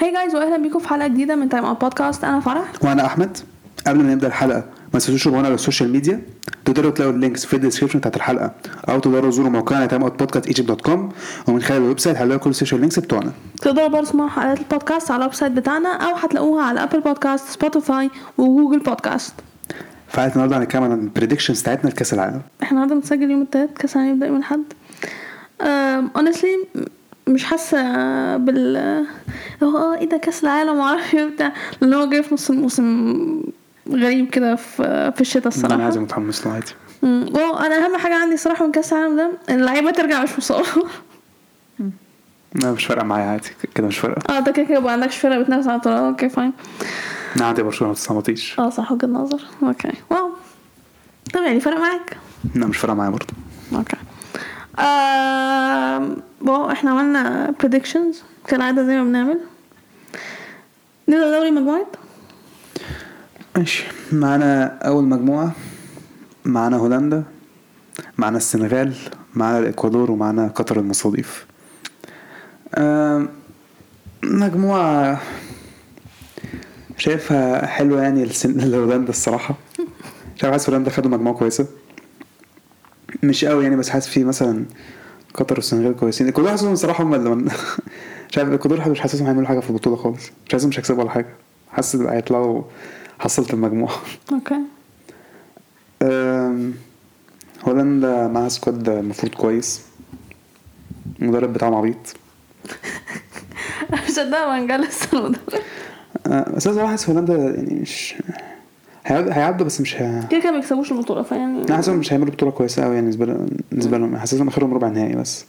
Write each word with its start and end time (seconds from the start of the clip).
Hi 0.00 0.12
guys 0.12 0.34
واهلا 0.34 0.56
بيكم 0.56 0.78
في 0.78 0.88
حلقة 0.88 1.08
جديدة 1.08 1.36
من 1.36 1.48
Time 1.48 1.64
Out 1.64 1.80
Podcast 1.80 2.24
أنا 2.24 2.40
فرح. 2.40 2.72
وأنا 2.82 3.06
أحمد. 3.06 3.38
قبل 3.86 4.02
ما 4.02 4.14
نبدأ 4.14 4.26
الحلقة 4.26 4.64
ما 4.94 5.00
تنسوش 5.00 5.24
تابعونا 5.24 5.46
على 5.46 5.54
ال 5.54 5.59
social 5.59 5.92
media 5.92 6.22
تقدروا 6.64 6.90
تلاقوا 6.90 7.12
ال 7.12 7.17
links 7.17 7.44
في 7.44 7.54
ال 7.56 7.60
description 7.60 7.98
بتاعت 7.98 8.16
الحلقة. 8.16 8.52
أو 8.88 8.98
تقدروا 8.98 9.30
تزوروا 9.30 9.50
موقعنا 9.50 9.86
Time 9.86 10.02
Out 10.02 10.18
Podcast 10.18 10.46
Egypt 10.46 10.68
dot 10.68 10.80
com 10.80 11.12
ومن 11.48 11.62
خلال 11.62 11.82
ال 11.82 11.98
website 11.98 12.16
هتلاقوا 12.16 12.40
كل 12.40 12.50
ال 12.50 12.54
social 12.54 12.80
links 12.80 12.98
بتوعنا. 12.98 13.32
تقدروا 13.60 13.88
برضه 13.88 14.06
تسمعوا 14.06 14.28
حلقات 14.28 14.58
البودكاست 14.58 15.10
على 15.10 15.18
ال 15.18 15.34
website 15.34 15.52
بتاعنا 15.52 15.88
أو 15.88 16.14
هتلاقوها 16.14 16.64
على 16.64 16.82
Apple 16.82 17.00
Podcast 17.00 17.48
Spotify 17.48 18.10
و 18.38 18.44
Google 18.44 18.78
Podcast 18.78 19.34
في 20.08 20.16
حلقه 20.16 20.32
النهارده 20.32 20.58
هنتكلم 20.58 20.82
عن 20.82 20.92
ال 20.92 20.98
predictions 20.98 21.60
بتاعتنا 21.60 21.90
لكأس 21.90 22.14
العالم. 22.14 22.40
إحنا 22.62 22.70
النهارده 22.70 22.94
بنسجل 22.94 23.30
يوم 23.30 23.42
التلات 23.42 23.78
كأس 23.78 23.96
العالم 23.96 24.12
يبدأ 24.12 24.26
يوم 24.26 24.36
الأحد. 24.36 24.60
Honestly 26.16 26.66
مش 27.26 27.44
حاسة 27.44 27.76
بال 28.36 28.76
هو 29.62 29.76
آه 29.76 29.98
إيه 29.98 30.08
ده 30.08 30.16
كأس 30.16 30.44
العالم 30.44 30.78
معرفش 30.78 31.14
إيه 31.14 31.24
بتاع 31.24 31.52
لأن 31.80 31.94
هو 31.94 32.06
جاي 32.08 32.22
في 32.22 32.34
نص 32.34 32.50
الموسم 32.50 33.42
غريب 33.88 34.30
كده 34.30 34.56
في 34.56 35.12
في 35.14 35.20
الشتاء 35.20 35.48
الصراحه 35.48 35.74
أنا 35.74 35.84
عايز 35.84 35.98
متحمس 35.98 36.46
له 36.46 36.52
عادي. 36.52 36.72
أنا 37.66 37.86
أهم 37.86 37.96
حاجة 37.96 38.14
عندي 38.14 38.36
صراحة 38.36 38.66
من 38.66 38.72
كأس 38.72 38.92
العالم 38.92 39.16
ده 39.16 39.30
إن 39.50 39.60
اللعيبة 39.60 39.90
ترجع 39.90 40.22
مش 40.22 40.38
مصابه 40.38 40.66
لا 42.54 42.72
مش 42.72 42.84
فارقة 42.84 43.04
معايا 43.04 43.26
عادي. 43.26 43.48
كده 43.74 43.86
مش 43.86 43.98
فارقة. 43.98 44.36
آه 44.36 44.40
ده 44.40 44.52
كده 44.52 44.64
كده 44.66 44.80
ما 44.80 44.90
عندكش 44.90 45.16
فرقة 45.16 45.38
بتنافس 45.42 45.66
على 45.66 45.74
البطولة. 45.74 46.08
Okay 46.08 46.28
fine 46.28 46.52
أنا 47.36 47.46
عندي 47.46 47.62
برشلونة 47.62 47.88
ما 47.92 47.94
تتصنطيش 47.94 48.58
آه 48.60 48.70
صح 48.70 48.92
وجهة 48.92 49.06
نظر. 49.06 49.40
Okay. 49.62 49.92
Wow. 50.10 50.30
طب 51.34 51.42
يعني 51.42 51.60
فرق 51.60 51.78
معاك؟ 51.78 52.16
لا 52.54 52.66
مش 52.66 52.76
فارقة 52.78 52.94
معايا 52.94 53.10
برضه. 53.10 53.34
أوكي. 53.74 53.96
واو 54.78 56.70
إحنا 56.70 56.90
عملنا 56.90 57.54
predictions. 57.62 58.16
كالعادة 58.48 58.84
زي 58.86 58.96
ما 58.96 59.04
بنعمل. 59.04 59.40
نبدأ 61.08 61.30
دوري 61.30 61.50
مجموعات 61.50 61.86
ماشي. 63.56 63.84
معانا 64.12 64.64
أول 64.66 65.04
مجموعة 65.04 65.52
معانا 66.44 66.76
هولندا 66.76 67.22
معانا 68.18 68.36
السنغال 68.36 68.94
معانا 69.34 69.58
الإكوادور 69.58 70.10
ومعانا 70.10 70.48
قطر 70.48 70.80
المستضيف 70.80 71.46
آم، 72.78 73.28
مجموعة 74.24 75.20
شايفها 76.98 77.66
حلوة 77.66 78.02
يعني 78.02 78.24
لهولندا 78.44 79.10
الصراحة. 79.10 79.54
شايف 80.36 80.52
حاسس 80.52 80.70
هولندا 80.70 80.90
خدوا 80.90 81.10
مجموعة 81.10 81.36
كويسة؟ 81.36 81.66
مش 83.22 83.44
قوي 83.44 83.62
يعني 83.64 83.76
بس 83.76 83.88
حاسس 83.88 84.08
في 84.08 84.24
مثلا 84.24 84.64
قطر 85.34 85.54
والسنغال 85.54 85.96
كويسين. 85.96 86.26
الاكوادور 86.26 86.50
حاسسهم 86.50 86.72
الصراحه 86.72 87.04
هم 87.04 87.14
اللي 87.14 87.30
من... 87.30 87.44
مش 88.30 88.38
عارف 88.38 88.48
الاكوادور 88.48 88.88
مش 88.90 89.00
حاسسهم 89.00 89.26
هيعملوا 89.26 89.48
حاجة 89.48 89.60
في 89.60 89.70
البطولة 89.70 89.96
خالص. 89.96 90.30
مش 90.46 90.52
حاسسهم 90.52 90.68
مش 90.68 90.78
هيكسبوا 90.78 91.02
ولا 91.02 91.10
حاجة. 91.10 91.28
حاسس 91.72 91.96
هيطلعوا 91.96 92.62
حصالة 93.18 93.54
المجموعة. 93.54 93.96
Okay. 94.32 94.60
هولندا 97.64 98.28
معاها 98.28 98.48
squad 98.48 98.88
المفروض 98.88 99.34
كويس. 99.34 99.80
المدرب 101.22 101.52
بتاعهم 101.52 101.74
عبيط. 101.74 101.96
مصدقة 104.08 104.46
فانجال 104.46 104.80
لسه 104.80 105.08
المدرب. 105.18 105.40
أه، 106.26 106.50
بس 106.56 106.66
أنا 106.66 106.76
صراحة 106.76 106.98
هولندا 107.08 107.34
يعني 107.34 107.74
مش 107.80 108.14
هيعدوا 109.06 109.66
بس 109.66 109.80
مش 109.80 109.96
ه... 109.96 110.26
كده 110.30 110.40
كده 110.40 110.50
ما 110.50 110.58
بيكسبوش 110.58 110.92
البطولة 110.92 111.22
فيعني 111.22 111.64
أنا 111.64 111.76
حاسسهم 111.76 111.96
مش 111.96 112.12
هيعملوا 112.12 112.32
بطولة 112.32 112.52
كويسة 112.52 112.84
قوي 112.84 112.94
يعني 112.94 113.06
بالنسبة 113.06 113.26
لهم 113.26 113.46
بالنسبة 113.70 113.98
لهم. 113.98 114.16
حاسسهم 114.16 114.48
آخرهم 114.48 114.74
ربع 114.74 114.88
نهائي 114.88 115.14
بس. 115.16 115.44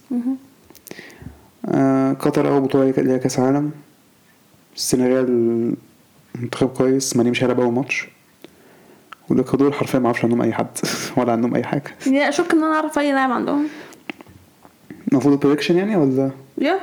أه، 1.66 2.12
قطر 2.12 2.48
أول 2.48 2.60
بطولة 2.60 2.90
ليها 2.90 3.16
كأس 3.18 3.38
عالم. 3.38 3.70
السنغال 4.76 5.74
منتخب 6.34 6.68
كويس. 6.68 7.16
ماني 7.16 7.30
مش 7.30 7.44
هيلعب 7.44 7.60
أول 7.60 7.72
ماتش. 7.72 8.08
والاكوادور 9.28 9.72
حرفيا 9.72 9.98
ما 9.98 10.06
أعرفش 10.06 10.24
عنهم 10.24 10.42
أي 10.42 10.52
حد 10.52 10.66
ولا 11.16 11.32
عندهم 11.32 11.54
أي 11.54 11.62
حاجة. 11.64 11.82
يا 12.06 12.28
اشك 12.28 12.52
إن 12.52 12.58
أنا 12.64 12.74
أعرف 12.74 12.98
أي 12.98 13.12
لاعب 13.12 13.30
عندهم. 13.30 13.66
المفروض 15.12 15.34
ال 15.34 15.38
prediction 15.38 15.76
يعني 15.76 15.96
ولا؟ 15.96 16.30
Yeah 16.58 16.78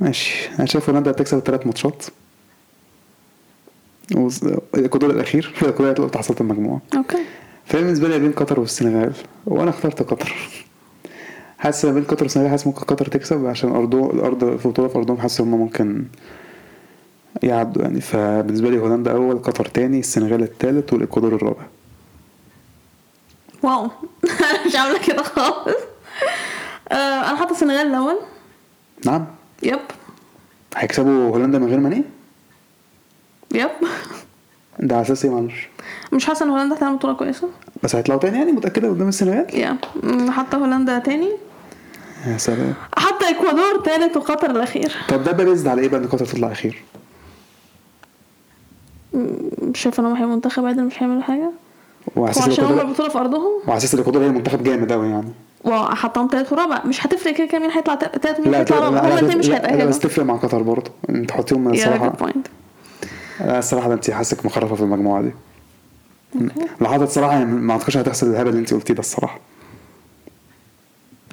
ماشي. 0.00 0.48
أنا 0.58 0.66
شايف 0.66 0.90
هولندا 0.90 1.10
هتكسب 1.10 1.38
الثلاث 1.38 1.66
ماتشات. 1.66 2.04
وز- 4.16 4.44
الاكوادور 4.74 5.10
الأخير 5.10 5.54
الاكوادور 5.62 5.92
هتبقى 5.92 6.10
حصالة 6.10 6.40
المجموعة. 6.40 6.80
Okay. 6.96 7.18
فبالنسبه 7.64 8.08
لي 8.08 8.18
بين 8.18 8.32
قطر 8.32 8.60
والسنغال 8.60 9.12
وأنا 9.46 9.70
اخترت 9.70 10.02
قطر. 10.02 10.34
حاسس 11.58 11.86
بين 11.86 12.04
قطر 12.04 12.22
والسنغال 12.22 12.50
حاسس 12.50 12.66
ممكن 12.66 12.80
قطر 12.80 13.06
تكسب 13.06 13.46
عشان 13.46 13.70
ارضه 13.72 14.10
الأرض 14.10 14.56
في 14.56 14.66
البطولة 14.66 14.88
في 14.88 14.98
أرضهم 14.98 15.16
حاسس 15.18 15.40
هم 15.40 15.48
ممكن 15.50 16.04
يعدوا 17.42 17.82
يعني. 17.82 18.00
فبالنسبة 18.00 18.70
لي 18.70 18.78
هولندا 18.78 19.12
أول 19.12 19.38
قطر 19.38 19.64
تاني 19.66 19.98
السنغال 19.98 20.42
الثالث 20.42 20.92
والإكوادور 20.92 21.34
الرابع. 21.34 21.62
Wow. 23.62 23.90
مش 24.66 24.76
عاملة 24.76 24.98
كده 25.06 25.22
خالص. 25.22 25.76
آه، 26.92 26.94
أنا 27.30 27.36
حاطة 27.36 27.52
السنغال 27.52 27.86
الأول. 27.86 28.16
نعم. 29.06 29.24
Yep. 29.62 29.78
هيكسبوا 30.76 31.28
هولندا 31.30 31.58
من 31.58 31.66
غير 31.68 31.80
ماني؟ 31.80 32.04
Yep. 33.54 33.70
ده 34.78 34.94
على 34.94 35.02
أساس 35.02 35.24
إيه 35.24 35.32
معلش. 35.32 35.68
مش 36.12 36.26
حاسة 36.26 36.46
إن 36.46 36.50
هولندا 36.50 36.76
هتعمل 36.76 36.96
بطولة 36.96 37.14
كويسة؟ 37.14 37.48
بس 37.82 37.96
هيطلعوا 37.96 38.20
تاني 38.20 38.38
يعني؟ 38.38 38.52
متأكدة 38.52 38.88
قدام 38.88 39.08
السنغال؟ 39.08 39.46
Yeah 39.54 39.76
حاطة 40.30 40.58
هولندا 40.58 40.98
تاني. 40.98 41.28
يا 42.26 42.38
سلام. 42.38 42.74
حاطة 42.96 43.30
إكوادور 43.30 43.80
تالت 43.84 44.16
وقطر 44.16 44.50
الأخير. 44.50 44.92
طب 45.08 45.24
ده 45.24 45.32
based 45.32 45.68
على 45.68 45.82
إيه 45.82 45.88
بقى 45.88 46.00
إن 46.00 46.06
قطر 46.06 46.26
تطلع 46.26 46.52
أخير؟ 46.52 46.82
مش 49.62 49.80
شايفة 49.80 50.00
إن 50.00 50.06
هم 50.06 50.14
هيبقوا 50.16 50.34
منتخب 50.34 50.64
عادل 50.66 50.84
مش 50.84 51.02
هيعملوا 51.02 51.22
حاجة؟ 51.22 51.50
وعشان 52.16 52.64
هم 52.64 52.80
البطوله 52.80 53.08
في 53.08 53.18
أرضهم؟ 53.18 53.52
وعلى 53.66 53.76
أساس 53.78 53.94
الاكوادور 53.94 54.24
هي 54.24 54.28
منتخب 54.28 54.62
جامد 54.62 54.92
قوي 54.92 55.08
يعني. 55.08 55.32
وحطهم 55.64 56.28
تالت 56.28 56.52
ورابع. 56.52 56.84
مش 56.84 57.06
هتفرق 57.06 57.34
كده 57.34 57.46
كده 57.46 57.58
مين 57.58 57.70
هيطلع 57.70 57.94
تالت 57.94 58.40
لا 58.40 58.60
هيطلع 58.60 58.78
رابع. 58.78 59.00
هم 59.00 59.06
لا 59.06 59.18
الاثنين 59.18 59.38
مش 59.38 59.48
لا 59.48 59.56
هيتاهلوا 59.56 59.84
بس 59.88 59.98
تفرق 59.98 60.24
مع 60.24 60.36
قطر 60.36 60.62
برضه. 60.62 60.90
انت 61.10 61.28
تحطيهم 61.28 61.68
الصراحه 61.68 62.12
point 63.38 63.52
لا 63.52 63.58
الصراحة 63.58 63.92
انت 63.92 64.10
حاسك 64.10 64.46
مخرفة 64.46 64.74
في 64.74 64.80
المجموعة 64.82 65.22
دي. 65.22 65.30
لو 66.80 66.86
حضرتك 66.88 67.02
الصراحه 67.08 67.32
يعني 67.32 67.44
ما 67.44 67.72
أعتقدش 67.72 67.96
هتحصل 67.96 68.26
الهبل 68.30 68.48
اللي 68.48 68.60
انت 68.60 68.74
قلتيه 68.74 68.94
ده 68.94 69.00
الصراحة. 69.00 69.40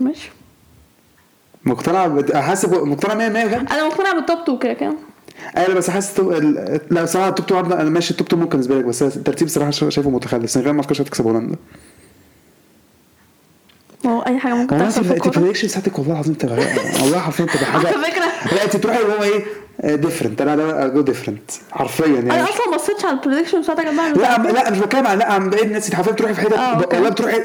ماشي. 0.01 0.31
مقتنع 1.65 2.07
بت... 2.07 2.35
حاسس 2.35 2.65
مقتنع 2.69 3.13
100 3.13 3.29
100 3.29 3.45
بجد؟ 3.45 3.55
أنا 3.71 3.87
مقتنعة 3.87 4.15
بال 4.15 4.24
top 4.24 4.37
2 4.39 4.59
كده 4.59 4.73
كده. 4.73 4.93
أيوه 5.57 5.73
بس 5.75 5.89
حاسس. 5.89 6.19
لا 6.91 7.03
الصراحه 7.03 7.29
ال 7.29 7.33
top 7.33 7.45
2 7.45 7.61
عندنا 7.63 7.81
أنا 7.81 7.89
ماشي 7.89 8.11
ال 8.11 8.15
top 8.15 8.27
2 8.27 8.41
ممكن 8.41 8.51
بالنسبة 8.51 8.77
لك 8.79 8.85
بس 8.85 9.03
الترتيب 9.03 9.47
الصراحه 9.47 9.71
شا- 9.71 9.89
شايفه 9.89 10.09
متخلف 10.09 10.43
السنغال 10.43 10.71
ما 10.73 10.81
أعتقدش 10.81 11.01
هتكسب 11.01 11.25
هولندا. 11.27 11.55
ما 14.05 14.11
هو 14.11 14.21
أي 14.21 14.39
حاجة 14.39 14.53
ممكن 14.53 14.77
تحصل 14.77 15.03
في 15.03 15.13
انت 15.13 15.27
الكوره 15.27 15.39
prediction 15.43 15.67
بتاعتك 15.67 15.99
والله 15.99 16.13
العظيم 16.13 16.33
تبقى 16.33 16.57
والله 17.01 17.19
حرفيا 17.19 17.45
تبقى 17.45 17.65
حاجة 17.65 17.87
على 17.87 17.97
فكرة. 17.97 18.55
لا 18.55 18.63
أنت 18.65 18.75
تروحي 18.77 19.01
اللي 19.01 19.13
هو 19.13 19.23
إيه 19.23 19.43
different 19.95 20.41
أنا 20.41 20.55
ده 20.55 20.87
جو 20.87 21.01
different 21.01 21.51
حرفيا 21.71 22.07
يعني. 22.07 22.31
أنا 22.33 22.43
أصلا 22.43 22.69
ما 22.71 22.77
بصيتش 22.77 23.05
على 23.05 23.19
ال 23.19 23.23
prediction 23.23 23.61
بتاعتك 23.61 23.87
ما 23.87 24.09
لا. 24.09 24.51
لا 24.51 24.69
مش 24.71 24.79
بتكلم 24.79 25.07
عن 25.07 25.17
لا 25.17 25.31
عن 25.31 25.49
باقي 25.49 25.63
الناس. 25.63 25.85
أنت 25.85 25.95
حرفيا 25.95 26.11
بتروحي 26.11 26.33
في 26.33 26.41
حتت 26.41 26.53
آه،. 26.53 26.81
والله 26.93 27.09
بتروحي 27.09 27.41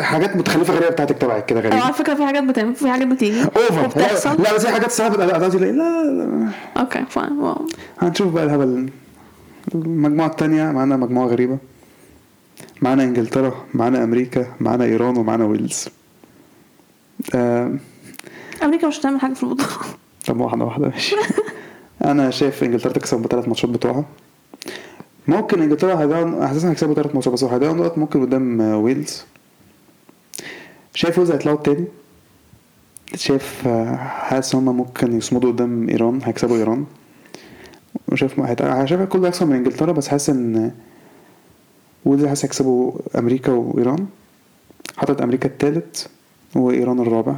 حاجات 0.00 0.36
متخلفة 0.36 0.74
غريبة 0.74 0.90
بتاعتك 0.90 1.18
تبعك 1.18 1.46
كده 1.46 1.60
غريبة. 1.60 1.84
على 1.84 1.94
فكرة 1.94 2.14
في 2.14 2.26
حاجات 2.26 2.42
بتعمل 2.42 2.74
في 2.74 2.90
حاجات 2.90 3.06
بتيجي. 3.06 3.42
over 3.42 4.00
لا, 4.38 4.54
بس 4.54 4.66
في 4.66 4.72
حاجات 4.72 4.86
الصراحه 4.86 5.10
بتبقى 5.10 5.26
لا 5.26 5.38
لا 5.38 5.48
لا 5.48 6.12
لا. 6.12 6.48
okay 6.76 7.04
fine 7.10 7.54
هنشوف 7.98 8.32
بقى 8.32 8.44
الهبل. 8.44 8.88
المجموعة 9.74 10.28
الثانية 10.28 10.64
معانا 10.64 10.96
مجموعة 10.96 11.26
غريبة. 11.26 11.58
معانا 12.82 13.04
إنجلترا 13.04 13.64
معانا 13.74 14.04
أمريكا 14.04 14.46
معانا 14.60 14.84
إيران 14.84 15.16
ومعانا 15.16 15.44
ويلز. 15.44 15.88
آه 17.34 17.74
أمريكا 18.62 18.88
مش 18.88 19.00
هتعمل 19.00 19.20
حاجة 19.20 19.34
في 19.34 19.42
البطوله 19.42 19.68
طب 20.26 20.40
واحدة 20.40 20.64
واحدة 20.64 20.88
ماشي. 20.88 21.16
أنا 22.04 22.30
شايف 22.30 22.64
إنجلترا 22.64 22.92
تكسب 22.92 23.18
بثلاث 23.22 23.48
ماتشات 23.48 23.70
بتوعها. 23.70 24.04
ممكن 25.28 25.62
إنجلترا 25.62 26.00
هيضيعوا 26.00 26.50
أساسا 26.50 26.70
هيكسبوا 26.70 26.94
ثلاث 26.94 27.14
ماتشات 27.14 27.32
بس 27.32 27.44
هيضيعوا 27.44 27.74
نقط 27.74 27.98
ممكن 27.98 28.20
قدام 28.20 28.60
ويلز. 28.60 29.22
شايف 30.94 31.18
ويلز 31.18 31.30
هيطلعوا 31.30 31.56
التاني؟ 31.56 31.84
شايف 33.14 33.62
آه، 33.66 33.96
حاسس 33.96 34.54
إن 34.54 34.68
هم 34.68 34.76
ممكن 34.76 35.18
يصمدوا 35.18 35.52
قدام 35.52 35.88
إيران 35.88 36.20
هيكسبوا 36.24 36.56
إيران. 36.56 36.84
وشايف 38.08 38.40
شايف 38.84 39.00
الكل 39.00 39.24
هيخسر 39.24 39.46
من 39.46 39.56
إنجلترا 39.56 39.92
بس 39.92 40.08
حاسس 40.08 40.30
إن 40.30 40.72
حاسس 42.28 42.44
هيكسبوا 42.44 42.92
أمريكا 43.18 43.52
وإيران. 43.52 44.06
حاطط 44.96 45.22
أمريكا 45.22 45.48
التالت 45.48 46.06
وإيران 46.56 47.00
الرابع. 47.00 47.34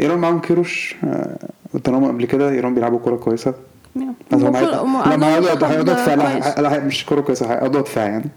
إيران 0.00 0.18
معاهم 0.18 0.40
كيروش 0.40 0.96
آه، 1.04 1.36
طالما 1.84 2.08
قبل 2.08 2.24
كده 2.24 2.50
إيران 2.50 2.74
بيلعبوا 2.74 2.98
كوره 2.98 3.16
كويسة. 3.16 3.54
هي- 4.58 5.14
لما 5.14 5.26
هيقعدوا 5.28 5.82
دفاع 5.82 6.78
مش 6.78 7.06
كوره 7.06 7.20
كويسة 7.20 7.52
هيقعدوا 7.52 7.80
دفاع 7.80 8.04
يعني. 8.04 8.30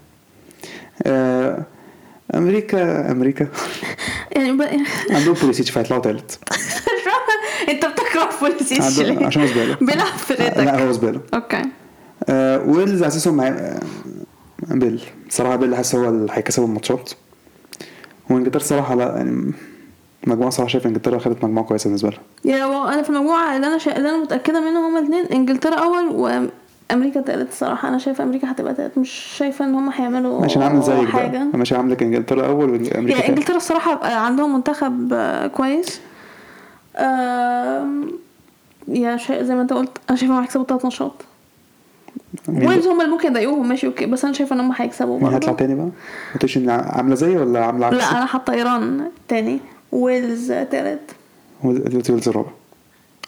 آه، 1.06 1.62
أمريكا 2.34 3.10
أمريكا. 3.12 3.48
يعني 4.36 4.52
ب... 4.52 4.62
عندهم 5.10 5.34
بوليسيتش 5.34 5.70
فهيطلعوا 5.70 6.02
تالت. 6.02 6.38
أنت 7.70 7.86
بتكره 7.86 8.28
بوليسيتش 8.40 8.98
عنده- 8.98 9.12
ليه؟ 9.12 9.26
عشان 9.26 9.42
هو 9.42 9.48
زبالة. 9.48 9.76
بيلعب 9.80 10.06
فرقتك 10.06 10.58
لا 10.58 10.84
هو 10.86 10.92
زبالة. 10.92 11.20
okay. 11.34 11.62
آه 12.28 12.62
ويلز 12.62 13.02
مع 13.34 13.46
آه، 13.46 13.80
بيل 14.70 15.02
صراحة 15.28 15.56
بيل 15.56 15.76
حاسس 15.76 15.94
هو 15.94 16.08
اللي 16.08 16.32
هيكسبوا 16.32 16.66
الماتشات. 16.66 17.12
وإنجلترا 18.30 18.60
صراحة 18.60 18.94
لا 18.94 19.16
يعني 19.16 19.52
مجموعة 20.26 20.50
صراحة 20.50 20.68
شايف 20.68 20.86
إنجلترا 20.86 21.18
خدت 21.18 21.44
مجموعة 21.44 21.66
كويسة 21.66 21.84
بالنسبة 21.88 22.10
لها. 22.10 22.20
يا 22.44 22.64
هو 22.64 22.88
أنا 22.88 23.02
في 23.02 23.10
المجموعة 23.10 23.56
اللي 23.56 23.66
أنا 23.66 23.78
شا... 23.78 23.96
اللي 23.96 24.08
أنا 24.08 24.18
متأكدة 24.22 24.60
منه 24.60 24.88
هما 24.88 24.98
الاثنين 24.98 25.24
إنجلترا 25.24 25.74
أول 25.74 26.08
وأمريكا 26.08 27.20
تالت 27.20 27.48
الصراحه 27.52 27.88
أنا 27.88 27.98
شايفه 27.98 28.24
أمريكا 28.24 28.50
هتبقى 28.50 28.74
تالت. 28.74 28.98
مش 28.98 29.10
شايفة 29.10 29.64
إن 29.64 29.74
هما 29.74 30.00
هيعملوا 30.00 30.40
ماشي 30.40 30.58
عامل 30.58 30.82
زيك 30.82 31.08
حاجة. 31.08 31.38
بقى 31.38 31.58
ماشي 31.58 31.74
عامل 31.76 31.96
إنجلترا 32.02 32.46
أول 32.46 32.70
وامريكا 32.70 32.94
يعني. 32.94 33.28
إنجلترا 33.28 33.56
الصراحه 33.56 34.06
عندهم 34.06 34.54
منتخب 34.54 35.14
كويس. 35.54 36.00
يا 38.88 39.16
شا... 39.16 39.42
زي 39.42 39.54
ما 39.54 39.62
أنت 39.62 39.72
قلت 39.72 39.98
أنا 40.10 40.18
شايفه 40.18 40.42
هيكسبوا 40.42 40.64
ثلاث 40.64 40.84
ماتشات 40.84 41.12
ويلز 42.48 42.86
هم 42.86 43.00
اللي 43.00 43.12
ممكن 43.12 43.28
يضايقوهم 43.28 43.68
ماشي 43.68 43.86
okay. 43.86 44.06
بس 44.06 44.24
أنا 44.24 44.34
شايفة 44.34 44.54
إن 44.56 44.60
هم 44.60 44.72
هيكسبوا 44.76 45.18
مين 45.20 45.26
هيطلع 45.32 45.38
برضه 45.52 45.58
تاني 45.58 45.74
بقى؟ 45.74 45.84
ما 45.84 46.38
تقولش 46.38 46.58
عاملة 46.68 47.14
زي 47.14 47.36
ولا 47.36 47.64
عاملة 47.64 47.86
عكس؟ 47.86 47.96
لا 47.96 48.10
أنا 48.18 48.26
حاطة 48.26 48.52
إيران 48.52 49.00
تاني. 49.28 49.58
ويلز 49.92 50.48
تالت. 50.52 51.00
ويلز 51.64 52.10
ويلز 52.10 52.28
رابع. 52.28 52.48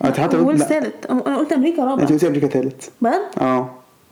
أنت 0.05 0.21
حتى 0.21 0.37
ويلز 0.37 0.63
تالت. 0.63 1.07
أنا 1.11 1.37
قلت 1.37 1.53
أمريكا 1.53 1.85
رابع. 1.85 2.03
أنت 2.03 2.13
قلت 2.13 2.25
أمريكا 2.25 2.47
تالت. 2.47 2.91
بجد؟ 3.03 3.21
آه. 3.41 3.71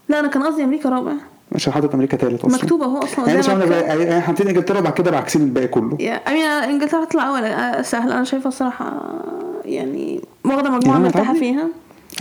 لا 0.09 0.19
أنا 0.19 0.27
كان 0.27 0.43
قصدي 0.43 0.63
أمريكا 0.63 0.89
رابع. 0.89 1.11
مش 1.51 1.69
حاطط 1.69 1.93
أمريكا 1.93 2.17
تالت 2.17 2.45
أصلا. 2.45 2.57
مكتوب 2.63 2.81
أهو 2.81 2.97
أصلا 2.97 3.27
يعني 3.27 3.39
مش 3.39 3.49
قدامك. 3.49 3.61
عاملة 3.63 3.81
بقى- 3.81 3.85
يعني 4.09 4.21
حاطين 4.21 4.47
إنجلترا 4.47 4.79
بعد 4.79 4.93
كده 4.93 5.11
بعكسين 5.11 5.41
الباقي 5.41 5.67
كله. 5.67 5.97
يا 5.99 6.13
امين 6.13 6.45
إنجلترا 6.45 7.03
هتطلع 7.03 7.27
أول. 7.29 7.43
آه، 7.43 7.81
سهل. 7.81 8.11
أنا 8.11 8.23
شايفة 8.23 8.47
الصراحة 8.47 8.93
يعني 9.65 10.21
واخدة 10.45 10.69
مجموعة 10.69 10.97
مرتاحة؟ 10.97 11.33
فيها. 11.33 11.67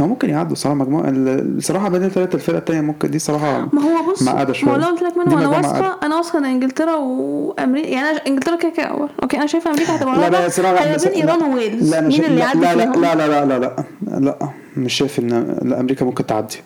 هو 0.00 0.06
ممكن 0.06 0.30
يعدوا 0.30 0.52
الصراحه 0.52 0.74
مجموعة 0.76 1.08
ال- 1.08 1.56
الصراحه 1.58 1.88
بين 1.88 2.04
الثلاثه 2.04 2.34
الفرق 2.34 2.56
التانية 2.56 2.80
ممكن 2.80 3.10
دي 3.10 3.18
صراحة 3.18 3.68
ما 3.72 3.82
هو 3.82 4.12
بص 4.12 4.22
معقده 4.22 4.46
ما 4.48 4.52
شوية. 4.52 4.70
هو 4.76 4.90
قلت 4.90 5.02
لك 5.02 5.12
دي 5.12 5.18
منه 5.18 5.38
أنا. 5.38 5.48
واثقه 5.48 5.98
أنا 6.02 6.16
واثقة 6.16 6.38
إن 6.38 6.44
إنجلترا 6.44 6.94
وامريكا 6.96 7.88
يعني 7.88 8.10
أنا 8.10 8.18
إنجلترا 8.26 8.56
كده 8.56 8.70
كده 8.70 8.86
أول. 8.86 9.08
okay 9.22 9.36
أنا 9.36 9.46
شايفة 9.46 9.70
أمريكا 9.70 9.96
هتبقى 9.96 10.16
لا 10.16 10.30
لا 10.30 10.46
بس- 10.46 10.60
بين 11.08 11.22
إيران 11.22 11.38
لا- 11.38 11.46
وويلز. 11.46 11.94
لا 11.94 12.00
مين 12.00 12.24
اللي 12.24 12.36
لا 12.36 12.44
يعدي 12.44 12.58
لا 12.60 12.74
لا 12.74 12.84
لا 12.84 13.14
لا 13.16 13.44
لا 13.44 13.58
لا 13.58 13.76
لا 14.06 14.20
لا. 14.20 14.48
مش 14.76 14.94
شايف 14.94 15.18
إن 15.18 15.58
لا 15.62 15.80
أمريكا 15.80 16.04
ممكن 16.04 16.26
تعدي. 16.26 16.56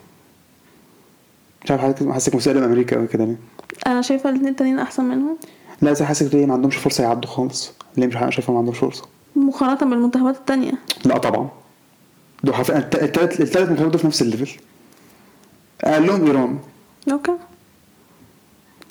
مش 1.64 1.70
عارف 1.70 1.82
حاسس 1.82 2.06
حاسسك 2.08 2.34
مسالم 2.34 2.62
أمريكا 2.64 2.96
قوي 2.96 3.06
كده 3.06 3.24
ليه؟ 3.24 3.36
أنا 3.86 4.02
شايفة 4.02 4.30
الاثنين 4.30 4.50
التانيين 4.50 4.78
أحسن 4.78 5.04
منهم. 5.04 5.36
لا 5.82 5.92
زي 5.92 6.04
حاسس 6.04 6.34
ليه 6.34 6.46
ما 6.46 6.54
عندهمش 6.54 6.76
فرصة 6.76 7.04
يعدوا 7.04 7.30
خالص؟ 7.30 7.72
ليه 7.96 8.06
مش 8.06 8.14
شايفهم 8.34 8.54
ما 8.54 8.58
عندهمش 8.58 8.78
فرصة؟ 8.78 9.04
مقارنة 9.36 9.90
بالمنتخبات 9.90 10.36
التانية. 10.36 10.72
لا 11.04 11.18
طبعا. 11.18 11.48
دول 12.44 12.54
حرفيا 12.54 12.78
التلات 12.78 13.40
التلات 13.40 13.68
منتخبات 13.70 13.90
دول 13.90 14.00
في 14.00 14.06
نفس 14.06 14.22
ال 14.22 14.26
level. 14.26 14.50
اقلهم 15.80 16.26
إيران. 16.26 16.58
okay. 17.12 17.32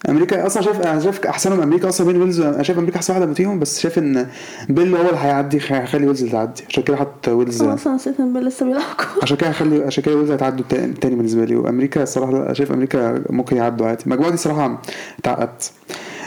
أمريكا 0.10 0.46
أصلا 0.46 0.64
شايف 0.64 0.82
أنا 0.82 1.00
شايف 1.00 1.26
أحسنهم. 1.26 1.62
أمريكا 1.62 1.90
أصلا 1.90 2.08
بين 2.08 2.22
ويلز 2.22 2.40
أنا 2.42 2.64
شايف 2.64 2.78
أمريكا 2.80 2.98
أحسن 2.98 3.14
واحدة 3.14 3.34
فيهم 3.34 3.60
بس 3.60 3.80
شايف 3.80 3.98
إن 3.98 4.28
بيل 4.70 4.96
هو 4.96 5.10
اللي 5.10 5.20
هيعدي 5.20 5.60
هيخلي 5.68 6.08
ويلز 6.08 6.20
اللي 6.20 6.32
تعدي. 6.32 6.64
عشان 6.70 6.84
كده 6.84 6.98
حط 6.98 7.28
ويلز. 7.28 7.62
أنا 7.62 7.74
أصلا 7.74 7.96
نسيت 7.96 8.20
إن 8.20 8.34
بيل 8.34 8.46
لسه 8.46 8.66
بيلعب. 8.66 8.84
عشان 9.24 9.38
كده 9.38 9.50
هخلي 9.50 9.84
عشان 9.84 10.04
كده 10.04 10.16
ويلز 10.16 10.32
هيتعدوا 10.32 10.66
تاني, 11.02 11.16
بالنسبة 11.16 11.46
لي. 11.46 11.56
وأمريكا 11.56 12.04
الصراحة 12.04 12.32
لا 12.32 12.54
شايف 12.54 12.72
أمريكا 12.72 13.24
ممكن 13.30 13.58
يعدوا 13.58 13.88
عادي. 13.88 14.04
المجموعه 14.04 14.32
دي 14.32 14.38
صراحة 14.38 14.82
اتعقدت 15.20 15.72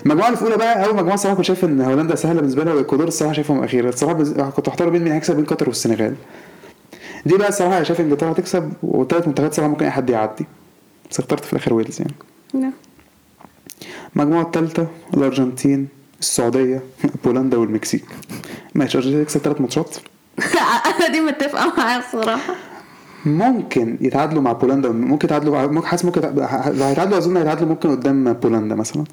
المجموعه 0.05 0.27
اللي 0.27 0.37
في 0.39 0.45
أولى 0.45 0.57
بقى 0.57 0.85
أول 0.87 0.97
مجموعة 0.97 1.15
الصراحه 1.15 1.37
كنت 1.37 1.45
شايف 1.47 1.65
إن 1.65 1.81
هولندا 1.81 2.15
سهلة 2.15 2.41
بالنسبة 2.41 2.65
لها 2.65 2.73
والإكوادور 2.75 3.09
الصراحة 3.09 3.35
شايفهم 3.35 3.65
أخيرة. 3.65 3.89
الصراحة 3.89 4.15
بز... 4.15 4.33
كنت 4.33 4.69
محتار 4.69 4.89
بين 4.89 5.03
مين 5.05 5.13
هيكسب 5.13 5.37
بين 5.37 5.45
قطر 5.45 5.69
والسنغال. 5.69 6.15
دي 7.27 7.37
بقى 7.37 7.49
الصراحة 7.49 7.77
أنا 7.77 7.85
شايف 7.85 8.01
إنجلترا 8.01 8.33
هتكسب 8.33 8.73
والثلاث 8.83 9.29
منتخبات 9.29 9.55
صراحة 9.55 9.71
ممكن 9.71 9.85
اي 9.85 9.91
حد 9.91 10.11
يعدي. 10.11 10.47
بس 11.11 11.21
اخترت 11.21 11.45
في 11.45 11.53
الآخر 11.53 11.75
ويلز 11.75 12.01
يعني. 12.01 12.15
نعم. 12.55 12.73
المجموعه 14.17 14.43
الثالثه 14.43 14.87
الأرجنتين 15.15 15.89
السعودية 16.21 16.83
بولندا 17.25 17.57
والمكسيك. 17.57 18.05
ماشي 18.75 18.99
الارجنتين 18.99 19.25
تكسب 19.25 19.41
ثلاث 19.41 19.61
ماتشات؟ 19.61 19.97
أنا 20.97 21.09
دي 21.09 21.21
متفقة 21.21 21.73
معايا 21.79 21.99
الصراحة. 21.99 22.55
ممكن 23.25 23.99
يتعادلوا 24.01 24.43
مع 24.43 24.53
بولندا. 24.53 24.89
ممكن 24.89 25.27
يتعادلوا 25.27 25.67
ممكن 25.67 25.87
حاسس 25.87 26.05
ممكن 26.05 26.21
لو 26.21 26.85
هيتعادلوا 26.85 27.19
أظن 27.19 27.37
هيتعادلوا 27.37 27.69
ممكن 27.69 27.91
قدام 27.91 28.33
بولندا 28.33 28.75
مثلا. 28.75 29.05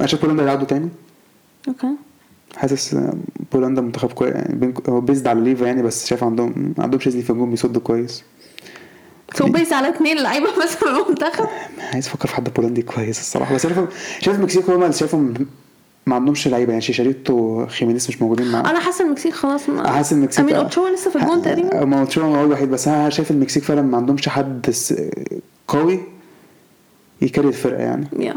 أنا 0.00 0.08
شايف 0.08 0.22
بولندا 0.22 0.42
يتعادلوا 0.42 0.66
تاني. 0.66 0.88
okay. 1.68 1.88
حاسس 2.56 2.96
بولندا 3.52 3.82
منتخب 3.82 4.12
كويس 4.12 4.34
يعني 4.34 4.74
هو 4.88 5.00
based 5.00 5.26
على 5.26 5.40
ليفا 5.40 5.64
يعني 5.64 5.82
بس 5.82 6.06
شايف 6.06 6.24
عندهم 6.24 6.74
عندهم 6.78 7.00
شيزني 7.00 7.22
في 7.22 7.30
الجون 7.30 7.50
بيصد 7.50 7.78
كويس. 7.78 8.24
so 9.34 9.46
based 9.46 9.72
على 9.72 9.88
اثنين 9.88 10.22
لعيبة 10.22 10.46
بس 10.62 10.74
في 10.76 10.82
المنتخب؟ 10.86 11.48
عايز 11.92 12.06
أفكر 12.06 12.28
في 12.28 12.34
حد 12.34 12.54
بولندي 12.54 12.82
كويس 12.82 13.20
الصراحة 13.20 13.54
بس 13.54 13.62
شايف 13.62 13.78
شايف 14.20 14.36
المكسيك 14.36 14.70
هم 14.70 14.82
اللي 14.82 14.92
شايفهم 14.92 15.34
ما 16.06 16.14
عندهمش 16.14 16.48
لعيبة 16.48 16.70
يعني 16.70 16.82
شيشاريتو 16.82 17.34
وخيمينيز 17.34 18.08
مش 18.08 18.22
موجودين 18.22 18.52
معاه. 18.52 18.70
أنا 18.70 18.80
حاسه 18.80 19.04
المكسيك 19.04 19.32
خلاص 19.32 19.68
ما 19.68 19.90
حاسس 19.90 20.12
المكسيك 20.12 20.40
امين 20.40 20.56
اوتشوا 20.56 20.90
لسه 20.90 21.10
في 21.10 21.16
الجون 21.16 21.42
تقريبا. 21.42 21.84
ما 21.84 22.00
اوتشوا 22.00 22.22
هو 22.22 22.44
الوحيد 22.44 22.70
بس 22.70 22.88
أنا 22.88 23.10
شايف 23.10 23.30
المكسيك 23.30 23.62
فعلا 23.62 23.82
ما 23.82 23.96
عندهمش 23.96 24.28
حد 24.28 24.74
قوي 25.68 26.00
ي 27.22 27.26
carry 27.26 27.48
الفرقة 27.48 27.82
يعني. 27.82 28.06
يا 28.18 28.34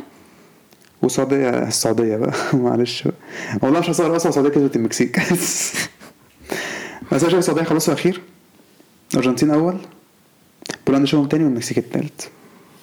والسعوديه 1.01 1.49
السعوديه 1.49 2.17
بقى. 2.17 2.33
معلش 2.53 3.03
بقى. 3.03 3.15
والله 3.61 3.79
مش 3.79 3.89
هصور 3.89 4.15
أصلا 4.15 4.29
السعوديه 4.29 4.49
كسبت 4.49 4.75
المكسيك. 4.75 5.19
بس 7.11 7.11
أنا 7.11 7.19
شايف 7.19 7.33
السعوديه 7.35 7.63
خلصوا 7.63 7.93
اخير 7.93 8.21
الارجنتين 9.13 9.51
أول 9.51 9.77
بولندا 10.87 11.05
شوفهم 11.05 11.27
تاني 11.27 11.43
والمكسيك 11.43 11.77
التالت. 11.77 12.29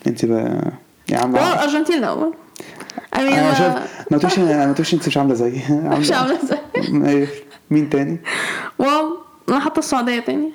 أنت 0.06 0.25
بقى 0.25 0.72
يا 1.08 1.19
عم 1.19 1.37
هو 1.37 1.52
الارجنتين 1.52 1.99
الأول. 1.99 2.34
أنا 3.16 3.43
ما 3.43 3.55
شايف 3.55 3.75
ما 4.11 4.19
تقولش 4.19 4.38
ما 4.38 4.72
تقولش 4.72 4.94
أنت 4.94 5.06
مش 5.08 5.16
عاملة 5.16 5.34
زيي. 5.34 5.62
مش 6.00 6.12
عامله 6.12 6.38
إيه 7.08 7.28
مين 7.70 7.90
تاني؟ 7.90 8.19
wow 8.79 9.19
أنا 9.49 9.61
حاطة 9.61 9.78
السعوديه 9.78 10.20
تاني. 10.20 10.52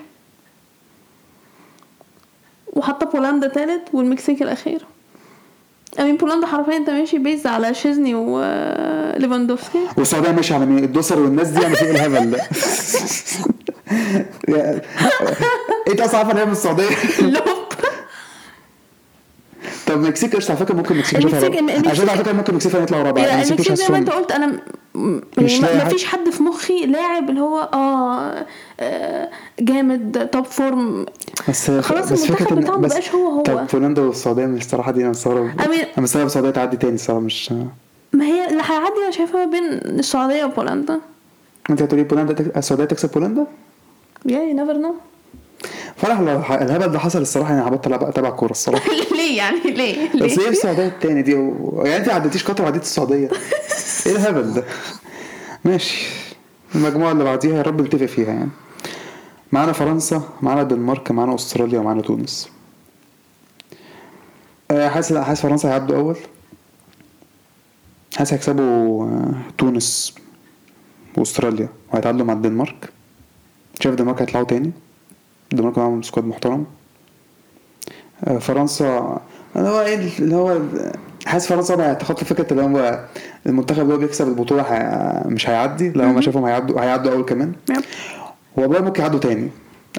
وحاطة 2.73 3.05
بولندا 3.05 3.47
تالت 3.47 3.83
والمكسيك 3.93 4.41
الأخير. 4.41 4.85
أمين 5.99 6.17
بولندا 6.17 6.47
حرفيا 6.47 6.77
أنت 6.77 6.89
ماشي 6.89 7.17
based 7.17 7.47
على 7.47 7.73
شيزني 7.73 8.15
وليفاندوفسكي 8.15 9.79
والسعوديه 9.97 10.31
ماشيه 10.31 10.55
على 10.55 10.65
مين؟ 10.65 10.83
الدوسري 10.83 11.19
والناس 11.19 11.47
دي 11.47 11.61
يعني 11.61 11.75
في 11.75 11.85
إيه 11.85 11.91
الهبل 11.91 12.31
ده؟ 12.31 12.41
انت 15.87 16.01
أصلا 16.01 16.17
عارفه 16.17 16.31
ان 16.31 16.37
هي 16.37 16.45
من 16.45 16.51
السعوديه 16.51 16.85
طب 19.89 19.95
المكسيك 19.95 20.35
قشطة 20.35 20.51
على 20.51 20.59
فكرة 20.65 20.75
ممكن 20.75 20.93
المكسيك. 20.95 21.19
المكسيك- 21.19 21.87
عشان 21.87 22.09
على 22.09 22.17
فكرة 22.19 22.31
ممكن 22.33 22.49
المكسيك 22.49 22.73
يطلعوا 22.75 23.03
رابع 23.03 23.21
لا 23.21 23.33
المكسيك 23.43 23.73
زي 23.73 23.87
ما 23.89 23.97
أنت 23.97 24.09
قلت 24.09 24.31
أنا 24.31 24.59
مش 25.37 25.59
يعني 25.59 25.77
ما 25.77 25.85
فيش 25.89 26.05
حد 26.05 26.29
في 26.29 26.43
مخي 26.43 26.85
لاعب 26.85 27.29
اللي 27.29 27.41
هو 27.41 27.59
آه 27.73 28.45
آه، 28.79 29.29
جامد 29.59 30.29
top 30.31 30.45
form 30.45 31.05
بس 31.49 31.71
خلاص 31.71 32.11
بس 32.11 32.25
المنتخب 32.25 32.55
بتاعه 32.59 32.77
بس 32.77 32.91
مبقاش 32.91 33.11
هو 33.15 33.27
هو. 33.29 33.41
طب 33.43 33.67
بولندا 33.73 34.01
والسعوديه 34.01 34.45
مش 34.45 34.61
الصراحة 34.65 34.91
دي 34.91 35.01
أنا 35.01 35.09
مستغرب 35.09 35.49
أنا 35.59 35.85
مستغرب 35.97 36.25
السعودية 36.25 36.49
تعدي 36.49 36.77
تاني 36.77 36.95
الصراحة 36.95 37.19
مش 37.21 37.51
ما 38.13 38.25
هي 38.25 38.45
اللي 38.49 38.63
هيعدي 38.65 38.99
أنا 39.03 39.11
شايفها 39.11 39.45
بين 39.45 39.63
السعودية 39.99 40.45
وبولندا 40.45 40.99
أنت 41.69 41.81
هتقولي 41.81 42.03
بولندا. 42.03 42.51
السعودية 42.57 42.85
تكسب 42.85 43.11
بولندا؟ 43.11 43.45
you 44.25 44.53
never 44.53 44.73
know 44.77 44.95
فرح 45.97 46.19
الهبل 46.51 46.91
ده 46.91 46.99
حصل 46.99 47.21
الصراحة 47.21 47.53
أنا 47.53 47.67
هبطل 47.67 47.93
اتابع 47.93 48.29
كورة 48.29 48.51
الصراحة. 48.51 48.89
ليه 49.17 49.37
يعني؟ 49.37 49.59
ليه؟ 49.59 50.09
بس 50.15 50.31
إيه 50.31 50.37
ليه؟ 50.37 50.49
السعودية 50.49 50.87
التاني 50.87 51.21
دي 51.21 51.35
و... 51.35 51.81
يعني 51.85 51.97
انت 51.97 52.07
ما 52.07 52.13
عدتيش 52.15 52.43
قطر 52.43 52.63
وعديت 52.63 52.81
السعودية. 52.81 53.29
إيه 54.05 54.11
الهبل 54.11 54.53
ده؟ 54.53 54.63
ماشي. 55.65 56.07
المجموعة 56.75 57.11
اللي 57.11 57.23
بعديها 57.23 57.57
يا 57.57 57.61
رب 57.61 57.81
نتفق 57.81 58.05
فيها 58.05 58.27
يعني. 58.27 58.49
معانا 59.51 59.71
فرنسا 59.71 60.21
معانا 60.41 60.61
الدنمارك 60.61 61.11
معانا 61.11 61.35
أستراليا 61.35 61.79
ومعانا 61.79 62.01
تونس. 62.01 62.49
آه، 64.71 64.89
حاسس 64.89 65.11
لا 65.11 65.23
حاسس 65.23 65.41
فرنسا 65.41 65.69
هيعدوا 65.69 65.97
أول. 65.97 66.17
حاسس 68.17 68.33
هيكسبوا 68.33 69.05
آه، 69.05 69.33
تونس 69.57 70.15
وأستراليا 71.17 71.69
وهيتعادلوا 71.93 72.25
مع 72.25 72.33
الدنمارك. 72.33 72.89
شايف 73.81 73.93
الدنمارك 73.93 74.21
هيطلعوا 74.21 74.45
تاني؟ 74.45 74.71
الدنمارك 75.51 75.77
معاهم 75.77 76.01
squad 76.01 76.25
محترم. 76.25 76.65
آه، 78.27 78.37
فرنسا 78.37 79.19
اللي 79.55 79.69
هو 79.69 79.81
إيه 79.81 80.09
اللي 80.19 80.35
هو 80.35 80.59
حاسس 81.25 81.47
فرنسا 81.47 81.75
بقى 81.75 81.91
هتخطى 81.91 82.25
فكرة 82.25 82.47
اللي 82.51 82.63
هو 82.63 83.05
المنتخب 83.45 83.79
اللي 83.81 83.93
هو 83.93 83.97
بيكسب 83.97 84.27
البطولة 84.27 84.61
هي... 84.63 85.21
مش 85.25 85.49
هيعدي 85.49 85.89
لو 85.89 86.05
ما 86.13 86.21
شافهم 86.21 86.45
هيعدوا 86.45 86.81
هيعدوا 86.81 87.11
أول 87.11 87.25
كمان. 87.25 87.51
والله 88.57 88.81
ممكن 88.81 89.01
يعدوا 89.01 89.19
تاني. 89.19 89.49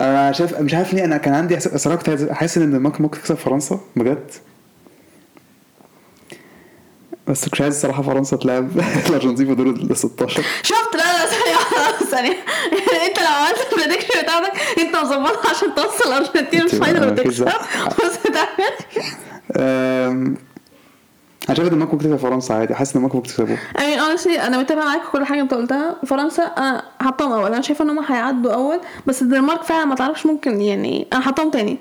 أنا 0.01 0.33
شايف 0.33 0.61
مش 0.61 0.75
عارف 0.75 0.95
ليه 0.95 1.05
أنا 1.05 1.17
كان 1.17 1.35
عندي 1.35 1.61
صراحة 1.61 2.03
كنت 2.03 2.33
حاسس 2.33 2.57
إن 2.59 2.63
الدنمارك 2.65 3.01
ممكن 3.01 3.19
تكسب 3.19 3.35
فرنسا 3.35 3.81
بجد. 3.97 4.31
بس 7.27 7.49
مش 7.53 7.61
عايز 7.61 7.75
الصراحة 7.75 8.03
فرنسا 8.03 8.37
تلعب 8.37 8.69
الارجنتين 9.09 9.47
في 9.47 9.55
دور 9.55 9.67
ال 9.67 9.97
16 9.97 10.43
شفت 10.63 10.95
لا 10.95 10.99
لا 10.99 11.90
ثانية. 12.11 12.31
انت 13.09 13.19
لو 13.19 13.27
عملت 13.27 13.67
ال 13.73 13.77
prediction 13.77 14.23
بتاعتك 14.23 14.53
انت 14.79 14.97
مظبطها 14.97 15.51
عشان 15.51 15.75
توصل 15.75 16.13
ارجنتين 16.13 16.61
انت- 16.61 16.75
ال 16.75 16.80
final 16.80 17.09
وتكسب. 17.13 17.45
بس 18.05 18.23
تعمل 18.23 20.37
أنا 21.49 21.57
شايف 21.57 21.73
إن 21.73 21.79
ممكن 21.79 21.99
تكسب 21.99 22.17
فرنسا 22.17 22.53
عادي. 22.53 22.75
حاسس 22.75 22.97
إن 22.97 23.03
ممكن 23.03 23.23
I 23.23 23.79
mean 23.79 24.01
honestly 24.01 24.41
أنا 24.41 24.59
متابعه 24.59 24.85
معاك 24.85 25.01
كل 25.13 25.25
حاجة 25.25 25.41
أنت 25.41 25.55
قلتها. 25.55 25.97
فرنسا 26.07 26.43
أنا 26.43 26.83
حطاهم 27.01 27.33
أول. 27.33 27.53
أنا 27.53 27.61
شايفه 27.63 27.85
إن 27.85 27.91
هم 27.91 27.99
هيعدوا 27.99 28.53
أول 28.53 28.81
بس 29.07 29.23
الدنمارك 29.23 29.63
فعلا 29.63 29.85
ما 29.85 29.95
تعرفش 29.95 30.27
ممكن 30.27 30.61
يعني 30.61 31.07
أنا 31.13 31.21
حطاهم 31.21 31.51
تاني. 31.51 31.79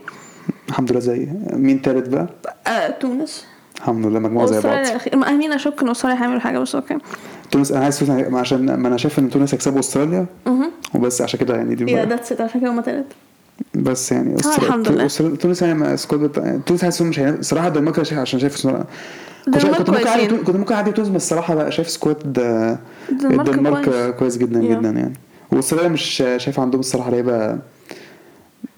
الحمد 0.70 0.92
لله 0.92 1.00
زي 1.00 1.28
مين 1.54 1.82
تالت 1.82 2.10
بقى؟ 2.10 2.28
آه، 2.68 2.90
تونس. 2.90 3.46
الحمد 3.78 4.06
لله 4.06 4.20
مجموعة 4.20 4.46
زي 4.46 4.62
بعض. 4.62 5.24
امين 5.28 5.54
اشك 5.54 5.82
ان 5.82 5.90
استراليا 5.90 6.20
هيعملوا 6.22 6.40
حاجة 6.40 6.60
بس 6.60 6.76
okay. 6.76 6.98
تونس 7.52 7.72
أنا 7.72 7.84
عايز 7.84 8.00
تونس 8.00 8.34
عشان 8.34 8.74
ما 8.76 8.88
أنا 8.88 8.98
شايف 8.98 9.20
إن 9.20 9.30
تونس 9.30 9.54
هيكسبوا 9.54 9.80
أستراليا 9.80 10.26
وبس 10.96 11.22
عشان 11.22 11.40
كده 11.40 11.56
يعني 11.56 11.76
دي 11.76 11.92
يا. 11.92 12.06
that's 12.06 12.32
it 12.32 12.42
عشان 12.42 12.62
كده 12.62 12.72
هم 12.72 12.82
تالت 12.82 13.06
بس 13.76 14.12
يعني 14.12 14.36
الحمد 14.36 14.88
لله. 14.92 15.08
تونس 15.36 15.62
يعني 15.62 15.98
squad 15.98 16.62
تونس 16.66 16.86
حاسس 16.86 17.02
مش 17.02 17.20
هينافس 17.20 17.40
الصراحه 17.40 17.68
الدنمارك 17.68 18.00
عشان 18.14 18.40
شايف 18.40 18.68
كنت 19.78 19.90
ممكن 19.90 20.08
أعدي. 20.08 20.28
كنت 20.28 20.56
ممكن 20.56 20.94
تونس 20.94 21.08
بس 21.10 21.16
الصراحه 21.16 21.56
بقى 21.56 21.72
شايف 21.72 21.90
squad 21.90 22.40
آه، 22.40 22.78
الدنمارك 23.12 24.16
كويس. 24.16 24.38
جدا 24.38 24.62
Yeah. 24.62 24.64
جدا 24.80 24.90
يعني 24.90 25.14
وأستراليا 25.52 25.90
مش 25.90 26.04
شايف 26.38 26.60
عندهم 26.60 26.80
الصراحة 26.80 27.12
لعيبة 27.12 27.58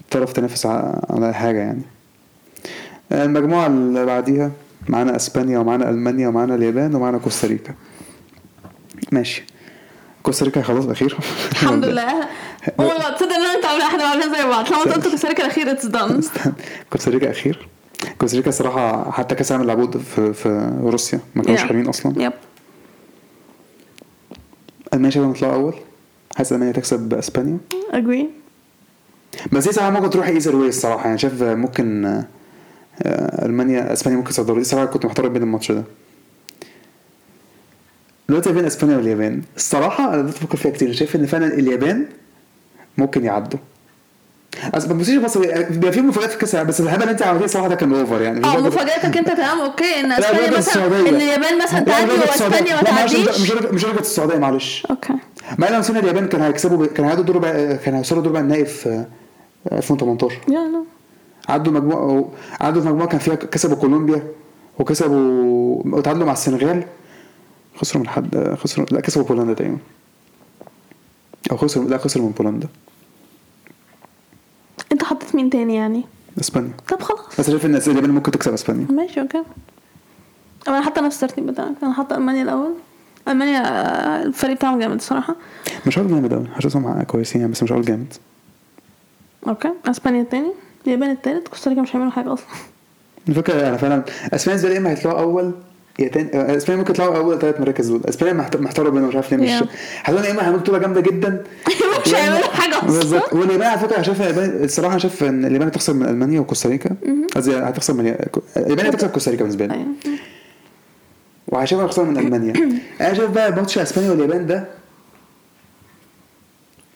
تعرف 0.10 0.34
تنافس 0.34 0.66
على 0.66 1.34
حاجة 1.34 1.58
يعني 1.60 1.82
المجموعة 3.12 3.68
اللي 3.68 4.06
بعديها 4.06 4.52
معانا 4.90 5.16
إسبانيا 5.16 5.60
ومعانا 5.60 5.90
ألمانيا 5.90 6.28
ومعانا 6.28 6.56
اليابان 6.56 6.96
ومعانا 6.96 7.18
كوستاريكا 7.18 7.74
ماشي. 9.12 9.44
كوستاريكا 10.24 10.62
خلاص 10.62 10.86
أخير. 10.86 11.18
الحمد 11.52 11.86
لله. 11.86 12.14
ما 12.80 13.10
تصدق 13.10 13.34
إن 13.34 13.56
انت 13.56 13.66
عامله 13.66 13.86
إحنا 13.88 14.04
عاملين 14.04 14.34
زي 14.34 14.44
بعض. 14.48 14.68
لما 14.68 14.84
انت 14.84 14.94
قلت 14.94 15.08
كوستاريكا 15.08 15.46
الأخير 15.46 15.72
it's 15.72 15.86
done 15.86 16.22
كوستاريكا 16.92 17.32
أخير. 17.32 17.68
كوستاريكا 18.20 18.52
صراحة 18.52 19.12
حتى 19.12 19.36
كأس 19.36 19.52
العالم 19.52 19.68
لعبوه 19.68 19.92
في 19.92 20.34
في 20.34 20.72
روسيا. 20.84 21.20
ما 21.36 21.44
كانوش. 21.44 21.60
حلوين 21.64 21.88
أصلا. 21.88 22.24
yep 22.24 22.34
ألمانيا 24.94 25.10
شايفهم 25.12 25.32
يطلعوا 25.32 25.54
أول؟ 25.54 25.74
حاسس 26.36 26.54
ألمانيا 26.54 26.74
تكسب 26.74 27.14
إسبانيا. 27.14 27.58
اجري 27.94 28.30
بس 29.52 29.68
دي 29.68 29.74
صراحة 29.74 29.90
ممكن 29.90 30.10
تروح 30.10 30.28
either 30.28 30.56
way 30.56 30.68
الصراحة. 30.70 31.06
يعني 31.06 31.18
شايف 31.18 31.44
ممكن 31.44 32.06
آه، 32.06 33.46
ألمانيا 33.46 33.94
إسبانيا 33.94 34.18
ممكن 34.18 34.30
تصدر 34.30 34.54
دي 34.58 34.64
صراحة 34.64 34.86
كنت 34.86 35.06
محتار 35.06 35.28
بين 35.28 35.44
الماتش 35.44 35.72
ده. 35.72 35.84
دلوقتي 38.32 38.52
بين 38.52 38.66
إسبانيا 38.66 38.98
واليابان. 38.98 39.42
الصراحة 39.56 40.14
أنا 40.14 40.22
بدات 40.22 40.36
أفكر 40.36 40.58
فيها 40.58 40.72
كتير. 40.72 40.94
شايف 40.94 41.16
إن 41.16 41.26
فعلا 41.26 41.48
اليابان 41.48 42.06
ممكن 42.98 43.26
يعدوا. 43.26 43.60
أصل 44.74 44.88
ما 44.88 44.94
تبصيش 44.94 45.16
بس 45.16 45.38
بيبقى 45.38 45.92
في 45.92 46.02
مفاجآت 46.02 46.32
في 46.32 46.38
كأس 46.38 46.56
بس 46.56 46.82
الهبل 46.82 47.02
اللي 47.02 47.12
أنت 47.12 47.22
عملتيه 47.22 47.46
الصراحة 47.46 47.68
ده 47.68 47.76
كان 47.76 47.94
over 47.94 48.22
يعني. 48.22 48.46
آه 48.46 48.62
مفاجاتك 48.62 49.18
أنت 49.18 49.28
تمام 49.28 49.62
okay 49.62 50.00
إن 50.00 50.12
إسبانيا 50.12 50.58
مثلا. 50.58 50.86
إن 50.86 51.16
اليابان 51.16 51.62
مثلا 51.64 51.80
لا، 51.80 51.86
تعدي. 51.86 52.12
وإسبانيا 52.12 52.76
ما 52.76 52.82
تعديش؟ 52.82 53.30
مش 53.42 53.52
مش 53.52 53.84
درجه 53.86 54.00
السعودية 54.00 54.38
معلش. 54.38 54.88
okay. 54.90 55.14
مع 55.58 55.68
ان 55.68 55.74
لو 55.74 55.80
نسينا 55.80 56.00
اليابان 56.00 56.28
كان 56.28 56.42
هيكسبوا 56.42 56.86
كان 56.86 57.06
هيعدوا 57.06 57.24
دور 57.24 57.36
ربع 57.36 57.52
كان 57.76 57.94
هيوصلوا 57.94 58.22
دور 58.22 58.32
ربع 58.32 58.40
النهائي 58.40 58.66
في 58.66 59.06
2018 59.72 60.36
you 60.48 60.54
know 60.54 60.86
عدوا 61.50 61.74
مجموعة 61.74 62.30
عدوا 62.62 62.82
في 62.82 62.88
مجموعة 62.88 63.08
كان 63.08 63.20
فيها 63.20 63.36
كسبوا 63.36 63.76
كولومبيا 63.76 64.24
وكسبوا 64.80 65.82
وتعادلوا 65.86 66.26
مع 66.26 66.34
السنغال. 66.34 66.84
خسروا 67.82 68.04
من 68.04 68.10
حد 68.10 68.56
خسروا 68.64 68.86
لا 68.92 69.02
كسبوا 69.02 69.26
بولندا 69.26 69.54
تقريبا. 69.54 69.78
أو 71.52 71.58
خسروا 71.58 71.90
لا 71.90 71.98
خسروا 71.98 72.26
من 72.26 72.32
بولندا. 72.32 72.68
أنت 74.92 75.04
حطيت 75.04 75.36
مين 75.36 75.50
تاني 75.50 75.76
يعني؟ 75.76 76.04
إسبانيا. 76.40 76.74
طب 76.90 77.02
خلاص. 77.02 77.40
بس 77.40 77.50
شايف 77.50 77.66
إن 77.66 77.76
اليابان 77.76 78.10
ممكن 78.10 78.32
تكسب 78.32 78.54
إسبانيا. 78.54 78.88
ماشي 78.92 79.22
okay. 79.22 79.44
أنا 80.68 80.82
حاطة 80.82 81.02
نفس 81.02 81.24
الترتيب 81.24 81.46
بتاعك. 81.46 81.76
أنا 81.84 81.94
حاطة 81.94 82.16
ألمانيا 82.16 82.44
الأول. 82.44 82.74
ألمانيا 83.28 83.60
آه، 83.60 84.24
الفريق 84.24 84.56
بتاعهم 84.56 84.80
جامد 84.80 84.96
الصراحه 84.96 85.36
مش 85.88 86.00
هقول 86.00 86.10
جامد 86.10 86.34
قوي 86.34 86.48
حاسسهم 86.48 87.04
كويسين 87.04 87.42
يعني 87.42 87.54
بس 87.54 87.64
مش 87.64 87.72
هقول 87.72 87.86
جامد. 87.86 88.14
okay. 89.48 89.72
إسبانيا 89.86 90.22
التاني. 90.22 90.52
اليابان 90.88 91.12
التالت. 91.12 91.48
كوستاريكا 91.48 91.82
مش 91.82 91.96
هيعملوا 91.96 92.12
حاجة 92.12 92.34
أصلا. 92.34 92.48
الفكرة 93.30 93.70
أنا 93.70 93.78
فعلا 93.78 94.04
إسبانيا 94.34 94.70
يا 94.70 94.78
اما 94.78 94.90
هيطلعوا 94.90 95.20
أول 95.20 95.54
يا 96.02 96.08
تاني 96.08 96.30
آه، 96.34 96.58
اسبانيا 96.58 96.80
ممكن 96.82 96.94
يطلعوا 96.94 97.18
أول 97.18 97.40
ثلاث 97.40 97.60
مراكز 97.62 97.88
دول. 97.88 98.02
اسبانيا 98.10 98.34
محت- 98.34 98.58
محتاره 98.58 98.90
بينهم 98.90 99.08
مش 99.10 99.16
عارف 99.16 99.34
ليه 99.34 99.38
مش. 99.62 99.68
حاسس 100.04 100.26
يا 100.26 100.32
اما 100.32 100.42
هيعملوا 100.42 100.60
بطولة 100.60 100.78
جامدة 100.78 101.02
جدا. 101.02 101.44
مش 102.06 102.16
هيعملوا 102.16 102.48
حاجة 102.48 102.86
بالظبط. 102.86 103.24
أصلا 103.24 103.40
واليابان 103.40 103.68
على 103.68 103.80
فكرة 103.80 104.02
شايف 104.02 104.22
الصراحة 104.40 104.98
شايف 104.98 105.24
إن 105.24 105.46
اليابان 105.46 105.68
هتخسر 105.68 105.94
من 105.94 106.06
ألمانيا 106.10 106.40
وكوستاريكا 106.40 106.96
قصدي 107.36 107.56
هتخسر 107.58 107.94
من 107.94 108.00
اليابان 108.58 108.86
هتكسب 108.86 109.10
كوستاريكا 109.12 109.44
بالنسبة 109.44 109.66
لي. 109.66 109.74
أيوة. 109.74 109.86
وهشوفها 111.48 111.86
هتخسر 111.86 112.04
من 112.06 112.18
ألمانيا. 112.18 112.54
أنا 113.02 113.14
شايف 113.14 113.32
بقى 113.32 113.52
ماتش 113.52 113.78
أسبانيا 113.78 114.12
واليابان 114.12 114.48
ده. 114.48 114.68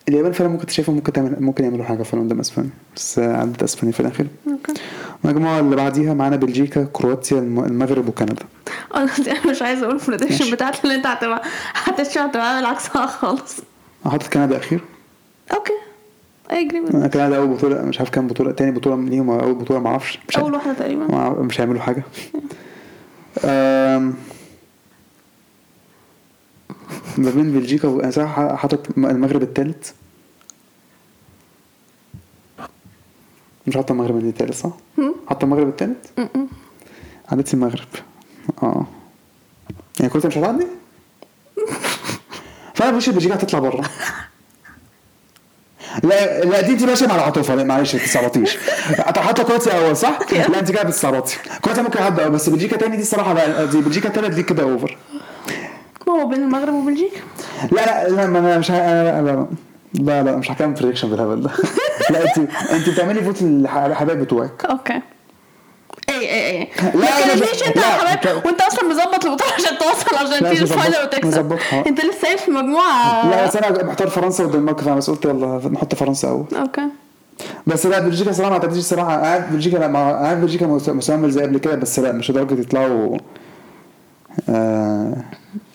اليابان 0.08 0.32
فعلا 0.32 0.50
ممكن 0.50 0.68
شايفها 0.68 0.94
ممكن 0.94 1.12
تعمل 1.12 1.36
ممكن 1.40 1.64
يعملوا 1.64 1.84
حاجة 1.84 2.02
فعلا 2.02 2.24
قدام 2.24 2.40
أسبانيا. 2.40 2.70
بس 2.96 3.18
عدت 3.18 3.62
أسبانيا 3.62 3.92
في 3.92 4.00
الآخر. 4.00 4.26
okay. 4.48 4.72
المجموعه 5.24 5.60
اللي 5.60 5.76
بعديها 5.76 6.14
معانا 6.14 6.36
بلجيكا 6.36 6.84
كرواتيا 6.92 7.38
الم- 7.38 7.64
المغرب 7.64 8.08
وكندا. 8.08 8.42
أنا 8.96 9.10
مش 9.50 9.62
عايزة 9.62 9.84
أقول 9.86 9.96
ال 10.00 10.04
prediction 10.04 10.50
بتاعتي 10.50 10.80
اللي 10.84 10.94
أنت 10.94 11.06
هتبقى 11.06 11.42
هتشتغل 11.74 12.24
هتبقى 12.24 12.54
عامل 12.54 12.66
عكسها 12.66 13.06
خالص. 13.06 13.56
أنا 14.04 14.12
حاطط 14.12 14.26
كندا 14.32 14.56
أخير؟ 14.56 14.80
أوكي. 15.54 15.72
اي 16.50 16.66
اجري 16.66 16.78
أنا 16.78 17.06
كندا 17.08 17.36
أول 17.36 17.48
بطولة 17.48 17.82
مش 17.82 17.98
عارف 17.98 18.10
كام 18.10 18.26
بطولة 18.26 18.52
تاني 18.52 18.70
بطولة 18.70 19.02
ليهم 19.08 19.30
أو 19.30 19.40
أول 19.40 19.54
بطولة 19.54 19.80
ما 19.80 19.88
أعرفش. 19.90 20.18
أول 20.38 20.54
واحدة 20.54 20.72
تقريبا. 20.72 21.28
مش 21.40 21.60
هيعملوا 21.60 21.80
حاجة. 21.80 22.04
أم، 23.44 24.14
ما 27.18 27.30
بين 27.30 27.52
بلجيكا 27.52 27.88
و... 27.88 28.00
أنا 28.00 28.10
صراحة 28.10 28.56
حاطط 28.56 28.98
المغرب 28.98 29.42
الثالث 29.42 29.90
مش 33.66 33.74
حاطط 33.76 33.90
المغرب 33.90 34.16
الثالث 34.24 34.60
صح؟ 34.62 34.70
هم؟ 34.98 35.14
حاطط 35.28 35.44
المغرب 35.44 35.68
الثالث؟ 35.68 35.96
م-م. 36.18 36.46
عدت 37.32 37.54
المغرب 37.54 37.88
آه 38.62 38.86
يعني 40.00 40.10
كنت 40.12 40.26
مش 40.26 40.38
هتعدي؟ 40.38 40.66
فأنا 42.74 42.96
مش 42.96 43.08
بلجيكا 43.08 43.34
هتطلع 43.34 43.58
بره 43.58 43.84
لا 46.02 46.44
لا 46.44 46.60
دي 46.60 46.72
انت 46.72 46.82
ماشيه 46.82 47.06
مع 47.06 47.14
العاطفه 47.14 47.54
لا 47.54 47.64
معلش 47.64 47.94
ما 47.94 48.00
تستعبطيش 48.02 48.56
حاطه 49.22 49.42
كرواتيا 49.44 49.86
أول 49.86 49.96
صح؟ 49.96 50.18
لا 50.32 50.58
انت 50.58 50.70
كده 50.72 50.82
بتستعبطي 50.82 51.36
كرواتيا 51.62 51.82
ممكن 51.82 51.98
أول، 51.98 52.28
بس 52.28 52.48
بلجيكا 52.48 52.76
تاني 52.76 52.96
دي 52.96 53.02
الصراحة 53.02 53.32
لا 53.34 53.64
دي 53.64 53.80
بلجيكا 53.80 54.08
تالت 54.08 54.34
دي 54.34 54.42
كده 54.42 54.62
over 54.62 54.96
ما 56.06 56.12
هو 56.12 56.26
بين 56.28 56.42
المغرب 56.42 56.74
وبلجيكا 56.74 57.20
لا 57.72 58.08
لا 58.08 58.14
لا 58.14 58.26
ما 58.26 58.38
أنا 58.38 58.58
مش 58.58 58.68
أنا- 58.68 58.72
لا 58.72 59.46
لا 59.94 60.22
لا 60.22 60.36
مش 60.36 60.50
هكمل 60.50 60.72
prediction 60.74 61.10
بالهبل 61.10 61.42
ده. 61.42 61.50
لا 62.10 62.22
انت 62.22 62.38
انت 62.72 62.88
بتعملي 62.88 63.22
vote 63.22 63.42
للحبايب 63.42 64.18
بتوعك. 64.20 64.64
okay. 64.64 65.00
اي 66.08 66.14
اي 66.30 66.50
اي 66.60 66.68
لا، 66.82 66.96
ما 66.96 67.04
أنا 67.08 67.34
تكلمنيش 67.34 67.62
انت 67.66 67.76
لا، 67.76 67.82
يا 67.82 68.16
حبايب. 68.16 68.46
وانت 68.46 68.60
أصلا 68.60 68.88
مظبط 68.88 69.24
البطوله 69.24 69.52
عشان 69.54 69.78
توصل 69.78 70.14
لا، 70.14 70.20
ارجنتين 70.20 70.52
مش 70.52 70.72
ال 70.72 70.76
final 70.76 70.96
وتكسب. 71.04 71.58
انت 71.86 72.00
لسه 72.04 72.18
سايب 72.22 72.38
في 72.38 72.50
مجموعة. 72.50 73.30
لا 73.30 73.46
بس 73.46 73.56
أنا 73.56 73.84
محتار 73.84 74.08
فرنسا 74.08 74.44
والدنمارك 74.44 74.80
فانا 74.80 74.94
بس 74.96 75.10
قلت 75.10 75.24
يلا 75.24 75.68
نحط 75.72 75.94
فرنسا 75.94 76.28
أول. 76.28 76.44
okay. 76.56 76.82
بس 77.66 77.86
لا 77.86 77.98
بلجيكا 77.98 78.32
صراحة 78.32 78.50
ما 78.50 78.56
اعتقدش 78.56 78.78
صراحة. 78.78 79.20
قاعد 79.20 79.52
بلجيكا 79.52 79.76
لا 79.76 79.86
قاعد 79.98 80.40
بلجيكا 80.40 80.66
مس- 80.66 80.88
مسمى 80.88 81.30
زي 81.30 81.42
قبل 81.42 81.58
كده 81.58 81.74
بس 81.74 81.98
لا 81.98 82.12
مش 82.12 82.30
لدرجة 82.30 82.60
يطلعوا 82.60 83.16
آه 84.48 85.16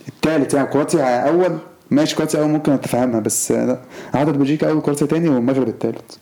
الثالث 0.08 0.54
يعني. 0.54 0.68
كرواتيا 0.68 1.28
أول. 1.30 1.58
ماشي 1.92 2.16
كرواتيا 2.16 2.40
اول 2.40 2.50
ممكن 2.50 2.72
أتفهمها 2.72 3.20
بس 3.20 3.52
آه، 3.52 3.66
لا. 3.66 3.80
عدد 4.14 4.38
بلجيكا 4.38 4.70
اول 4.70 4.82
كرواتيا 4.82 5.08
تاني 5.08 5.30
والمغرب 5.30 5.68
الثالث 5.68 6.16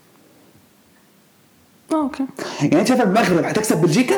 آه 1.91 1.95
okay. 2.01 2.25
يعني 2.61 2.79
أنت 2.79 2.88
شايف 2.88 3.01
المغرب 3.01 3.43
هتكسب 3.45 3.81
بلجيكا؟ 3.81 4.15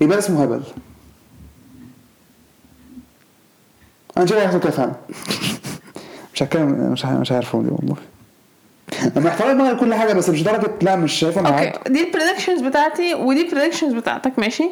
يبقى 0.00 0.18
اسمه 0.18 0.42
هبل. 0.42 0.62
أنا 4.16 4.26
شايف 4.26 4.40
هيحصل 4.40 4.60
كده 4.60 4.70
فعلا 4.70 4.92
مش 6.34 6.42
هتكلم 6.42 6.92
مش 6.92 7.04
مش 7.04 7.32
عارف 7.32 7.48
أقول 7.54 7.64
إيه 7.66 7.72
والله 7.72 7.96
أنا 9.16 9.24
محترم 9.24 9.50
المغرب 9.50 9.76
كل 9.76 9.94
حاجة 9.94 10.12
بس 10.12 10.28
مش 10.28 10.42
درجة 10.42 10.70
لا 10.82 10.96
مش 10.96 11.12
شايفها 11.12 11.42
معاك. 11.42 11.76
okay. 11.76 11.92
دي 11.92 12.04
ال 12.06 12.11
predictions 12.11 12.60
بتاعتي 12.60 13.14
ودي 13.14 13.42
ال 13.48 13.52
predictions 13.52 13.92
بتاعتك 13.94 14.38
ماشي؟ 14.38 14.70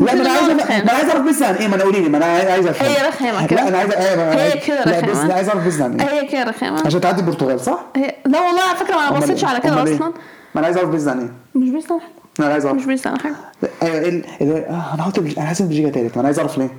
لا 0.00 0.14
ما 0.14 0.20
أنا 0.22 0.30
عايز. 0.30 0.48
ما 0.50 0.82
أنا 0.82 0.92
عايز 0.92 1.08
أعرف 1.08 1.28
بس 1.28 1.42
عن 1.42 1.54
إيه 1.54 1.68
ما 1.68 1.74
أنا 1.76 1.84
قولي 1.84 2.00
لي 2.00 2.08
ما 2.08 2.16
أنا 2.18 2.24
عايز 2.26 2.66
أفهم. 2.66 2.88
هي 2.88 3.08
رخامة 3.08 3.46
كده. 3.46 3.60
لا 3.62 3.68
أنا 3.68 3.78
عايز 3.78 3.92
هي 3.92 4.40
عايز- 4.40 4.64
كده 4.66 4.84
لا 4.84 5.00
بس. 5.00 5.16
أنا 5.18 5.34
عايز 5.34 5.48
أعرف 5.48 5.66
بس 5.66 5.80
عن 5.80 6.00
إيه 6.00 6.08
هي 6.08 6.28
كده 6.28 6.44
رخامه 6.44 6.86
عشان 6.86 7.00
تعدي 7.00 7.20
البرتغال 7.20 7.60
صح؟ 7.60 7.80
هي 7.96 8.14
لا 8.26 8.40
والله 8.40 8.62
على 8.62 8.76
فكرة 8.78 8.94
ما 8.94 9.08
أنا 9.08 9.18
بصيتش 9.18 9.44
إيه؟ 9.44 9.50
على 9.50 9.60
كده 9.60 9.84
إيه؟ 9.86 9.94
أصلا. 9.96 10.08
ما 10.54 10.58
أنا 10.60 10.66
عايز 10.66 10.76
أعرف 10.76 10.88
بس 10.90 11.08
عن 11.08 11.18
إيه. 11.20 11.30
مش 11.54 11.84
على 11.90 12.00
حاجة. 12.00 12.10
أنا 12.40 12.52
عايز 12.52 12.66
أعرف. 12.66 12.76
مش 12.78 12.86
على 13.06 13.18
حاجة. 13.18 13.34
إيه 13.82 14.08
ال- 14.08 14.24
ال- 14.40 14.64
آه، 14.64 14.94
أنا 14.94 15.02
هحط 15.02 15.18
أنا 15.18 15.50
ان 15.60 15.68
بلجيكا 15.68 15.90
تالت. 15.90 16.14
ما 16.14 16.20
أنا 16.20 16.26
عايز 16.28 16.38
أعرف 16.38 16.58
ليه. 16.58 16.70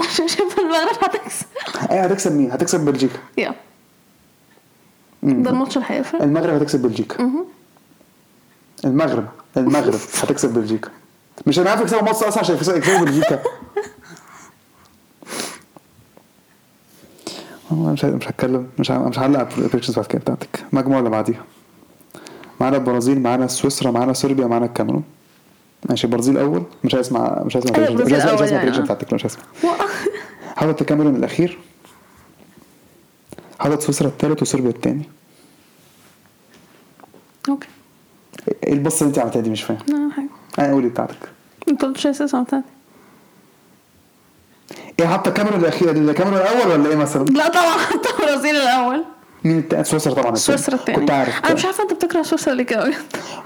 عشان 0.00 0.28
شايفه 0.28 0.62
المغرب 0.62 0.96
هتكسب. 1.04 1.46
أيوه 1.90 2.04
هتكسب 2.04 2.32
مين؟ 2.36 2.50
هتكسب 2.52 2.80
بلجيكا. 2.80 3.18
يا 3.38 3.54
ده 5.22 5.50
الماتش 5.50 5.76
اللي 5.76 5.86
المغرب 6.22 6.54
هتكسب 6.54 6.82
بلجيكا. 6.82 7.30
المغرب 8.84 9.26
المغرب 9.56 9.94
هتكسب 10.22 10.54
بلجيكا. 10.54 10.88
مش 11.46 11.58
أنا 11.58 11.70
عارف 11.70 11.80
يكسبوا 11.80 12.02
مصر 12.10 12.28
أصلا 12.28 12.40
عشان 12.40 12.54
يكسبوا 12.56 12.98
بلجيكا. 13.04 13.42
والله 17.70 17.92
مش 17.92 18.04
مش 18.04 18.28
هتكلم. 18.28 18.68
مش 18.78 18.90
ه- 18.90 19.08
مش 19.08 19.18
هعلق 19.18 19.38
على 19.38 19.48
ال 19.58 19.61
predictions 19.61 19.96
بعد 19.96 20.06
كده 20.06 20.18
بتاعتك. 20.20 20.64
المجموعه 20.72 20.98
اللي 20.98 21.10
بعديها. 21.10 21.44
معانا 22.60 22.76
البرازيل 22.76 23.20
معانا 23.20 23.46
سويسرا 23.46 23.90
معانا 23.90 24.12
صربيا 24.12 24.46
معانا 24.46 24.66
الكاميرون. 24.66 25.04
ماشي 25.88 26.06
البرازيل 26.06 26.38
أول. 26.38 26.62
مش 26.84 26.94
هسمع 26.94 27.42
مش 27.44 27.56
هسمع 27.56 27.76
أيوة، 27.76 27.94
مش 28.04 28.12
هسمع 28.12 28.32
مش 28.34 28.40
هسمع 28.42 28.56
يعني، 28.58 28.72
prediction 28.72 28.78
آه. 28.78 28.82
بتاعتك 28.82 29.12
مش 29.12 29.26
هسمع 29.26 29.42
حاطط 30.56 30.80
الكاميرون 30.80 31.16
الأخير. 31.16 31.58
حاطط 33.60 33.80
سويسرا 33.82 34.08
الثالث 34.08 34.42
وصربيا 34.42 34.70
الثاني 34.70 35.02
أوكي. 37.48 37.68
إيه 38.64 38.72
البصه 38.72 38.98
اللي 39.00 39.08
انت 39.08 39.18
عملتها 39.18 39.40
دي 39.42 39.50
مش 39.50 39.62
فاهم. 39.62 39.78
لا 39.88 40.10
حاجة. 40.16 40.28
أنا 40.58 40.72
قولي 40.72 40.88
بتاعتك. 40.88 41.28
انت 41.70 41.84
قلت 41.84 41.96
شيء 41.96 42.10
أساسا 42.10 42.42
بتاعتي 42.42 42.64
إيه 45.00 45.06
حاطه 45.06 45.28
الكاميرون 45.28 45.60
الاخير 45.60 45.90
الكاميرون 45.90 46.40
الأول 46.40 46.72
ولا 46.80 46.90
إيه 46.90 46.96
مثلا؟ 46.96 47.24
لا 47.24 47.48
طبعا 47.48 47.78
حتى 47.90 48.08
البرازيل 48.18 48.56
الأول. 48.56 49.04
مين 49.44 49.58
التاني 49.58 49.84
سويسرا 49.84 50.12
طبعا 50.12 50.22
التاني. 50.22 50.36
سويسرا 50.38 50.74
الثاني 50.74 50.98
كنت 50.98 51.10
عارف. 51.10 51.44
أنا 51.44 51.54
مش 51.54 51.64
عارفة 51.64 51.82
أنت 51.82 51.92
بتكره 51.92 52.22
سويسرا 52.22 52.54
ليه 52.54 52.64
كده 52.64 52.94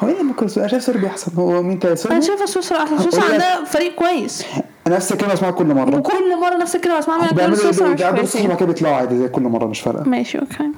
هو 0.00 0.08
إيه 0.08 0.22
ممكن 0.22 0.46
أنا 0.56 0.68
شايف 0.68 0.82
صربيا 0.82 1.08
احسن 1.08 1.32
هو 1.36 1.62
مين 1.62 1.78
تاني؟ 1.78 1.90
أنا 1.92 2.00
صربيا 2.00 2.20
شايفة 2.20 2.46
سويسرا 2.46 2.82
أحسن. 2.82 2.98
سويسرا 2.98 3.32
عندها 3.32 3.64
فريق 3.64 3.94
كويس. 3.94 4.44
أنا 4.86 4.96
نفس 4.96 5.12
الكلمة 5.12 5.32
اسمعها 5.34 5.50
كل 5.52 5.66
مرة. 5.66 5.96
وكل 5.96 6.40
مرة 6.40 6.56
نفس 6.56 6.76
الكلمة 6.76 6.98
اسمعها 6.98 7.22
منك 7.22 7.34
بيعملوا 7.34 7.56
سويسرا 7.56 7.86
إيه 7.86 7.92
مش 7.92 8.00
بيعملوا 8.00 8.54
كده 8.56 8.66
بيطلعوا 8.66 8.96
عادي 8.96 9.18
زي 9.18 9.28
كل 9.28 9.42
مرة 9.42 9.66
مش 9.66 9.80
فارقة. 9.80 10.08
ماشي 10.08 10.38
أوكي. 10.38 10.70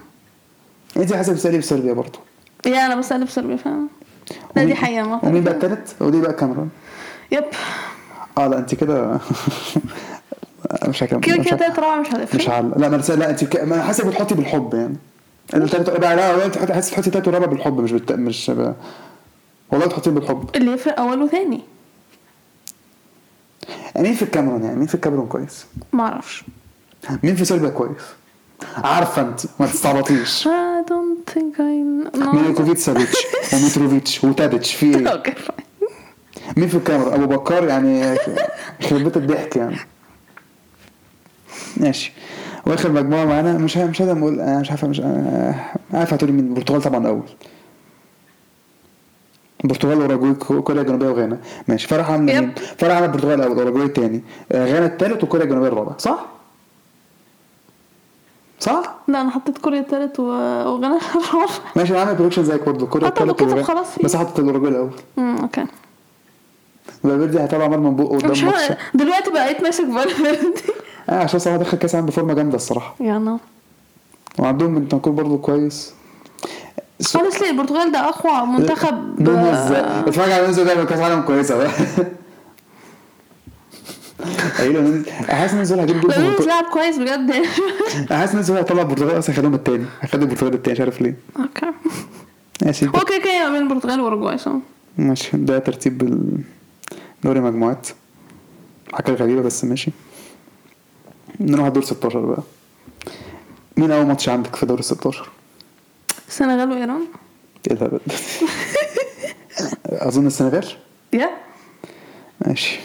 انت 0.97 1.12
حسب 1.12 1.32
بتسالي 1.32 1.59
بصربيا 1.59 1.92
برضه؟ 1.92 2.18
يا 2.66 2.87
أنا 2.87 2.94
بسأل 2.94 3.25
بصربيا 3.25 3.56
فعلا 3.56 3.87
لا 4.56 4.64
دي 4.64 4.75
حقيقة 4.75 5.20
ومين 5.23 5.44
بقى 5.44 5.54
التالت؟ 5.54 5.94
ودي 6.00 6.20
بقى 6.20 6.30
الكاميرون 6.30 6.70
يب. 7.32 7.44
آه 8.38 8.46
لا 8.46 8.58
أنت 8.58 8.75
كده 8.75 9.18
مش 10.88 11.02
هكمل 11.02 11.20
كده 11.20 11.37
مش 11.37 11.46
كده 11.46 11.66
رابع 11.66 12.00
مش 12.00 12.08
مش 12.08 12.14
هتفرق 12.14 12.50
هعلق 12.50 12.78
لا 12.78 12.88
ما 12.88 12.96
لا 12.96 13.30
أنت 13.30 13.44
ك... 13.44 13.56
ما 13.60 13.84
أنا 13.84 14.10
بتحطي 14.10 14.34
بالحب 14.34 14.75
يعني. 14.75 14.96
التالت 15.54 15.88
والرابع 15.88 16.14
لا 16.14 16.46
أنت 16.46 16.72
حاسس 16.72 16.90
تحطي 16.90 17.06
التالت 17.06 17.26
والرابع 17.26 17.46
بالحب 17.46 17.80
مش 17.80 17.92
بالت... 17.92 18.12
مش 18.12 18.50
ب... 18.50 18.75
والله 19.72 19.87
تحطيه 19.87 20.10
بالحب. 20.10 20.50
اللي 20.56 20.72
يفرق 20.72 21.00
اول 21.00 21.22
وثاني 21.22 21.60
مين 23.96 24.14
في 24.14 24.22
الكاميرون 24.22 24.62
يعني؟ 24.62 24.76
مين 24.76 24.87
في 24.87 24.94
الكاميرون 24.94 25.26
كويس؟ 25.26 25.66
ما 25.92 26.02
أعرفش. 26.02 26.44
مين 27.22 27.37
في 27.37 27.44
صربيا 27.44 27.68
كويس؟ 27.68 28.02
عارفة 28.76 29.22
أنت 29.22 29.40
ما 29.60 29.66
تستعبطيش 29.66 30.44
I 30.49 30.82
don't 30.90 31.32
think 31.32 31.58
I 31.58 32.18
know. 32.18 32.75
سافيتش 32.75 33.26
وميتروفيتش 33.52 34.25
وتاديتش 34.25 34.75
في 34.75 34.99
إيه؟ 34.99 35.08
أوكي 35.12 35.30
fine. 35.32 35.70
مين 36.57 36.69
في 36.69 36.75
الكاميرون 36.76 37.12
أبو 37.12 37.26
بكر 37.26 37.64
يعني 37.64 38.16
يخرب 38.80 39.00
بيت 39.00 39.16
الضحك 39.16 39.57
يعني. 39.57 39.76
ماشي. 41.76 42.12
وآخر 42.66 42.92
مجموعة 42.92 43.25
معانا 43.25 43.59
مش 43.59 43.78
ه- 43.78 43.85
مش 43.87 44.02
هقدر 44.02 44.19
أقول 44.19 44.40
أنا 44.40 44.61
مش 44.61 44.71
عارف 44.71 44.85
مش 44.85 45.00
آه، 45.00 45.54
عارف 45.95 46.14
هتقولي 46.14 46.33
مين 46.33 46.47
البرتغال 46.47 46.83
طبعا 46.83 47.00
الأول. 47.00 47.23
البرتغال 49.64 49.99
واوروجواي 49.99 50.35
كو- 50.35 50.62
كوريا 50.62 50.83
الجنوبية 50.83 51.09
وغانا. 51.09 51.38
ماشي. 51.69 51.88
فرح 51.88 52.11
عامله 52.11 52.33
يب. 52.33 52.42
مين؟ 52.42 52.52
فرح 52.78 52.90
عامله 52.95 53.07
البرتغال 53.07 53.40
الأول 53.40 53.59
أوروجواي 53.59 53.85
الثاني 53.87 54.23
غانا 54.52 54.87
الثالث 54.87 55.25
وكوريا 55.25 55.45
الجنوبية 55.45 55.69
الرابع 55.69 55.92
صح؟ 55.99 56.26
صح؟ 58.61 58.95
لا 59.09 59.21
أنا 59.21 59.30
حطيت 59.30 59.59
كوريا 59.59 59.80
التالت 59.80 60.21
و- 60.21 60.23
وغانا 60.69 60.99
الرابع 61.16 61.52
ماشي 61.76 61.92
أنا 61.92 62.00
عامل 62.00 62.14
prediction 62.14 62.45
زيك 62.45 62.62
برضه. 62.66 62.87
كوريا 62.87 63.07
لو 63.09 63.12
الثالث 63.30 63.42
وغانا 63.42 63.62
خلاص. 63.62 63.99
بس 64.04 64.16
حطيت 64.16 64.38
الأوروجواي 64.38 64.71
الأول. 64.73 64.90
امم 65.19 65.37
أوكي. 65.38 65.64
فالفيردي 67.02 67.40
هيطلع 67.40 67.64
عمال 67.64 67.80
من 67.80 67.97
بقه 67.97 68.17
قدام 68.17 68.30
مش 68.30 68.43
ماتش. 68.45 68.73
دلوقتي 68.95 69.30
بقيت 69.30 69.63
ماسك 69.63 69.84
فالفيردي. 69.84 70.63
آه 71.08 71.23
عشان 71.23 71.39
صراحة 71.41 71.58
دخل 71.58 71.78
كاس 71.78 71.91
العالم 71.95 72.06
بفورمة 72.06 72.34
جامدة 72.34 72.56
الصراحة. 72.56 72.95
you 73.00 73.19
know 73.19 73.39
وعندهم 74.39 74.75
بنتانكور 74.75 75.13
برضه 75.13 75.39
كويس. 75.39 75.95
س- 77.00 77.17
honestly 77.17 77.45
البرتغال 77.50 77.93
ده 77.93 78.08
أقوى 78.08 78.47
منتخب 78.47 79.21
اتفرج 80.08 80.30
على 80.30 80.41
نونيز 80.43 80.60
ده 80.60 80.84
كاس 80.84 81.00
عالم 81.00 81.21
كويسه 81.23 81.56
بقى 81.56 81.71
أيوه 84.60 85.02
حاسس 85.28 85.52
نونيز 85.52 85.73
هو 85.73 85.80
هيجيب 85.80 86.00
جول 86.00 86.10
لو. 86.15 86.47
لعب 86.47 86.65
كويس 86.73 86.99
بجد. 86.99 87.32
حاسس 88.10 88.32
نونيز 88.32 88.50
هو 88.50 88.56
هيطلع 88.56 88.82
البرتغال 88.82 89.19
أصلا 89.19 89.34
يخليهم 89.34 89.54
التاني. 89.54 89.84
هيخلي 90.00 90.23
البرتغال 90.23 90.54
التاني 90.54 90.75
مش 90.75 90.80
عارف 90.80 91.00
ليه. 91.00 91.17
أوكي. 91.39 91.67
ماشي 92.65 92.86
هو 92.86 92.93
كده 92.93 93.19
كده 93.19 93.50
بين 93.52 93.63
البرتغال 93.63 94.00
وأوروجواي 94.00 94.39
صح؟ 94.39 94.52
ماشي 94.99 95.36
ده 95.36 95.58
ترتيب 95.58 96.02
ال- 96.02 96.39
دوري 97.25 97.41
مجموعات. 97.41 97.89
حاجة 98.93 99.11
غريبة 99.15 99.43
بس 99.43 99.65
ماشي. 99.65 99.91
نروح 101.41 101.69
دور 101.69 101.85
16 101.85 102.21
بقى. 102.21 102.43
مين 103.76 103.91
أول 103.91 104.06
ماتش 104.06 104.28
عندك 104.28 104.56
في 104.56 104.67
دور 104.67 104.83
16؟ 104.83 105.17
السنغال 106.28 106.71
وإيران. 106.71 107.04
إيه 107.71 107.76
الهبل 107.76 108.00
ده؟ 108.06 108.15
أظن 110.09 110.26
السنغال. 110.26 110.67
yeah. 111.13 111.30
ماشي. 112.47 112.78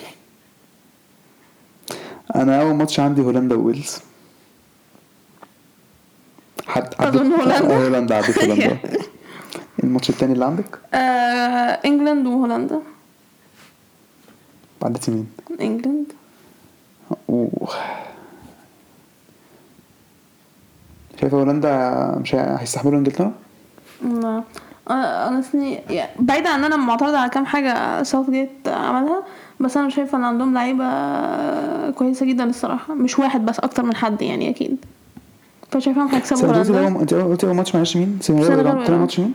أنا 2.36 2.62
أول 2.62 2.74
ماتش 2.76 3.00
عندي 3.00 3.22
هولندا 3.22 3.56
وويلز. 3.56 3.98
حد 6.68 6.94
أظن 7.00 7.32
هولندا. 7.34 7.76
هولندا 7.78 8.16
عدت 8.16 8.40
هولندا. 8.44 8.78
الماتش 9.84 10.10
التاني 10.10 10.34
اللي 10.34 10.46
عندك؟ 10.46 10.80
آه، 10.94 10.98
England 11.86 12.28
وهولندا. 12.28 12.82
عدتي 14.86 15.12
مين؟ 15.12 15.28
England 15.62 16.06
أوه 17.30 17.70
شايفة 21.22 21.38
هولندا 21.38 21.72
مش 22.22 22.36
هي- 22.36 22.58
هيستحملوا 22.60 23.00
إنجلترا؟ 23.00 23.32
ما 24.02 24.44
أنا 24.90 25.44
يعني 25.90 26.10
بعيدا 26.20 26.50
عن 26.50 26.60
إن 26.60 26.66
أنا 26.66 26.76
معترضة 26.76 27.18
على 27.18 27.30
كام 27.30 27.46
حاجة 27.46 28.04
ساوث 28.04 28.30
جيت 28.30 28.50
عملها 28.68 29.24
بس 29.60 29.78
أنا 29.78 29.90
شايفة 29.90 30.18
إن 30.18 30.24
عندهم 30.24 30.54
لعيبة 30.54 30.86
كويسة 31.92 32.26
جدا 32.26 32.44
الصراحة 32.44 32.94
مش 32.94 33.20
واحد 33.20 33.46
بس 33.46 33.60
أكتر 33.60 33.84
من 33.84 33.96
حد 33.96 34.22
يعني 34.22 34.50
أكيد 34.50 34.78
فشايفاهم 35.72 36.08
هيكسبوا 36.08 36.42
هولندا 36.52 36.88
انت 36.88 37.14
قلتي 37.14 37.46
اول 37.48 37.56
ماتش 37.56 37.76
معلش 37.76 37.98
مين؟ 37.98 38.18
سنغال. 38.22 39.00
ماتش 39.00 39.20
مين؟ 39.20 39.34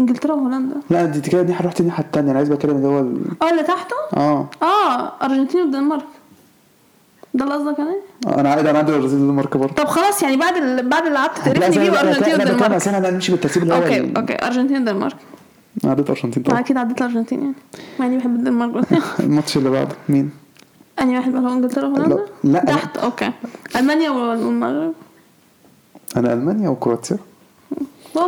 إنجلترا 0.00 0.32
وهولندا. 0.34 0.74
لا 0.90 1.04
دي 1.04 1.20
كده 1.20 1.42
دي 1.42 1.52
رحت 1.52 1.80
الناحية 1.80 2.04
التانية 2.04 2.30
أنا 2.30 2.38
عايز 2.38 2.48
بتكلم 2.48 2.76
اللي 2.76 2.88
هو 2.88 2.98
آه 3.42 3.50
اللي 3.50 3.62
تحته؟ 3.62 3.96
آه. 4.16 4.46
آه 4.62 5.12
أرجنتين 5.24 5.60
والدنمارك 5.60 6.04
ده 7.34 7.44
اللي 7.44 7.54
قصدك 7.54 7.80
عليه؟ 7.80 8.00
أنا 8.40 8.50
عايز 8.50 8.66
أنا 8.66 8.78
عندي 8.78 8.92
البرازيل 8.94 9.18
والدنمارك 9.20 9.56
برضه. 9.56 9.72
طب 9.74 9.84
خلاص 9.84 10.22
يعني 10.22 10.36
بعد 10.36 10.56
ال... 10.56 10.88
بعد 10.88 11.06
اللي 11.06 11.18
قعدت 11.18 11.38
تقرفني 11.38 11.90
بيه 11.90 12.00
أرجنتين 12.00 12.32
والدنمارك 12.34 12.72
عشان 12.74 12.94
أنا 12.94 13.10
نمشي 13.10 13.32
بالترتيب 13.32 13.62
اللي 13.62 13.74
هو 13.74 13.78
أوكي 13.82 13.98
ال- 14.00 14.16
أوكي 14.16 14.46
أرجنتين 14.46 14.76
والدنمارك 14.76 15.16
عدت 15.84 16.10
أرجنتين 16.10 16.42
طبعا. 16.42 16.60
أكيد 16.60 16.76
عديت 16.76 16.98
الأرجنتين 16.98 17.40
يعني. 17.40 17.54
مع 18.00 18.06
إني 18.06 18.18
بحب 18.18 18.34
الدنمارك. 18.34 18.72
بس 18.72 18.86
الماتش 19.20 19.56
اللي 19.56 19.70
بعده 19.70 19.94
مين؟ 20.08 20.30
انهي 21.00 21.16
واحد 21.18 21.32
بقى 21.32 21.52
إنجلترا 21.52 21.86
وهولندا. 21.88 22.18
لا-. 22.44 22.64
تحت 22.64 22.96
أوكي. 22.96 23.30
ألمانيا 23.76 24.10
والمغرب. 24.10 24.92
أنا 26.16 26.32
ألمانيا 26.32 26.68
وكرواتيا. 26.68 27.18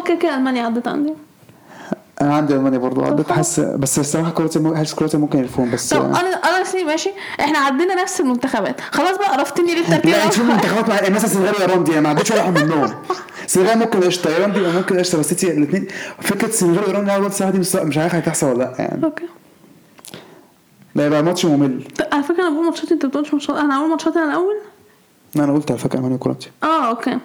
كده 0.06 0.16
كده 0.16 0.34
ألمانيا 0.36 0.62
عدت 0.66 0.88
عندي. 0.88 1.12
أنا 2.22 2.34
عندي 2.34 2.54
ألمانيا 2.54 2.78
برضه 2.78 3.06
عدت 3.06 3.32
حاسس 3.32 3.60
بس 3.60 3.98
الصراحة 3.98 4.30
كرواتيا 4.30 4.60
مو- 4.60 4.74
حاسس 4.74 4.94
كرواتيا 4.94 5.18
ممكن 5.18 5.38
يلفون 5.38 5.70
بس 5.70 5.94
طب 5.94 6.04
أنا 6.04 6.18
أنا 6.20 6.84
ماشي. 6.86 7.10
إحنا 7.40 7.58
عدينا 7.58 8.02
نفس 8.02 8.20
المنتخبات. 8.20 8.80
خلاص 8.80 9.18
بقى 9.18 9.32
عرفتني 9.32 9.74
ليه 9.74 9.80
الترتيب 9.80 10.10
لا 10.10 10.24
انت 10.24 10.32
في 10.32 10.42
منتخبات 10.42 10.88
مع 10.88 10.94
مثلا 11.16 11.24
السنغال 11.24 11.54
وايران 11.54 11.84
دي 11.84 11.92
أنا 11.92 12.00
ما 12.00 12.08
عدتش 12.08 12.30
ولا 12.30 12.40
واحد 12.40 12.58
منهم. 12.58 12.94
السنغال 13.44 13.78
ممكن 13.78 14.00
قشطة 14.04 14.30
ايران 14.36 14.52
دي 14.52 14.60
ممكن 14.60 14.98
قشطة 14.98 15.18
بس 15.18 15.30
انت 15.30 15.44
الاثنين 15.44 15.86
فكرة 16.20 16.48
السنغال 16.48 16.84
وايران 16.84 17.04
دي 17.04 17.26
الصراحة 17.26 17.52
دي 17.52 17.58
مش 17.58 17.98
عارف 17.98 18.14
هتحصل 18.14 18.46
ولا 18.46 18.58
لأ 18.58 18.74
يعني. 18.78 19.04
أوكي. 19.04 19.24
ده 20.94 21.06
يبقى 21.06 21.22
ماتش 21.22 21.44
ممل. 21.46 21.84
على 22.12 22.22
فكرة 22.22 22.42
أنا 22.42 22.50
بقول 22.50 22.64
ماتشاتي 22.64 22.94
أنت 22.94 23.06
بتقولش 23.06 23.32
ماتشات. 23.34 23.56
أنا 23.56 23.78
هقول 23.78 23.90
ماتشاتي 23.90 24.18
أنا 24.18 24.28
الأول؟ 24.28 24.54
أنا 25.36 25.52
قلت 25.52 25.70
على 25.70 25.80
فكرة 25.80 25.96
ألمانيا 25.96 26.16
وكرواتيا. 26.16 26.50
آه 26.62 26.88
أوكي. 26.88 27.18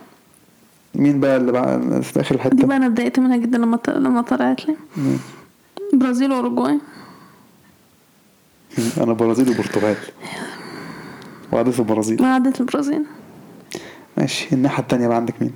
مين 0.97 1.19
بقى 1.19 1.37
اللي 1.37 1.51
بقى 1.51 2.01
في 2.01 2.21
آخر 2.21 2.35
دي 2.35 2.41
الحته 2.41 2.67
بقى 2.67 2.77
أنا 2.77 2.85
اتضايقت 2.85 3.19
منها 3.19 3.37
جدا 3.37 3.57
لما 3.57 3.79
لما 3.87 4.21
طلعت 4.21 4.61
لي؟ 4.67 4.75
برازيل 5.93 6.31
وأوروجواي. 6.31 6.79
أنا 8.97 9.13
برازيل 9.13 9.49
وبرتغال. 9.49 9.95
وعدت 11.51 11.79
البرازيل. 11.79 12.21
ما 12.21 12.35
عدت 12.35 12.61
البرازيل. 12.61 13.05
ماشي. 14.17 14.55
الناحية 14.55 14.83
الثانية 14.83 15.07
بقى 15.07 15.17
عندك 15.17 15.41
مين؟ 15.41 15.51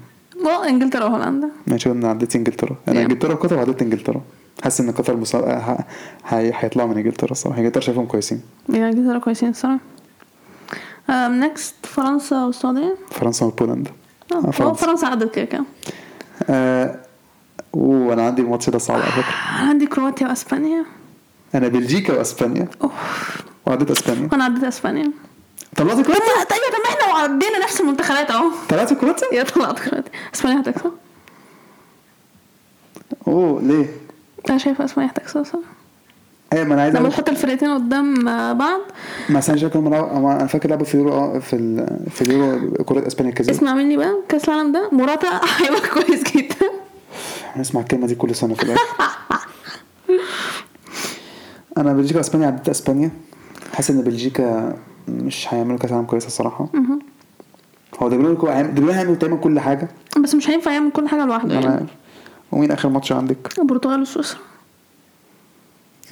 آه 0.45 0.67
إنجلترا 0.69 1.05
وهولندا. 1.05 1.49
ماشي 1.67 1.91
أنا 1.91 2.09
عديت 2.09 2.35
إنجلترا. 2.35 2.75
أنا 2.87 2.99
Yeah. 2.99 3.03
إنجلترا 3.03 3.33
وقطر 3.33 3.57
وعديت 3.57 3.81
إنجلترا. 3.81 4.21
حاسس 4.63 4.81
إن 4.81 4.91
قطر 4.91 5.17
مصا... 5.17 5.39
ه... 5.39 5.85
هي... 6.27 6.51
هيطلعوا 6.55 6.89
من 6.89 6.97
إنجلترا 6.97 7.31
الصراحة. 7.31 7.59
إنجلترا 7.59 7.81
شايفهم 7.81 8.05
كويسين. 8.05 8.41
إنجلترا 8.69 9.19
كويسين 9.19 9.49
الصراحة. 9.49 9.79
next 11.09 11.75
فرنسا 11.83 12.45
والسعوديه 12.45 12.95
فرنسا 13.11 13.45
وبولندا. 13.45 13.91
آه، 14.37 14.51
فرنسا 14.51 14.73
فرنسا 14.85 15.05
عدت 15.05 15.35
كده 15.35 15.45
كده. 15.45 15.63
آه 16.49 16.99
أوه 17.75 18.13
أنا 18.13 18.25
عندي 18.25 18.41
الماتش 18.41 18.69
ده 18.69 18.77
صعب 18.77 19.01
على 19.01 19.11
فكرة. 19.11 19.59
أنا 19.59 19.69
عندي 19.69 19.85
كرواتيا 19.85 20.27
وإسبانيا. 20.27 20.85
أنا 21.55 21.67
بلجيكا 21.67 22.17
وإسبانيا. 22.17 22.67
أوف. 22.83 22.91
وعديت 23.65 23.91
إسبانيا. 23.91 24.29
وأنا 24.31 24.43
عديت 24.43 24.63
إسبانيا. 24.63 25.11
طلعت 25.75 26.01
كرواتيا؟ 26.01 26.25
لا 26.25 26.43
طيب 26.43 26.59
طب 26.71 26.79
ما 26.83 26.89
إحنا 26.89 27.23
عدينا 27.23 27.63
نفس 27.63 27.81
المنتخبات 27.81 28.31
أهو. 28.31 28.51
طلعت 28.69 28.93
كرواتيا؟ 28.93 29.27
يا 29.33 29.43
طلعت 29.43 29.79
كرواتيا. 29.79 30.11
إسبانيا 30.35 30.61
هتكسب. 30.61 30.91
أوه 33.27 33.61
ليه؟ 33.61 33.87
أنا 34.49 34.57
شايفة 34.57 34.85
إسبانيا 34.85 35.11
هتكسب 35.11 35.37
الصراحة. 35.39 35.80
أيوه 36.53 36.65
ما 36.65 36.73
أنا 36.73 36.81
عايز 36.81 36.95
لما 36.95 37.09
تحط 37.09 37.29
الفرقتين 37.29 37.69
قدام 37.73 38.23
بعض. 38.57 38.79
ما 39.29 39.41
أنا 39.49 39.57
شايف 39.57 39.77
أنا 39.77 40.47
فاكر 40.47 40.69
لعبوا 40.69 40.85
في 40.85 40.95
اليورو 40.95 41.13
آه 41.13 41.39
في 41.39 41.55
ال... 41.55 41.97
في 42.09 42.21
اليورو 42.21 42.73
كرة 42.85 43.07
إسبانيا 43.07 43.31
كسبت 43.31 43.49
اسمع 43.49 43.73
مني 43.73 43.97
بقى 43.97 44.15
كأس 44.29 44.49
العالم 44.49 44.71
ده 44.71 44.89
موراتا 44.91 45.27
هيبقى 45.59 45.81
كويس 45.93 46.23
جدا. 46.23 46.69
هنسمع 47.53 47.81
الكلمة 47.81 48.07
دي 48.07 48.15
كل 48.15 48.35
سنة 48.35 48.53
في 48.53 48.63
الآخر 48.63 48.83
أنا 51.77 51.93
بلجيكا 51.93 52.17
وإسبانيا 52.17 52.47
عديت 52.47 52.69
إسبانيا. 52.69 53.11
حاسس 53.73 53.89
إن 53.89 54.01
بلجيكا 54.01 54.75
مش 55.07 55.53
هيعملوا 55.53 55.77
كأس 55.77 55.91
عالم 55.91 56.05
كويسه 56.05 56.27
الصراحة. 56.27 56.67
هو 57.99 58.09
ده 58.09 58.17
بيقولوا 58.17 58.61
بيقولوا 58.61 58.93
هيعملوا 58.95 59.15
تقريبا 59.15 59.37
كل 59.37 59.59
حاجة. 59.59 59.87
بس 60.23 60.35
مش 60.35 60.49
هينفع 60.49 60.71
يعمل 60.71 60.91
كل 60.91 61.07
حاجة 61.07 61.25
لوحده 61.25 61.53
يعني. 61.53 61.85
ومين 62.51 62.71
آخر 62.71 62.89
ماتش 62.89 63.11
عندك؟ 63.11 63.59
البرتغال 63.59 64.01
وسويسرا. 64.01 64.39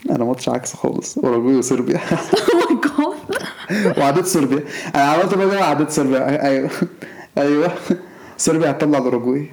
أنا 0.09 0.23
ماتش 0.23 0.49
عكس 0.49 0.73
خالص. 0.73 1.17
أوروجواي 1.17 1.55
وصربيا. 1.55 1.99
جاد 2.83 3.97
وعديت 3.97 4.25
صربيا. 4.25 4.63
أنا 4.95 5.03
عملت 5.03 5.35
بقى 5.35 5.69
عديت 5.69 5.89
صربيا. 5.91 6.45
أيوه. 6.45 6.69
أيوه. 7.37 7.71
صربيا 8.37 8.69
هتطلع 8.71 8.97
الأوروجواي. 8.97 9.49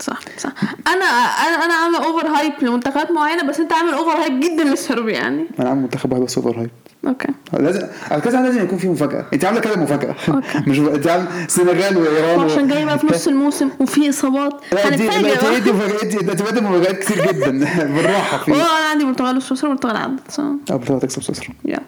صح 0.00 0.18
صح. 0.38 0.52
أنا 0.86 1.04
أنا 1.04 1.64
أنا 1.64 1.74
عاملة 1.74 2.04
over 2.06 2.26
hype 2.26 2.52
لمنتخبات 2.62 3.10
معينة 3.10 3.42
بس 3.42 3.60
أنت 3.60 3.72
عامل 3.72 3.92
over 3.92 4.22
hype 4.22 4.40
جدا 4.40 4.64
للصربيا 4.64 5.12
يعني. 5.14 5.46
أنا 5.60 5.68
عامل 5.68 5.82
منتخب 5.82 6.12
واحد 6.12 6.22
بس 6.22 6.38
over 6.38 6.58
hype 6.60 6.70
أوكي. 7.06 7.28
لازم 7.52 7.86
على 8.10 8.20
كذا 8.20 8.42
لازم 8.42 8.62
يكون 8.62 8.78
فيه 8.78 8.88
مفاجأة. 8.88 9.26
أنت 9.32 9.44
عاملة 9.44 9.60
كده 9.60 9.76
مفاجأة. 9.76 10.14
أوكي. 10.28 10.58
مش 10.70 10.78
أنت 10.78 11.06
عامله 11.06 11.44
السنغال 11.44 11.96
وإيران 11.96 12.38
وعشان 12.38 12.68
جاي 12.68 12.84
بقى 12.84 12.98
في 12.98 13.06
نص 13.06 13.28
الموسم 13.28 13.70
وفي 13.80 14.08
إصابات. 14.08 14.52
دي 14.72 14.78
هنتفاجئ 14.78 15.60
دي 15.60 15.70
دي 16.18 16.32
انت 16.32 16.42
بدي 16.42 16.60
مفاجآت 16.60 16.98
كتير 16.98 17.32
جدا. 17.32 17.50
بالراحة 17.94 18.38
فيه. 18.38 18.52
آه 18.52 18.56
أنا 18.56 18.88
عندي 18.90 19.04
البرتغال 19.04 19.36
وسويسرا 19.36 19.68
والبرتغال 19.68 19.96
عدت 19.96 20.30
صح. 20.30 20.44
قبل 20.70 20.92
ما 20.92 20.98
تكسب 20.98 21.22
سويسرا. 21.22 21.48
yeah 21.64 21.78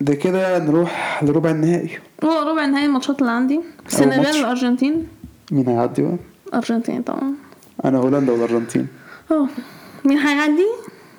ده 0.00 0.14
كده 0.14 0.58
نروح 0.58 1.20
لربع 1.24 1.50
النهائي. 1.50 1.98
هو 2.24 2.50
ربع 2.50 2.66
نهائي 2.66 2.86
الماتشات 2.86 3.20
اللي 3.20 3.32
عندي. 3.32 3.60
السنغال. 3.86 4.36
والارجنتين 4.36 5.06
مين 5.52 5.68
هيعدي 5.68 6.02
بقى؟ 6.02 6.16
أرجنتين 6.54 7.02
طبعا. 7.02 7.34
أنا 7.84 7.98
هولندا 7.98 8.32
والأرجنتين. 8.32 8.86
آه 9.30 9.48
مين 10.04 10.18
هيعدي؟ 10.18 10.66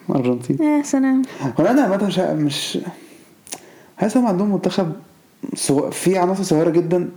أرجنتين. 0.09 0.57
يا 0.63 0.83
سلام. 0.83 1.21
هولندا 1.59 1.81
عامة 1.83 2.05
مش 2.07 2.19
مش 2.19 2.79
حاسس 3.97 4.17
هم 4.17 4.27
عندهم 4.27 4.51
منتخب 4.53 4.91
صغ... 5.55 5.89
في 5.89 6.17
عناصر 6.17 6.43
صغيرة 6.43 6.69
جدا؟ 6.69 7.09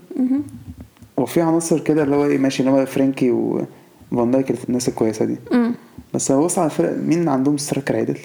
وفي 1.16 1.40
عناصر 1.40 1.80
كده 1.80 2.02
اللي 2.02 2.16
هو 2.16 2.24
إيه 2.24 2.38
ماشي 2.38 2.62
اللي 2.62 2.70
هو 2.74 2.86
فرينكي 2.86 3.30
وفان 3.30 4.30
دايك 4.30 4.54
الناس 4.68 4.88
الكويسة 4.88 5.24
دي. 5.24 5.36
امم 5.52 5.74
بس 6.14 6.30
هو 6.32 6.44
بص 6.44 6.58
على 6.58 6.66
الفرق 6.66 6.96
مين 6.96 7.28
عندهم 7.28 7.56
striker 7.56 7.96
عدل؟ 7.96 8.18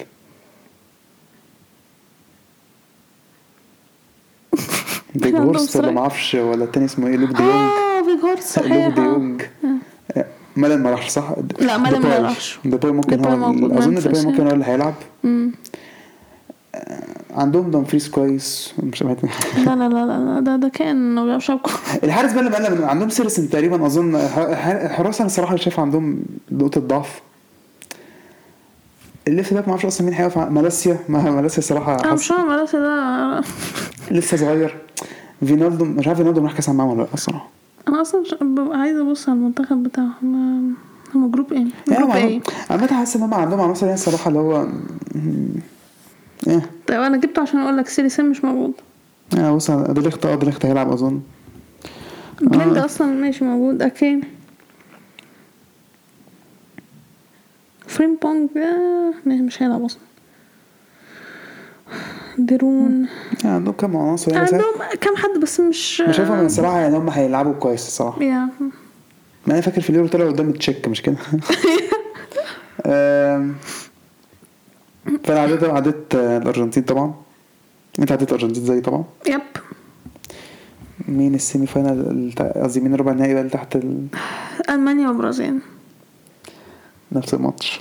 فيجهورست 5.14 5.76
ولا. 5.76 5.90
معرفش 5.90 6.34
ولا 6.34 6.64
التاني 6.64 6.86
اسمه 6.86 7.06
إيه؟ 7.06 7.16
لوك 7.16 7.30
دي 7.30 7.42
يونج. 7.42 7.54
آه 7.54 8.02
فيجهورست 8.02 8.58
لوك 8.58 8.66
صحيح. 8.66 9.75
آه. 10.56 10.60
مالين 10.60 10.82
ما 10.82 10.90
راحش 10.90 11.08
صح؟ 11.10 11.32
لا، 11.60 11.78
مالين 11.78 12.02
ما. 12.02 12.18
راحش. 12.18 12.58
ديباي 12.64 12.92
ممكن 12.92 13.16
ديباي 13.16 13.32
هو 13.34 13.78
أظن 13.78 13.94
ديباي 13.94 14.22
ممكن 14.24 14.38
يعني. 14.38 14.50
هو 14.50 14.54
اللي 14.54 14.64
هيلعب 14.64 14.94
مم. 15.24 15.52
عندهم 17.34 17.70
دمفريز 17.70 18.08
كويس 18.08 18.74
مش 18.82 19.02
لا 19.56 19.74
لا 19.74 19.88
لا 19.88 20.06
لا 20.06 20.34
لا، 20.34 20.40
ده 20.40 20.56
ده 20.56 20.68
كان 20.68 21.14
ما 21.14 21.24
بيعرفش. 21.24 21.50
الحارس 22.04 22.32
بقى 22.32 22.40
اللي 22.40 22.50
بقى 22.78 22.90
عندهم 22.90 23.08
سيرسن 23.08 23.50
تقريبا 23.50 23.86
أظن 23.86 24.18
ح- 24.18 24.38
الحراس 24.68 25.20
أنا 25.20 25.26
الصراحه 25.26 25.56
شايف 25.56 25.80
عندهم 25.80 26.18
نقطة 26.52 26.80
ضعف 26.80 27.20
ال 29.28 29.33
left 29.33 29.54
back 29.54 29.64
ما 29.64 29.70
أعرفش 29.70 29.84
أصلا 29.86 30.06
مين 30.06 30.14
هيقف 30.16 30.38
مالاسيا 30.38 30.98
ما 31.08 31.30
مالاسيا 31.30 31.58
الصراحه 31.58 32.04
أنا 32.04 32.14
مش 32.14 32.26
فاهم 32.28 32.48
مالاسيا 32.48 32.78
ده 32.80 33.40
لسه 34.10 34.36
صغير 34.36 34.76
فينالدوم 35.46 35.84
مش 35.84 36.06
عارف 36.08 36.18
فينالدوم 36.18 36.42
راح 36.42 36.52
كاس 36.52 36.68
معاهم 36.68 36.90
ولا 36.90 37.02
لأ 37.02 37.08
الصراحة 37.14 37.48
أنا 37.88 38.00
أصلا 38.02 38.20
مش- 38.20 38.34
ببقى 38.42 38.78
عايزة 38.78 39.02
أبص 39.10 39.28
على 39.28 39.38
المنتخب 39.38 39.82
بتاعهم 39.82 40.74
هم 41.14 41.30
group 41.30 41.52
إيه؟ 41.52 41.58
يعني 41.58 41.98
group 42.02 42.10
إيه؟ 42.10 42.40
عامة 42.70 42.86
حاسس 42.86 43.16
إن 43.16 43.22
هم 43.22 43.34
عندهم 43.34 43.60
عناصر 43.60 43.86
يعني 43.86 43.94
الصراحة 43.98 44.28
اللي 44.28 44.38
هو 44.38 44.66
إيه. 46.46 46.70
طيب 46.86 47.00
أنا 47.00 47.16
جبته 47.16 47.42
عشان 47.42 47.60
أقول 47.60 47.76
لك 47.78 47.88
سيليسن 47.88 48.30
مش 48.30 48.44
موجود. 48.44 48.72
يعني 49.36 49.56
بص 49.56 49.70
ديليخت 49.70 50.26
آه 50.26 50.34
ديليخت 50.34 50.66
هيلعب 50.66 50.92
أظن. 50.92 51.20
بليند 52.40 52.76
أصلا 52.76 53.06
ماشي 53.06 53.44
موجود 53.44 53.82
أوكي 53.82 54.20
فريمبونج 57.86 58.48
آه، 58.58 59.14
مش 59.26 59.62
هيلعب 59.62 59.84
أصلا. 59.84 60.00
دي 62.38 62.65
رون 62.65 63.06
يعني 63.44 63.56
عندهم 63.56 63.74
كام 63.74 63.96
عناصر 63.96 64.32
يعني 64.32 64.44
عندهم 64.52 64.74
كام 65.00 65.16
حد 65.16 65.40
بس 65.42 65.60
مش 65.60 66.00
أنا 66.04 66.12
شايفهم 66.12 66.46
الصراحة 66.46 66.78
يعني 66.78 66.96
هم 66.96 67.10
هيلعبوا 67.10 67.52
كويس 67.52 67.86
الصراحة. 67.86 68.18
ما 68.20 69.52
أنا 69.54 69.60
فاكر 69.60 69.80
في 69.80 69.90
اليورو 69.90 70.08
طلعوا 70.08 70.30
قدام 70.30 70.48
التشيك 70.48 70.88
مش 70.88 71.02
كده؟ 71.02 71.16
فأنا 75.24 75.40
عديت 75.40 75.64
عديت 75.64 76.14
الأرجنتين 76.14 76.82
طبعا. 76.82 77.14
أنت 77.98 78.12
عديت 78.12 78.28
الأرجنتين 78.32 78.64
زي 78.64 78.80
طبعا؟ 78.80 79.04
Yep. 79.28 79.40
مين 81.08 81.34
ال 81.34 81.40
semi 81.40 81.66
final 81.66 82.10
الت- 82.10 82.42
قصدي 82.42 82.80
مين 82.80 82.94
ربع 82.94 83.12
النهائي 83.12 83.32
بقى 83.34 83.40
اللي 83.42 83.52
تحت 83.52 83.76
ال... 83.76 84.06
ألمانيا 84.70 85.08
والبرازيل 85.08 85.58
نفس 87.12 87.34
الماتش. 87.34 87.80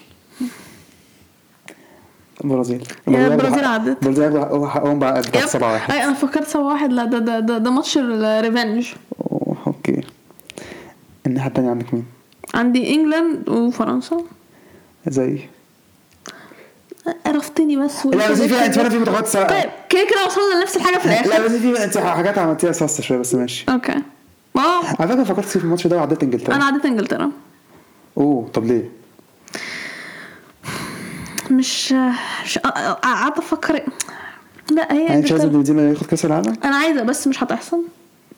البرازيل 2.45 2.87
يا 3.07 3.27
البرازيل 3.27 3.65
عدت. 3.65 3.97
البرازيل 4.07 4.67
حقهم 4.69 4.99
بتاعت 4.99 5.47
7 5.49 5.73
1 5.73 5.91
أي 5.91 6.03
أنا 6.03 6.13
فكرت 6.13 6.47
سبعة 6.47 6.65
واحد. 6.67 6.93
لا 6.93 7.05
ده 7.05 7.19
ده 7.19 7.39
ده, 7.39 7.57
ده 7.57 7.71
ماتش 7.71 7.97
ال 7.97 8.07
revenge. 8.07 8.87
Okay. 9.67 10.01
الناحية 11.27 11.47
التانية 11.47 11.69
عندك 11.69 11.93
مين؟ 11.93 12.05
عندي 12.53 12.95
England 12.95 13.49
وفرنسا. 13.49 14.17
زي؟ 15.07 15.39
عرفتني 17.25 17.77
بس. 17.77 18.05
لا 18.05 18.31
بس 18.31 18.41
في 18.41 18.65
انت 18.65 18.79
في 18.79 19.25
سا- 19.25 19.43
طيب 19.47 19.69
كده 19.89 20.01
كده 20.11 20.25
وصلنا 20.25 20.59
لنفس 20.59 20.75
الحاجة 20.77 20.97
في 20.97 21.07
لا 21.07 21.19
الآخر. 21.25 21.45
بس 21.45 21.51
في 21.51 21.83
انت 21.83 21.97
حاجات 21.97 22.37
عملتيها 22.37 22.71
ساسته 22.71 23.03
شوية 23.03 23.17
بس 23.17 23.35
ماشي. 23.35 23.65
Okay. 23.69 23.95
ما 24.55 24.61
هو 24.61 24.83
على 24.99 25.09
فكرة 25.13 25.23
فكرت 25.23 25.45
في 25.45 25.55
الماتش 25.55 25.87
ده 25.87 25.97
وعديت 25.97 26.23
إنجلترا. 26.23 26.55
أنا 26.55 26.65
عديت 26.65 26.85
إنجلترا. 26.85 27.31
أوه 28.17 28.47
طب 28.53 28.65
ليه؟ 28.65 28.89
مش 31.51 31.93
مش 32.45 32.57
قعدت 33.03 33.37
أفكر 33.37 33.81
لا 34.71 34.93
هي 34.93 35.03
يعني 35.03 35.17
انت 35.17 35.31
عايز 35.31 35.31
انجلترا 35.31 35.57
بنزيما 35.57 35.89
ياخد 35.89 36.05
كاس 36.05 36.25
العالم؟ 36.25 36.55
أنا 36.65 36.75
عايزة 36.75 37.03
بس 37.03 37.27
مش 37.27 37.43
هتحصل. 37.43 37.81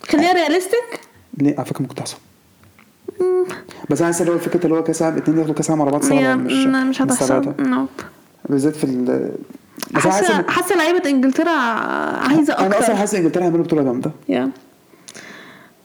خليها 0.09 0.33
realistic 0.33 0.99
ليه؟ 1.37 1.55
على 1.57 1.65
فكرة 1.65 1.81
ممكن 1.81 1.95
تحصل. 1.95 2.17
بس 3.89 4.01
أنا 4.01 4.09
اللي 4.21 4.31
هو 4.31 4.37
فكرة 4.37 4.63
اللي 4.65 4.75
هو 4.77 4.83
كاس 4.83 5.01
العالم 5.01 5.17
اتنين 5.17 5.37
ياخدوا 5.37 5.55
كاس 5.55 5.65
العالم 5.69 5.81
ورا 5.81 5.91
بعض 5.91 6.03
صعبه 6.03 6.35
مش 6.35 6.53
مش 6.65 7.01
هتحصل. 7.01 7.53
Nope 7.59 7.87
بالذات 8.49 8.75
في 8.75 8.83
ال 8.83 9.31
حاسه 9.95 10.43
حاسة 10.47 10.75
لعيبة 10.75 11.09
إنجلترا 11.09 11.49
عايزة 11.49 12.53
أنا 12.53 12.67
أصلا 12.67 12.79
أكتر. 12.79 12.95
ان 12.95 13.17
إنجلترا 13.17 13.43
هيعملوا 13.43 13.63
بطولة 13.63 13.83
جامدة. 13.83 14.11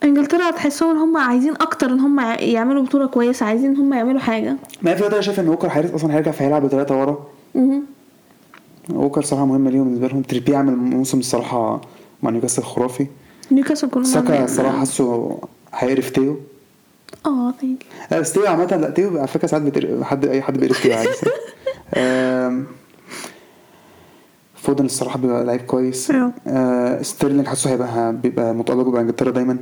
انجلترا 0.04 0.50
تحسهم 0.50 0.90
إن 0.90 0.96
هم 0.96 1.16
عايزين 1.16 1.52
أكتر 1.52 1.90
إن 1.90 2.00
هم 2.00 2.20
يعملوا 2.38 2.82
بطولة 2.82 3.06
كويسة 3.06 3.46
عايزين 3.46 3.70
إن 3.70 3.76
هم 3.76 3.92
يعملوا 3.94 4.20
حاجة. 4.20 4.56
ما 4.82 4.94
في 4.94 5.06
أنا 5.06 5.20
شايف 5.20 5.40
إن 5.40 5.48
ووكر 5.48 5.68
حارس 5.68 5.90
أصلا 5.90 6.14
هيرجع 6.14 6.30
فهيلعب 6.30 6.62
بثلاثه 6.64 7.00
ورا. 7.00 7.26
مهم. 7.54 7.82
ووكر 8.90 9.22
صراحة 9.22 9.44
مهم 9.46 9.68
ليهم 9.68 9.84
بالنسبة 9.84 10.08
لهم. 10.08 10.22
تريبي 10.22 10.56
عمل 10.56 10.76
موسم 10.76 11.18
الصراحة 11.18 11.80
مع 12.22 12.30
نيوكاسل 12.30 12.62
خرافي. 12.62 13.06
نيوكاسل 13.52 13.90
كلهم 13.90 14.04
ساكا 14.04 14.44
الصراحه 14.44 14.78
حاسه 14.78 15.38
هيقرف 15.74 16.10
تيو. 16.10 16.36
آه 17.26 17.54
ثانك 17.60 17.86
لا 18.10 18.20
بس 18.20 18.32
تيو 18.32 18.46
عامة 18.46 18.64
لا 18.76 18.90
تيو 18.90 19.18
على 19.18 19.26
فكرة 19.28 19.46
ساعات 19.46 19.62
بتقرف 19.62 20.02
حد 20.02 20.24
أي 20.24 20.42
حد 20.42 20.58
بيقرف 20.58 20.82
تيو 20.82 20.94
عادي. 20.94 21.08
فودن 24.54 24.84
الصراحة 24.84 25.18
بيبقى 25.18 25.44
لعيب 25.44 25.60
كويس. 25.60 26.10
أيوه. 26.10 26.32
آه، 26.46 27.02
ستيرلينج 27.02 27.46
حاسه 27.46 27.70
هيبقى 27.70 28.16
بيبقى 28.16 28.54
متألق 28.54 28.88
بإنجلترا 28.88 29.30
دايما. 29.30 29.58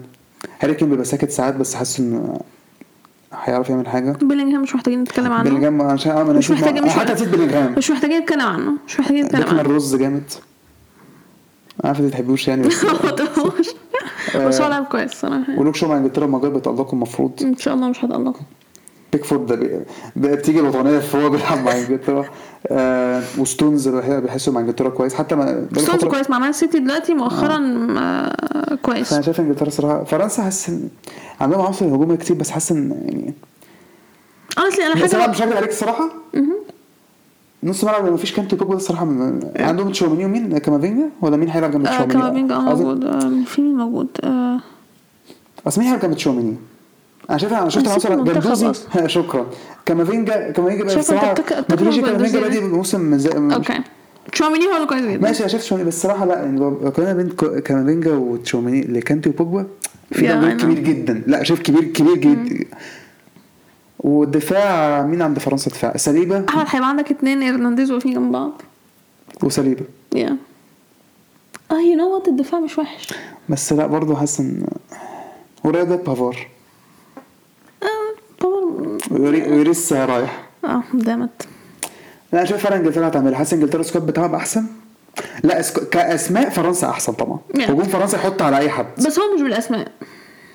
هاري 0.60 0.74
كين 0.74 0.90
بيبقى 0.90 1.04
ساكت 1.04 1.30
ساعات 1.30 1.56
بس 1.56 1.74
حاسس 1.74 2.00
إنه 2.00 2.40
هيعرف 3.32 3.70
يعمل 3.70 3.88
حاجة. 3.88 4.12
بيلينغهام 4.12 4.62
مش 4.62 4.74
محتاجين 4.74 5.00
نتكلم 5.02 5.32
عنه. 5.32 5.44
بيلينجهام 5.44 5.82
عشان 5.82 6.12
أنا 6.12 6.32
مش 6.32 6.50
نسيت 6.50 6.50
محتاجين 6.50 6.84
مش 6.84 6.90
حتى 6.90 7.12
نسيت 7.12 7.28
بيلينجهام. 7.28 7.74
مش 7.78 7.90
محتاجين 7.90 8.18
نتكلم 8.22 8.40
عنه. 8.46 8.72
مش 8.86 9.00
محتاجين 9.00 9.24
نتكلم 9.24 9.48
عنه. 9.48 9.62
روز 9.62 9.96
جامد. 9.96 10.30
عارف 11.84 12.00
إنت 12.00 12.12
تحبوش 12.12 12.48
يعني 12.48 12.68
بس 12.68 12.80
تقولوش. 13.34 13.68
بس 14.36 14.60
هو 14.60 14.66
آه، 14.66 14.70
لعب 14.70 14.84
كويس 14.84 15.12
صراحة 15.12 15.44
يعني. 15.48 15.60
ولوك 15.60 15.74
شو 15.76 15.88
مع 15.88 15.96
انجلترا 15.96 16.24
المجال 16.24 16.50
بيتألقوا 16.50 16.92
المفروض. 16.92 17.32
إن 17.42 17.56
شاء 17.56 17.74
الله 17.74 17.88
مش 17.88 18.04
هتألق 18.04 18.36
بيكفورد 19.12 19.46
ده 20.16 20.34
بتيجي 20.34 20.60
الوطنية 20.60 20.98
فهو 20.98 21.30
بيلعب 21.30 21.58
مع 21.64 21.72
إنجلترا. 21.78 22.24
آه 22.66 23.22
وستونز 23.38 23.88
بيحسوا 23.88 24.52
مع 24.52 24.60
إنجلترا 24.60 24.88
كويس. 24.88 25.14
حتى 25.14 25.34
ما 25.34 25.66
ستونز 25.76 26.04
كويس 26.04 26.30
مع 26.30 26.38
مان 26.38 26.52
سيتي 26.52 26.78
دلوقتي 26.78 27.14
مؤخرا 27.14 27.86
آه 27.98 28.74
كويس. 28.82 29.10
فأنا 29.10 29.22
شايف 29.22 29.40
إنجلترا 29.40 29.70
صراحة 29.70 30.04
فرنسا 30.04 30.42
حاسس 30.42 30.68
إن 30.68 30.88
عندهم 31.40 31.60
عناصر 31.60 31.86
هجوميه 31.86 32.16
كتير 32.16 32.36
بس 32.36 32.50
حاسس 32.50 32.72
إن 32.72 32.90
يعني 33.04 33.34
honestly 34.60 34.80
أنا 34.82 35.04
بس 35.04 35.14
أنا 35.14 35.22
حاجة 35.22 35.30
مش 35.30 35.42
هكدب 35.42 35.56
عليك 35.56 35.70
الصراحه 35.70 36.10
نص 37.62 37.84
ملعب 37.84 38.10
ما 38.10 38.16
فيش 38.16 38.32
كانتي 38.32 38.56
بوجبا 38.56 38.76
الصراحه 38.76 39.04
م- 39.04 39.40
عندهم 39.56 39.90
تشاوميني 39.90 40.24
ومين؟ 40.24 40.58
كامافينجا؟ 40.58 41.08
ولا 41.22 41.36
مين 41.36 41.48
هيلعب 41.48 41.70
جنب 41.70 41.86
آه 41.86 41.90
تشاوميني؟ 41.90 42.12
كامافينجا 42.20 42.54
آه 42.54 42.58
موجود. 42.60 43.04
آه 43.04 43.32
في 43.46 43.62
مين 43.62 43.76
موجود؟ 43.76 44.08
آه. 44.24 44.60
أصل 45.66 45.80
مين 45.80 45.90
هيلعب 45.90 46.02
جنب 46.02 46.14
تشاوميني؟ 46.16 46.56
أنا 47.30 47.38
شايف 47.38 47.52
أنا 47.52 47.68
شفت 47.68 47.88
عناصر 47.88 48.14
جندوزي. 48.24 48.72
شكرا. 49.06 49.46
كامافينجا 49.86 50.50
كامافينجا 50.50 50.84
بقى 50.84 51.34
بتك- 51.34 51.52
ما 51.52 51.76
تقوليش 51.76 52.00
كامافينجا. 52.00 52.40
بادئ 52.40 52.60
موسم 52.60 53.16
زي 53.18 53.30
okay. 53.30 53.80
تشواميني 54.32 54.66
هو 54.66 54.76
اللي 54.76 54.86
كويس 54.86 55.02
جدا. 55.04 55.22
ماشي 55.22 55.40
أنا 55.40 55.48
شايف 55.48 55.62
تشاوميني 55.62 55.88
بس 55.88 55.96
الصراحه 55.96 56.24
لا 56.26 56.34
يعني 56.38 56.58
لو 56.60 56.92
قارنا 56.96 57.12
بين 57.12 57.28
كامافينجا 57.60 58.10
اللي 58.66 59.00
كانتي 59.00 59.28
وبوجبا 59.28 59.66
في. 60.12 60.56
كبير 60.60 60.78
جدا. 60.78 61.22
لا 61.26 61.42
شايف 61.42 61.60
كبير 61.60 61.84
كبير 61.84 62.14
جدا. 62.16 62.64
والدفاع 63.98 65.02
مين 65.06 65.22
عند 65.22 65.38
فرنسا 65.38 65.70
دفاع؟ 65.70 65.96
صليبا 65.96 66.44
أحمد 66.48 66.64
هيبقى 66.68 66.88
عندك 66.88 67.10
اتنين 67.10 67.42
إرنانديز 67.42 67.90
واقفين 67.90 68.14
جنب 68.14 68.32
بعض. 68.32 68.62
وصليبا 69.42 69.84
يا 70.14 70.36
آه 71.70 71.80
you 71.80 71.96
know 71.96 72.14
what 72.14 72.28
الدفاع 72.28 72.60
مش 72.60 72.78
وحش. 72.78 73.14
بس 73.48 73.72
لا 73.72 73.86
برضه 73.86 74.16
حاسس 74.16 74.40
ان 74.40 74.66
ورياضة 75.64 75.96
بافار. 75.96 76.46
ويريس 79.10 79.92
رايح. 79.92 80.48
آه 80.64 80.82
دامت 80.94 81.30
لا 82.32 82.44
شايف 82.44 82.62
فعلا 82.62 82.76
إنجلترا 82.76 83.08
هتعمل 83.08 83.36
حاسس 83.36 83.52
إنجلترا 83.52 83.80
ال 83.80 83.85
squad 83.85 84.06
بتاعهم 84.06 84.34
أحسن؟ 84.34 84.66
لا 85.42 85.60
اسك... 85.60 85.88
كأسماء 85.88 86.50
فرنسا 86.50 86.88
أحسن 86.88 87.12
طبعا. 87.12 87.38
Yeah. 87.56 87.60
هجوم 87.60 87.84
فرنسا 87.84 88.16
يحط 88.16 88.42
على 88.42 88.58
أي 88.58 88.70
حد. 88.70 88.86
بس 88.98 89.18
هو 89.18 89.34
مش 89.34 89.42
بالأسماء. 89.42 89.92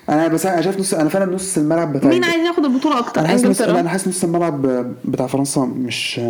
أنا 0.08 0.28
بس 0.28 0.46
أنا 0.46 0.60
شايف 0.60 0.78
نص 0.80 0.94
أنا 0.94 1.08
فعلا 1.08 1.34
نص 1.34 1.58
الملعب 1.58 1.92
بتاع 1.92 2.10
مين 2.10 2.24
عايز 2.24 2.44
ياخد 2.44 2.64
البطولة 2.64 2.98
أكتر؟ 2.98 3.20
أنا 3.20 3.28
حاسس 3.28 3.44
نص... 3.44 3.60
أنا 3.60 3.88
حاسس 3.88 4.08
نص 4.08 4.24
الملعب 4.24 4.62
بتاع 5.04 5.26
فرنسا 5.26 5.60
مش 5.60 6.20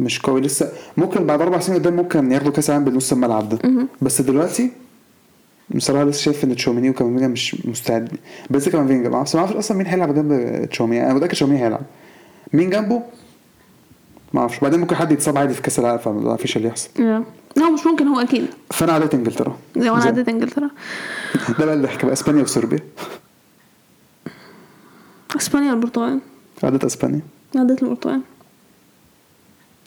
مش 0.00 0.20
قوي. 0.20 0.40
لسه 0.40 0.72
ممكن 0.96 1.26
بعد 1.26 1.40
أربع 1.40 1.60
سنين 1.60 1.78
قدام 1.78 1.96
ممكن 1.96 2.32
ياخدوا 2.32 2.52
كأس 2.52 2.70
العالم 2.70 2.84
بنص 2.84 3.12
الملعب 3.12 3.48
ده. 3.48 3.58
بس 4.02 4.20
دلوقتي 4.20 4.70
بصراحة 5.74 6.04
لسه 6.04 6.20
شايف 6.22 6.44
إن 6.44 6.56
تشاوميني 6.56 6.90
وكامافينجا 6.90 7.28
مش 7.28 7.66
مستعد. 7.66 8.08
بس 8.50 8.68
كامافينجا 8.68 9.08
ما 9.08 9.16
أعرفش 9.16 9.36
أصلا 9.36 9.76
مين 9.76 9.86
هيلعب 9.86 10.14
جنب 10.14 10.64
تشاوميني. 10.70 11.06
أنا 11.06 11.14
متأكد 11.14 11.32
تشاوميني 11.32 11.64
هيلعب. 11.64 11.82
مين 12.52 12.70
جنبه؟ 12.70 13.02
ما 14.32 14.40
أعرفش. 14.40 14.58
بعدين 14.58 14.80
ممكن 14.80 14.96
حد 14.96 15.12
يتصاب 15.12 15.38
عادي 15.38 15.54
في 15.54 15.62
كأس 15.62 15.78
العالم 15.78 15.98
فما 15.98 16.36
فيش 16.36 16.56
اللي 16.56 16.68
يحصل. 16.68 16.88
لا. 17.56 17.70
مش 17.70 17.86
ممكن 17.86 18.06
هو 18.06 18.20
أكيد. 18.20 18.46
فأنا 18.70 18.92
عديت 18.92 19.14
إنجلترا. 19.14 19.56
لو 19.76 19.96
أنا 19.96 20.04
عديت 20.04 20.28
إنجلترا. 20.28 20.70
ده 21.58 21.64
بقى 21.66 21.74
الضحك 21.74 22.04
بقى. 22.04 22.12
إسبانيا 22.12 22.42
وصربيا. 22.42 22.78
إسبانيا 25.36 25.72
البرتغال 25.72 26.20
عديت 26.62 26.84
إسبانيا. 26.84 27.20
عديت 27.56 27.82
البرتغال. 27.82 28.20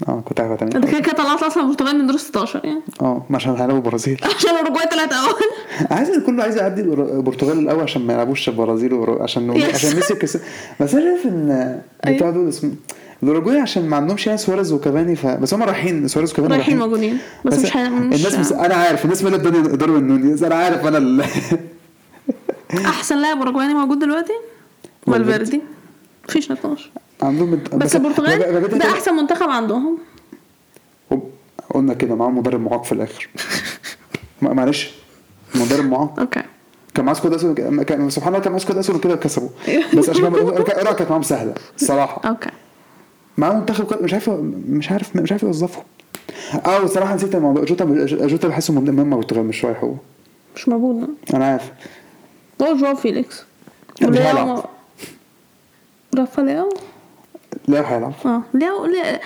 آه 0.07 0.21
كنت 0.25 0.39
عارف 0.39 0.63
انت 0.63 0.73
تاني 0.73 0.87
كده 0.91 0.99
كده 0.99 1.13
طلعت 1.13 1.43
أصلا 1.43 1.63
البرتغال 1.63 1.95
من 1.99 2.07
دور 2.07 2.17
16 2.17 2.61
يعني. 2.65 2.81
آه 3.01 3.25
ما 3.29 3.35
عشان 3.35 3.51
هيلعبوا 3.51 3.75
البرازيل 3.75 4.21
عشان 4.37 4.49
الاوروجواي 4.49 4.85
طلعت 4.87 5.13
أول. 5.13 5.33
عايز 5.97 6.09
كله 6.25 6.43
عايز 6.43 6.57
يعدي 6.57 6.81
البر- 6.81 7.15
البرتغال 7.17 7.59
الأول 7.59 7.83
عشان 7.83 8.01
ما 8.01 8.13
يلعبوش 8.13 8.49
البرازيل 8.49 9.05
عشان. 9.19 9.61
عشان 9.73 9.95
ميسي 9.95 10.15
كس... 10.15 10.37
بس 10.79 10.95
أنا 10.95 11.03
شايف 11.03 11.25
إن 11.25 11.81
بتوع 12.07 12.29
دول 12.29 12.49
اسمه 12.49 12.71
الأوروجواي 13.23 13.59
عشان 13.59 13.87
ما 13.89 13.95
عندهمش 13.95 14.27
يعني 14.27 14.37
سواريز 14.39 14.71
وكافاني 14.73 15.15
ف... 15.15 15.25
بس 15.27 15.53
هم 15.53 15.63
رايحين 15.63 16.07
سواريز 16.07 16.31
وكافاني 16.31 16.53
رايحين 16.55 16.77
موجودين. 16.79 17.17
بس, 17.45 17.53
مش. 17.59 17.75
مش 17.75 17.75
الناس 17.75 18.35
بس... 18.35 18.51
أنا 18.51 18.75
عارف 18.75 19.05
الناس 19.05 19.23
مالت 19.23 19.35
الدنيا 19.45 19.75
داروين 19.75 20.07
نونيز. 20.07 20.43
أنا 20.43 20.55
عارف 20.55 20.85
أنا 20.85 20.97
ال... 20.97 21.23
أحسن 22.85 23.17
لاعب 23.21 23.37
اوروجواني 23.37 23.73
موجود 23.73 23.99
دلوقتي. 23.99 24.33
فالفيردي. 25.07 25.61
مفيش 26.29 26.51
نقاش 26.51 26.91
عندهم 27.21 27.63
بس 27.73 27.95
البرتغال 27.95 28.77
ده 28.79 28.85
أحسن 28.91 29.13
منتخب 29.15 29.49
عندهم. 29.49 29.97
قلنا 31.73 31.93
كده 31.93 32.15
معاهم 32.15 32.37
مدرب 32.37 32.61
معاق 32.61 32.83
في 32.83 32.91
الآخر. 32.91 33.29
معلش 34.41 34.91
مدرب 35.55 35.85
معاق. 35.85 36.19
Okay. 36.19 36.41
كان 36.93 37.05
معاه 37.05 37.13
squad 37.15 37.33
أسود 37.33 37.59
كان 37.83 38.09
سبحان 38.09 38.33
الله 38.33 38.43
كان 38.43 38.51
معاه 38.51 38.61
squad 38.61 38.77
أسود 38.77 38.95
وكده 38.95 39.15
كسبوا 39.15 39.49
بس 39.97 40.09
عشان 40.09 40.33
كده 40.33 40.41
القرعه 40.57 40.93
كانت 40.93 41.09
معاهم 41.09 41.21
سهلة 41.21 41.53
الصراحه 41.75 42.29
okay. 42.29 42.49
معاه 43.37 43.53
منتخب 43.53 43.89
كده 43.89 43.99
مش 44.01 44.13
عارف 44.13 44.29
مش 44.69 44.91
عارف 44.91 45.15
مش 45.15 45.31
عارف 45.31 45.43
يوظفه 45.43 45.83
آه 46.65 46.83
الصراحه 46.83 47.15
نسيت 47.15 47.35
الموضوع. 47.35 47.63
جوتا 47.63 47.85
جوتا 48.27 48.47
بحسه 48.47 48.73
مهم 48.73 49.13
البرتغال 49.13 49.45
مش 49.45 49.65
رايح 49.65 49.83
هو. 49.83 49.93
مش 50.55 50.69
موجود. 50.69 51.09
أنا 51.33 51.45
عارف. 51.45 51.71
هو 52.61 52.75
جواو 52.75 52.95
فيليكس. 52.95 53.43
لا، 56.13 56.25
لياو 57.67 57.83
هيلعب 57.83 58.13
آه 58.25 58.41
لياو 58.53 58.85
لياو- 58.85 59.19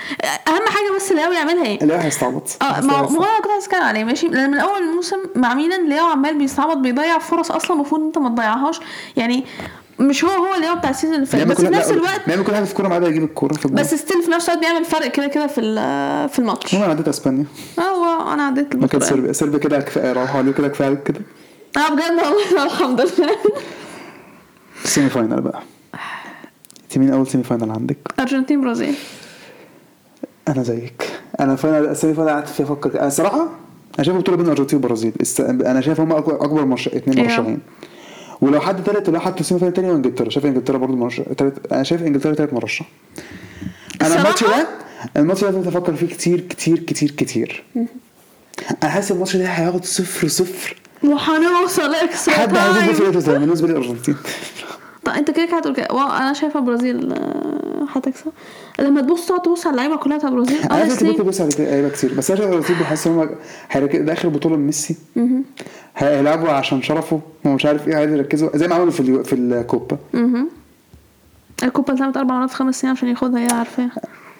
أهم 0.48 0.66
حاجة 0.66 0.96
بس 0.96 1.12
لياو 1.12 1.32
يعملها 1.32 1.64
إيه؟ 1.66 1.78
لا 1.84 2.04
هيستعبط. 2.06 2.56
آه 2.62 2.80
ما 2.80 2.92
هو 2.92 3.06
أنا 3.24 3.40
كنت 3.40 3.64
أتكلم 3.64 3.82
عليه 3.82 4.04
ماشي؟ 4.04 4.28
لأن 4.28 4.50
من 4.50 4.58
أول 4.58 4.78
الموسم 4.82 5.16
مع 5.36 5.54
ميلان 5.54 5.88
لياو 5.88 6.06
عمال 6.06 6.38
بيستعبط 6.38 6.76
بيضيع 6.76 7.18
فرص 7.18 7.50
أصلا 7.50 7.76
المفروض 7.76 8.00
أنت 8.00 8.18
ما 8.18 8.28
تضيعهاش. 8.28 8.80
يعني 9.16 9.44
مش 9.98 10.24
هو 10.24 10.30
هو 10.30 10.54
لياو 10.60 10.76
بتاع 10.76 10.90
ال 10.90 10.93
season 10.93 11.14
اللي 11.14 11.26
فات 11.26 11.46
بس 11.46 11.56
في 11.60 11.68
نفس 11.68 11.90
الوقت 11.90 12.20
بيعمل 12.26 12.44
كل 12.44 12.54
حاجة 12.54 12.64
في 12.64 12.70
الكوره 12.70 12.88
ما 12.88 12.94
عدا 12.94 13.08
يجيب 13.08 13.24
الكورة 13.24 13.52
في 13.54 13.66
الجول 13.66 13.80
بس 13.80 13.94
still 13.94 14.22
في 14.22 14.30
نفس 14.30 14.48
الوقت 14.48 14.60
بيعمل 14.64 14.84
فرق 14.84 15.06
كده 15.06 15.26
كده 15.26 15.46
في 15.46 15.60
في 16.32 16.38
الماتش. 16.38 16.74
أنا 16.74 16.84
عديت 16.84 17.08
أسبانيا. 17.08 17.44
آه 17.78 17.82
هو 17.82 18.32
أنا 18.32 18.42
عديت 18.46 18.76
ما 18.76 18.86
كانت 18.86 19.04
سربيا 19.04 19.32
سربيا 19.32 19.58
كده 19.58 19.80
كفاية 19.80 20.12
راحوا 20.12 20.38
عليه 20.38 20.52
كده 20.52 20.68
كفاية 20.68 20.94
كده. 20.94 21.20
آه 21.76 21.88
بجد 21.90 22.02
والله 22.10 22.64
الحمد 22.66 23.00
لله. 23.00 23.36
Semi 24.84 25.10
final 25.10 25.40
بقى. 25.40 25.62
مين 26.98 27.12
أول 27.12 27.26
semi 27.26 27.44
final 27.44 27.70
عندك؟ 27.70 27.96
أرجنتين 28.20 28.60
برازيل. 28.60 28.94
أنا 30.48 30.62
زيك. 30.62 31.10
أنا 31.40 31.56
final 31.56 31.86
ال 31.86 31.92
semi 31.92 32.14
final 32.14 32.30
قعدت 32.30 32.48
فيها 32.48 32.66
أفكر. 32.66 33.00
أنا 33.00 33.08
صراحة 33.08 33.48
أنا 33.98 34.04
شايف 34.04 34.16
البطوله 34.16 34.36
بين 34.36 34.46
الارجنتين 34.46 34.76
والبرازيل. 34.78 35.12
أنا 35.40 35.80
شايف 35.80 36.00
هم 36.00 36.12
أكبر 36.12 36.64
مرش... 36.64 36.88
Yeah. 36.88 37.08
مرشحين 37.08 37.58
ولو 38.40 38.60
حد 38.60 38.84
تالت 38.84 39.08
ولو 39.08 39.20
حد 39.20 39.42
semi 39.42 39.60
final 39.60 39.74
تاني 39.74 39.90
وانجلترا 39.90 40.30
شايف 40.30 40.46
إنجلترا 40.46 40.78
برضه 40.78 40.96
مرشح 40.96 41.24
تالت 41.38 41.72
أنا 41.72 41.82
شايف 41.82 42.02
إنجلترا 42.02 42.34
تالت 42.34 42.52
مرشح. 42.52 42.88
أنا 44.02 44.16
الماتش 44.16 44.44
ده 44.44 44.68
الماتش 45.16 45.44
ده 45.44 45.68
أفكر 45.68 45.94
فيه 45.94 46.06
كتير 46.06 46.40
كتير 46.40 46.78
كتير 46.78 47.10
كتير. 47.10 47.64
أنا 48.82 48.90
حاسس 48.90 49.12
الماتش 49.12 49.36
ده 49.36 49.44
هياخد 49.44 49.84
صفر 49.84 50.28
صفر. 50.28 50.76
وهنوصل 51.04 51.94
extra 51.94 52.34
حد 52.34 52.52
time 52.52 52.76
الارجنتين 52.76 53.38
بالنسبة 53.38 53.68
لي 53.68 53.72
الارجنتين 53.72 54.16
طب 55.04 55.12
انت 55.12 55.30
كده 55.30 55.46
كده 55.46 55.56
هتقول 55.58 55.74
كده. 55.76 55.86
أنا 56.18 56.32
شايفة 56.32 56.60
برازيل 56.60 57.12
آه، 57.12 57.86
هتكسب. 57.94 58.32
لما 58.78 59.00
تبص 59.00 59.26
تقعد 59.26 59.42
تبص 59.42 59.66
على 59.66 59.72
اللعيبة 59.74 59.96
كلها 59.96 60.18
بتاع 60.18 60.30
برازيل. 60.30 60.58
أنا 60.70 60.96
honestly 60.96 61.02
ممكن 61.02 61.18
تبص 61.18 61.40
على 61.40 61.50
لعيبة 61.58 61.88
كتير 61.88 62.14
بس 62.14 62.30
أنا 62.30 62.38
شايف 62.40 62.50
الارجنتين 62.50 62.76
بحس 62.78 63.06
إن 63.06 63.12
هم 63.12 63.28
ده 64.06 64.12
اخر 64.12 64.28
بطوله 64.28 64.56
لميسي 64.56 64.96
هيلعبوا 65.96 66.48
عشان 66.48 66.82
شرفه 66.82 67.20
ومش 67.44 67.66
عارف 67.66 67.88
إيه 67.88 67.96
عايز 67.96 68.12
يركزوا. 68.12 68.56
زي 68.56 68.68
ما 68.68 68.74
عملوا 68.74 68.90
في 68.90 69.00
اليو- 69.00 69.22
في 69.22 69.34
الكوبا. 69.34 69.98
الكوبا 71.62 71.94
اتلعبت 71.94 72.16
أربع 72.16 72.34
مرات 72.34 72.50
في 72.50 72.56
خمس 72.56 72.80
سنين 72.80 72.92
عشان 72.92 73.08
ياخدها 73.08 73.40
هي 73.40 73.48
عارفاها. 73.52 73.90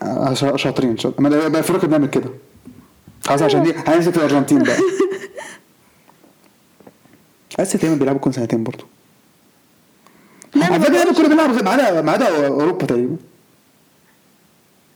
آه، 0.02 0.34
شا- 0.34 0.56
شاطرين 0.56 0.96
شاطرين 0.98 1.28
بقى 1.48 1.60
افريقيا 1.60 1.88
بنعمل 1.88 2.06
كده. 2.08 2.30
خلاص 3.24 3.42
عشان 3.42 3.62
دي 3.62 3.74
هنمسك 3.86 4.16
الارجنتين 4.16 4.62
بقى. 4.62 4.76
أسيا 7.60 7.80
دايما 7.80 7.96
بيلعبوا 7.96 8.20
كل 8.20 8.34
سنتين 8.34 8.64
برضه 8.64 8.84
لا 10.54 10.66
على 10.66 10.80
فكرة 10.80 11.12
كنا 11.12 11.28
بنلعب 11.28 11.64
ما 11.64 11.70
عدا 11.70 12.02
ما 12.02 12.12
عدا 12.12 12.46
أوروبا 12.46 12.86
تقريبا 12.86 13.16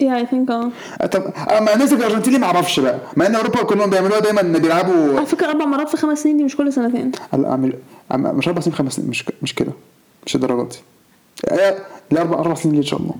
yeah 0.01 0.17
I 0.17 0.27
think 0.27 0.51
آه 0.51 0.71
آه، 1.01 1.07
طب 1.07 1.23
اما 1.57 1.77
نمسك 1.77 1.93
الارجنتين 1.97 2.33
ليه 2.33 2.39
ما 2.41 2.47
أعرفش 2.47 2.81
بقى. 2.81 2.99
مع 3.17 3.27
إن 3.27 3.35
أوروبا 3.35 3.63
كلهم 3.63 3.91
بيعملوها 3.91 4.21
دايما 4.21 4.43
بيلعبوا 4.43 5.17
على 5.17 5.27
فكرة 5.27 5.47
أربع 5.47 5.65
مرات 5.65 5.89
في 5.89 5.97
خمس 5.97 6.23
سنين 6.23 6.37
دي 6.37 6.45
مش 6.45 6.57
كل 6.57 6.73
سنتين. 6.73 7.13
لا 7.33 7.51
اعمل 7.51 7.73
مش 8.15 8.49
أربع 8.49 8.61
سنين 8.61 8.77
خمس 8.77 8.93
سنين 8.93 9.09
مش 9.11 9.25
مش 9.43 9.55
كده. 9.55 9.73
مش 10.27 10.35
الدرجات 10.37 10.67
دي. 10.67 10.79
آه، 11.49 11.77
لا 12.11 12.21
أربع 12.21 12.39
أربع 12.39 12.55
سنين 12.55 12.77
إن 12.77 12.83
شاء 12.83 13.01
الله. 13.01 13.15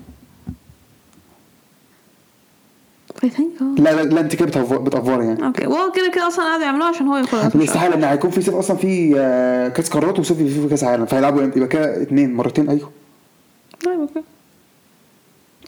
I 3.25 3.29
think 3.29 3.51
لا 3.61 3.95
لا, 3.95 4.01
لا 4.01 4.21
انت 4.21 4.35
كده 4.35 4.61
بتأفوري 4.77 5.25
يعني. 5.25 5.45
okay 5.45 5.67
وهو 5.67 5.91
كده 5.91 6.11
كده 6.15 6.27
أصلا 6.27 6.45
قاعد 6.45 6.61
يعملوها 6.61 6.87
عشان 6.89 7.07
هو 7.07 7.17
ياخدها 7.17 7.47
الاستحاله 7.55 7.95
إن 7.95 8.03
هيكون 8.03 8.31
في 8.31 8.41
صيف 8.41 8.55
أصلا 8.55 8.77
في 8.77 9.13
آه، 9.17 9.67
كأس 9.67 9.89
قارات 9.89 10.19
وصيف 10.19 10.37
في 10.37 10.67
كأس 10.69 10.83
عالم. 10.83 11.05
فهيلعبوا 11.05 11.43
إمتى؟ 11.43 11.57
يبقى 11.59 11.69
كده 11.69 12.01
اتنين 12.01 12.33
مرتين 12.33 12.69
أيوه. 12.69 12.91
طيب 13.85 13.99
okay 13.99 14.21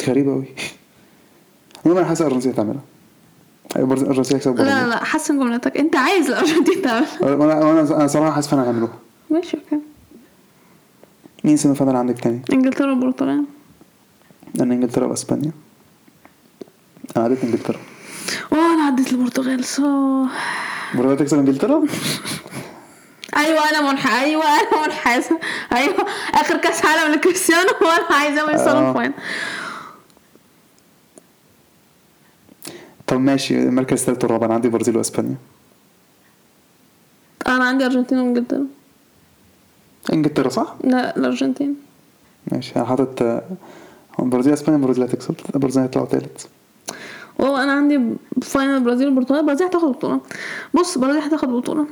غريبة 0.08 0.32
قوي 0.32 0.46
المهم 1.86 1.98
أنا 1.98 2.08
حاسس 2.08 2.22
الأرجنتين 2.22 2.52
هتعملها. 2.52 2.82
برز- 3.76 4.02
الأرجنتين 4.02 4.38
يكسبوا 4.38 4.56
لا 4.56 4.64
لا 4.64 4.88
لا 4.88 5.04
حسن 5.04 5.40
جملتك 5.40 5.78
أنت 5.78 5.96
عايز 5.96 6.28
الأرجنتين 6.30 6.82
تعمل. 6.82 7.06
وأنا 7.22 7.56
وأنا 7.66 7.82
أنا 7.82 8.08
صراحة 8.08 8.32
حاسس 8.32 8.48
فعلا 8.48 8.64
هيعملوها. 8.64 8.94
ماشي 9.30 9.58
okay 9.58 9.84
مين 11.44 11.58
semi 11.58 11.76
final 11.76 11.96
عندك 11.96 12.20
تاني؟ 12.20 12.42
إنجلترا 12.54 12.90
والبرتغال 12.90 13.44
أنا 14.62 14.74
إنجلترا 14.74 15.06
وإسبانيا. 15.06 15.52
أنا 17.16 17.26
عديت 17.26 17.44
إنجلترا. 17.44 17.80
oh 18.54 18.74
أنا 18.74 18.84
عديت 18.84 19.12
البرتغال 19.12 19.66
so 19.66 20.26
برازيل 20.96 21.18
تكسب 21.18 21.38
إنجلترا؟ 21.40 21.84
أيوه 23.38 23.70
أنا 23.70 23.92
منح 23.92 24.14
أيوه 24.14 24.44
أنا 24.46 24.86
منحازه 24.88 25.40
أيوه 25.74 26.06
آخر 26.34 26.58
كأس 26.58 26.86
عالم 26.86 27.14
لكريستيانو 27.14 27.70
وأنا 27.82 28.16
عايزاه 28.18 28.52
يوصلوا. 28.52 28.90
الفاينل 28.90 29.14
طب 33.08 33.20
ماشي 33.20 33.64
المركز 33.64 34.00
الثالث 34.00 34.24
والرابع 34.24 34.46
أنا 34.46 34.54
عندي 34.54 34.70
برازيل 34.70 34.98
وإسبانيا. 34.98 35.36
أنا 37.48 37.64
عندي 37.66 37.86
أرجنتين 37.86 38.20
وإنجلترا. 38.20 38.66
إنجلترا 40.14 40.50
صح؟ 40.50 40.76
لا 40.84 41.18
الأرجنتين. 41.18 41.76
ماشي 42.52 42.76
أنا 42.76 42.86
حاطط 42.86 43.22
آه، 43.22 43.42
برازيل 44.20 44.54
إسبانيا 44.54 44.86
برازيل 44.86 45.04
هتكسب 45.04 45.36
برازيل 45.56 45.82
هيطلعوا 45.82 46.08
ثالث 46.08 46.46
وهو 47.40 47.58
أنا 47.58 47.72
عندي 47.72 48.00
final 48.42 48.80
برازيل 48.80 49.08
والبرتغال 49.08 49.46
برازيل 49.46 49.68
هتاخد 49.68 49.88
بطولة. 49.90 50.20
بص 50.74 50.98
برازيل 50.98 51.22
هتاخد 51.22 51.50
بطولة. 51.50 51.86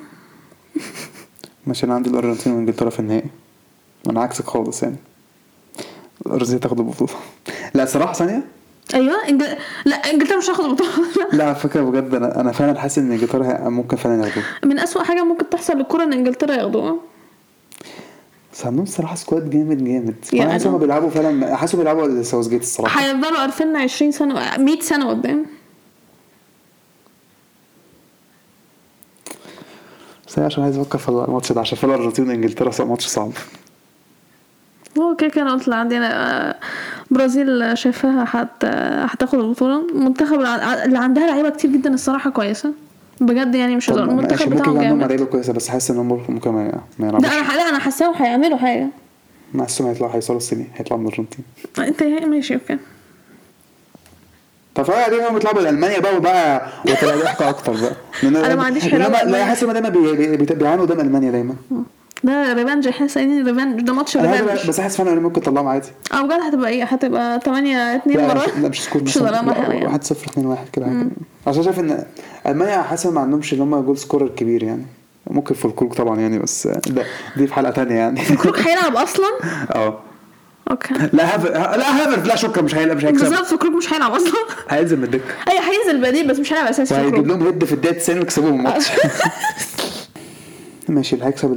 ماشي 1.67 1.85
أنا 1.85 1.93
عندي 1.95 2.09
الأرجنتين 2.09 2.53
وإنجلترا 2.53 2.89
في 2.89 2.99
النهائي. 2.99 3.29
أنا 4.09 4.21
عكسك 4.21 4.45
خالص 4.45 4.83
يعني. 4.83 4.95
الأرجنتين 6.25 6.59
تاخد 6.59 6.79
البطولة. 6.79 7.11
لا 7.75 7.85
صراحة 7.85 8.13
ثانية. 8.13 8.43
أيوه 8.93 9.29
إنجل... 9.29 9.45
لا 9.85 9.95
إنجلترا 9.95 10.37
مش 10.37 10.45
هتاخد 10.49 10.63
بطولة. 10.65 10.91
لا. 11.33 11.45
على 11.45 11.55
فكرة 11.55 11.81
بجد 11.81 12.15
أنا 12.15 12.41
أنا 12.41 12.51
فعلا 12.51 12.79
حاسس 12.79 12.97
إن 12.97 13.11
إنجلترا 13.11 13.69
ممكن 13.69 13.97
فعلا 13.97 14.25
ياخدوها. 14.25 14.45
من 14.65 14.79
أسوأ 14.79 15.03
حاجة 15.03 15.23
ممكن 15.23 15.49
تحصل 15.49 15.73
للكره 15.73 16.03
إن 16.03 16.13
إنجلترا 16.13 16.53
ياخدوها. 16.53 16.95
بس 18.55 18.65
عندهم 18.65 18.85
صراحة 18.85 19.15
squad 19.15 19.49
جامد 19.49 19.83
جامد. 19.83 20.15
يعني 20.33 20.43
أنا 20.43 20.51
حاسس 20.51 20.67
هم 20.67 20.77
بيلعبوا 20.77 21.09
فعلا 21.09 21.55
حاسس 21.55 21.75
بيلعبوا 21.75 22.23
ساوث 22.23 22.47
جيت 22.47 22.61
الصراحة. 22.61 23.01
هيفضلوا 23.01 23.45
2020 23.45 24.11
سنة 24.11 24.57
100 24.57 24.79
سنة 24.79 25.09
قدام. 25.09 25.45
بس 30.27 30.39
عشان 30.39 30.63
عايز 30.63 30.77
أفكر 30.77 30.97
في 30.97 31.09
الماتش 31.09 31.51
ده 31.51 31.61
عشان 31.61 31.77
في 31.77 31.83
الارجنتين 31.83 32.27
وانجلترا 32.29 32.85
ماتش 32.85 33.05
صعب. 33.07 33.31
هو 34.97 35.15
كده 35.15 35.29
كده 35.29 35.51
قلت 35.51 35.69
عندي 35.69 35.97
أنا 35.97 36.49
آه، 36.49 36.55
برازيل 37.11 37.77
شايفاها 37.77 38.25
هت 38.29 38.65
هتاخد 39.13 39.39
البطولة. 39.39 39.89
المنتخب 39.89 40.39
اللي 40.85 40.97
عندها 40.97 41.27
لعيبة 41.27 41.49
كتير 41.49 41.71
جدا 41.71 41.93
الصراحة 41.93 42.29
كويسة. 42.29 42.73
بجد 43.21 43.55
يعني 43.55 43.75
مش 43.75 43.89
هزار. 43.89 44.03
المنتخب 44.03 44.45
ممكن 44.49 44.55
بتاعهم 44.61 44.77
عندهم 44.77 44.97
جامد. 44.99 45.03
لعيبه 45.03 45.25
كويسة 45.25 45.53
بس 45.53 45.67
حاسس 45.67 45.91
إن 45.91 45.97
هم 45.97 46.07
ممكن 46.29 46.51
ما 46.51 46.71
ما 46.99 47.07
يلعبوش 47.07 47.27
لا 47.27 47.33
أنا 47.39 47.53
لا 47.57 47.69
أنا 47.69 47.79
حاساهم 47.79 48.13
هيعملوا 48.15 48.57
حاجة. 48.57 48.87
ما 49.53 49.63
حاسسهم 49.63 49.87
هيطلعوا 49.87 50.13
هيوصلوا 50.13 50.37
ال 50.37 50.43
semi 50.43 50.65
هيطلعوا 50.75 51.01
من 51.01 51.07
الأرجنتين. 51.07 51.45
انت 51.79 52.03
ماشي 52.03 52.53
okay. 52.53 52.77
طب 54.75 54.83
دي 55.09 55.27
هم 55.29 55.33
بيطلعوا 55.33 55.55
بالألمانيا 55.55 55.99
بقى 55.99 56.17
وبقى 56.17 56.67
وتبقى 56.85 57.17
ضحكه 57.17 57.49
أكتر 57.53 57.71
بقى. 57.73 57.95
أنا 58.23 58.55
ما 58.55 58.63
عنديش 58.63 58.85
بألمانيا. 58.87 59.25
لا 59.25 59.45
حاسس 59.45 59.63
ان 59.63 59.73
دايما 59.73 59.89
بي- 59.89 60.15
بي- 60.15 60.37
بي- 60.37 60.55
بيعانوا 60.55 60.85
قدام 60.85 60.99
ألمانيا 60.99 61.31
دايما. 61.31 61.55
ده 62.23 62.53
revenge 62.53 62.87
إحنا 62.87 63.07
سايقين 63.07 63.47
revenge 63.47 63.81
ده 63.81 63.93
ماتش 63.93 64.17
عارف- 64.17 64.67
بس 64.69 64.79
حاسس 64.81 64.97
فعلا 64.97 65.19
ممكن 65.19 65.41
يطلعهم 65.41 65.67
عادي. 65.67 65.87
آه 66.13 66.21
بجد 66.21 66.31
هتبقى 66.41 66.69
إيه؟ 66.69 66.83
هتبقى 66.83 67.39
8 67.39 67.95
2 67.95 68.17
لا 68.17 68.27
مرة؟ 68.27 68.43
مش- 68.45 68.61
لا 68.61 68.69
مش 68.69 68.83
score 68.83 69.03
مش 69.03 69.15
يعني 69.15 69.85
1 69.85 70.03
0 70.03 70.25
2 70.27 70.45
1 70.45 70.69
كده. 70.73 70.87
عشان 71.47 71.63
شايف 71.63 71.79
إن 71.79 72.05
المانيا 72.47 72.81
حاسس 72.81 73.05
ما 73.05 73.21
عندهمش 73.21 73.53
اللي 73.53 73.63
هم 73.63 73.81
goal 73.81 73.97
scorer 73.97 74.27
كبير 74.27 74.63
يعني. 74.63 74.85
ممكن 75.29 75.55
فولكروج 75.55 75.93
طبعا 75.93 76.19
يعني 76.19 76.39
بس 76.39 76.67
ده 76.67 77.03
دي 77.37 77.47
في 77.47 77.53
حلقة 77.53 77.71
تانية 77.71 77.95
يعني. 77.95 78.21
كروك 78.21 78.59
هيلعب 78.59 78.95
أصلا؟ 78.95 79.27
آه. 79.75 79.99
okay. 80.71 80.93
لا 81.13 81.35
هافر 81.35 81.49
لا 81.51 82.03
هافر 82.03 82.27
لا 82.27 82.35
شكرا 82.35 82.61
مش 82.61 82.75
هيلعب 82.75 82.97
مش 82.97 83.05
هيكسب. 83.05 83.25
بالظبط 83.29 83.61
كروك 83.61 83.75
مش 83.75 83.93
هيلعب 83.93 84.11
أصلا. 84.11 84.33
هينزل 84.69 84.97
من 84.97 85.03
الدكة. 85.03 85.23
أي 85.47 85.59
هينزل 85.59 86.01
بديل 86.09 86.27
بس 86.27 86.39
مش 86.39 86.53
هيلعب 86.53 86.67
اساسي 86.67 86.93
وهيجيب 86.93 87.13
كروك 87.13 87.27
لهم 87.27 87.43
head 87.45 87.63
في 87.63 87.73
الدقيقة 87.73 87.97
90 87.97 88.19
ويكسبوهم 88.19 88.59
الماتش. 88.59 88.91
ماشي 90.89 91.15
اللي 91.15 91.25
هيكسب 91.25 91.51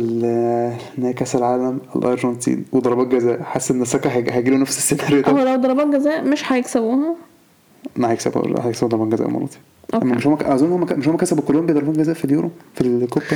كأس 1.17 1.37
العالم 1.37 1.81
الأرجنتين. 1.97 2.65
وضربات 2.73 3.07
جزاء. 3.07 3.43
حاسس 3.43 3.71
إن 3.71 3.85
ساكا 3.85 4.11
هيجي 4.11 4.51
له 4.51 4.57
نفس 4.57 4.79
السيناريو 4.79 5.23
هو 5.27 5.45
ده 5.45 5.55
لو 5.55 5.63
ضربات 5.63 5.87
جزاء 5.87 6.25
مش 6.25 6.53
هيكسبوها 6.53 7.17
ما 7.97 8.11
هيكسبوا 8.11 8.61
هيكسبوا 8.67 8.89
ضربات 8.89 9.09
جزاء 9.09 9.29
المره 9.29 9.45
دي 9.45 9.57
okay. 9.95 10.07
مش 10.07 10.27
هم 10.27 10.39
أظن 10.43 10.73
هم 10.73 10.87
مش 10.99 11.09
هم 11.09 11.17
كسبوا 11.17 11.43
كولومبيا 11.43 11.75
ضربات 11.75 11.99
جزاء 11.99 12.15
في 12.15 12.25
اليورو 12.25 12.51
في 12.75 12.81
الكوبا. 12.81 13.27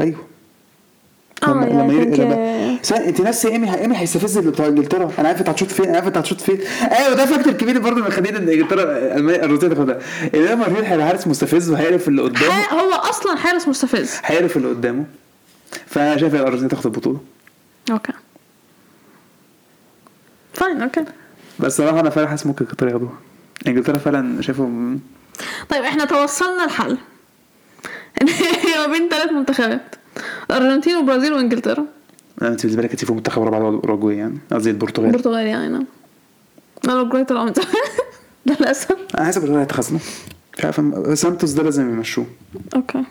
أيوه. 0.00 0.18
آه 1.42 1.46
لما 1.46 1.64
لما 1.64 1.92
يعني 1.92 2.16
لما 2.16 2.78
سا- 2.82 3.08
أنت 3.08 3.20
ناسي 3.20 3.48
ايمي 3.48 3.74
إيمي 3.80 3.96
هيستفز 3.96 4.38
اللي 4.38 4.68
إنجلترا؟ 4.68 5.10
أنا 5.18 5.28
عارف 5.28 5.40
أنت 5.40 5.48
هتشوط 5.48 5.68
فين 5.68 5.84
أنا 5.84 5.94
عارف 5.94 6.06
أنت 6.06 6.18
هتشوط 6.18 6.40
فين. 6.40 6.58
أيوه 6.82 7.14
ده 7.14 7.26
factor 7.26 7.52
كبير 7.52 7.78
برضه 7.78 8.02
من 8.02 8.10
خلينا 8.10 8.38
إن 8.38 8.48
إنجلترا 8.48 8.82
ألمانيا 9.16 9.36
الارجنتين 9.44 9.68
تاخدها. 9.70 9.98
إيمي 10.34 10.54
مارتينيز 10.54 10.84
هيبقى 10.84 11.06
حارس 11.06 11.26
مستفز 11.26 11.70
وهيعرف 11.70 12.08
اللي 12.08 12.22
قدامه. 12.22 12.54
هو 12.72 12.90
أصلا 12.92 13.36
حارس 13.36 13.68
مستفز. 13.68 14.14
هيعرف 14.24 14.56
اللي 14.56 14.68
قدامه. 14.68 15.04
فأنا 15.86 16.16
شايف 16.16 16.34
الأرجنتين 16.34 16.68
تاخد 16.68 16.86
البطولة. 16.86 17.18
okay. 17.90 18.12
fine 20.54 20.82
okay. 20.82 21.04
بس 21.60 21.76
صراحة 21.76 22.00
أنا 22.00 22.10
فعلا 22.10 22.28
حاسس 22.28 22.46
ممكن 22.46 22.64
إنجلترا 22.64 22.90
ياخدوها. 22.90 23.12
إنجلترا 23.66 23.98
فعلا 23.98 24.42
شايفهم 24.42 25.00
طيب 25.68 25.82
إحنا 25.82 26.04
توصلنا 26.04 26.64
هي 28.28 28.78
ما 28.86 28.92
بين 28.92 29.08
ثلاث 29.08 29.32
منتخبات 29.32 29.94
الارجنتين 30.50 30.96
والبرازيل 30.96 31.32
وإنجلترا. 31.32 31.84
انت 32.42 32.62
بالنسبة 32.62 32.82
لك 32.82 32.90
انت 32.90 33.04
في 33.04 33.12
منتخب 33.12 33.42
اللي 33.42 33.56
هو 33.56 33.68
أوروجواي 33.68 34.16
يعني 34.16 34.38
قصدي 34.52 34.70
البرتغال. 34.70 35.06
البرتغال 35.06 35.46
يعني 35.46 35.68
نعم. 35.68 35.86
لا 36.84 36.92
الاوروجواي 36.92 37.24
طلعوا 37.24 37.50
للأسف. 38.46 38.96
أنا 39.14 39.24
حاسس 39.24 39.36
البرتغال 39.36 39.58
هيتخزنوا. 39.60 40.00
مش 40.58 40.64
عارف 40.64 40.78
سانتوس 41.18 41.50
ده 41.50 41.62
لازم 41.62 41.90
يمشوه. 41.90 42.26
okay. 42.76 43.04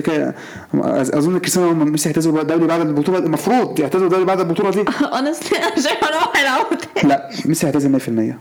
كده 0.00 0.14
كده. 0.16 0.34
أظن 1.18 1.38
كريستيانو 1.38 1.70
هم 1.70 1.92
ميسي 1.92 2.08
هيعتزلوا 2.08 2.40
الدولي 2.42 2.66
بعد 2.66 2.80
البطولة 2.80 3.18
المفروض 3.18 3.80
يعتزلوا 3.80 4.06
الدولي 4.06 4.24
بعد 4.24 4.40
البطولة 4.40 4.70
دي. 4.70 4.84
Honestly 5.16 5.56
أنا 5.56 6.16
هو 6.22 6.32
هيلعبوا 6.36 6.76
تاني 6.76 7.08
لا 7.08 7.30
ميسي 7.46 7.66
هيعتزل 7.66 8.00
100% 8.00 8.34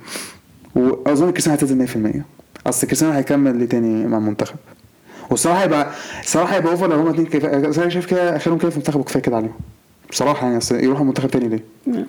وأظن 0.75 1.31
كريستيانو 1.31 1.57
هيعتزل 1.57 2.21
100% 2.23 2.67
أصل 2.67 2.87
كريستيانو 2.87 3.13
هيكمل 3.13 3.57
ليه 3.57 3.65
تاني 3.65 4.07
مع 4.07 4.17
المنتخب. 4.17 4.55
والصراحه 5.29 5.63
هيبقى 5.63 5.91
الصراحه 6.23 6.55
هيبقى 6.55 6.71
over 6.71 6.87
لو 6.87 6.95
هما 6.99 7.09
اتنين 7.09 7.25
كفايه 7.25 7.83
أنا 7.83 7.89
شايف 7.89 8.05
كده 8.05 8.35
أخرهم 8.35 8.57
كده 8.57 8.69
في 8.69 8.75
المنتخب 8.75 8.99
وكفاية 8.99 9.23
كده 9.23 9.35
عليهم. 9.35 9.53
بصراحة 10.09 10.45
يعني 10.45 10.57
أصل 10.57 10.75
يروحوا 10.83 11.05
منتخب 11.05 11.29
تاني 11.29 11.47
ليه؟ 11.47 12.05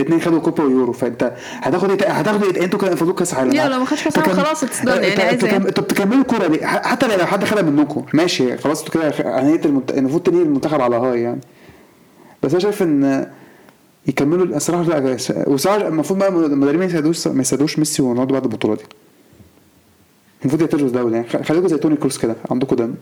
اتنين 0.00 0.20
خدوا 0.20 0.40
كوبا 0.40 0.64
ويورو 0.64 0.92
فانت 0.92 1.32
هتاخد 1.52 1.90
إيه 1.90 2.10
هتاخد 2.10 2.42
إيه 2.42 2.64
أنتوا 2.64 2.78
كده 2.78 2.94
فاضلكوا 2.94 3.18
كاس 3.18 3.34
عالم. 3.34 3.52
يلا 3.52 3.68
لو 3.68 3.78
ما 3.78 3.84
خدش 3.84 4.04
كأس 4.04 4.18
عالم 4.18 4.32
خلاص 4.32 4.64
it's 4.64 4.84
done 4.84 4.88
يعني 4.88 5.22
عايز 5.22 5.32
أنتوا 5.32 5.48
إيه؟ 5.48 5.56
أنتوا 5.56 5.84
بتكملوا 5.84 6.20
الكوره 6.20 6.46
دي 6.46 6.66
حتى 6.66 7.16
لو 7.16 7.26
حد 7.26 7.44
خدها 7.44 7.62
منكم. 7.62 8.06
ماشي 8.14 8.56
خلاص 8.56 8.84
أنتوا 8.84 9.10
كده 9.10 9.64
المنت... 9.64 9.90
المفروض 9.90 10.22
تنهي 10.22 10.42
المنتخب 10.42 10.80
على 10.80 10.96
high 10.96 11.22
يعني. 11.22 11.40
بس 12.42 12.50
أنا 12.50 12.60
شايف 12.60 12.82
إن 12.82 13.30
يكملوا 14.06 14.56
الصراحة 14.56 14.82
لا 14.82 15.16
وصراحة 15.46 15.88
المفروض 15.88 16.18
بقى 16.18 16.28
المدربين 16.28 16.78
ما 16.78 16.84
يساعدوش 16.84 17.28
ما 17.28 17.40
يساعدوش 17.40 17.78
ميسي 17.78 18.02
ورونالدو 18.02 18.32
بعد 18.32 18.44
البطولة 18.44 18.74
دي. 18.74 18.82
المفروض 20.42 20.60
يعتزلوا 20.60 20.88
الدولي 20.88 21.14
يعني. 21.14 21.44
خليكم 21.44 21.68
زي 21.68 21.76
توني 21.76 21.96
كروس 21.96 22.18
كده 22.18 22.36
عندكم 22.50 22.76
دم. 22.76 22.94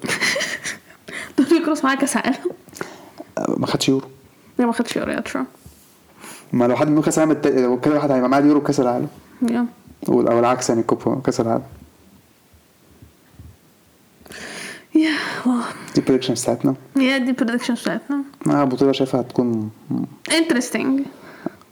توني 1.37 1.65
كروس 1.65 1.85
معاه 1.85 1.95
كاس 1.95 2.17
عالم؟ 2.17 2.37
ما 3.57 3.67
خدش 3.67 3.89
يورو. 3.89 4.07
لا 4.59 4.67
ما 4.67 4.73
خدش 4.73 4.97
يورو 4.97 5.21
true 5.21 5.45
ما 6.53 6.65
لو 6.65 6.77
حد 6.77 6.89
منهم 6.89 7.03
كأس 7.03 7.19
العالم 7.19 7.41
لو 7.63 7.81
كده 7.81 7.95
واحد 7.95 8.11
هيبقى 8.11 8.29
معاه 8.29 8.41
اليورو 8.41 8.63
كاس 8.63 8.81
العالم. 8.81 9.09
أو 10.09 10.39
العكس 10.39 10.69
يعني 10.71 10.83
كوبا 10.83 11.21
كأس 11.25 11.41
العالم. 11.41 11.63
yeah. 14.95 15.11
دي 15.95 16.01
prediction 16.01 16.35
بتاعتنا. 16.35 16.75
yeah 16.97 17.19
دي 17.19 17.33
prediction 17.33 17.75
بتاعتنا. 17.75 18.23
أنا 18.47 18.63
البطوله 18.63 18.93
شايفها 18.93 19.21
هتكون 19.21 19.71
interesting 20.33 21.01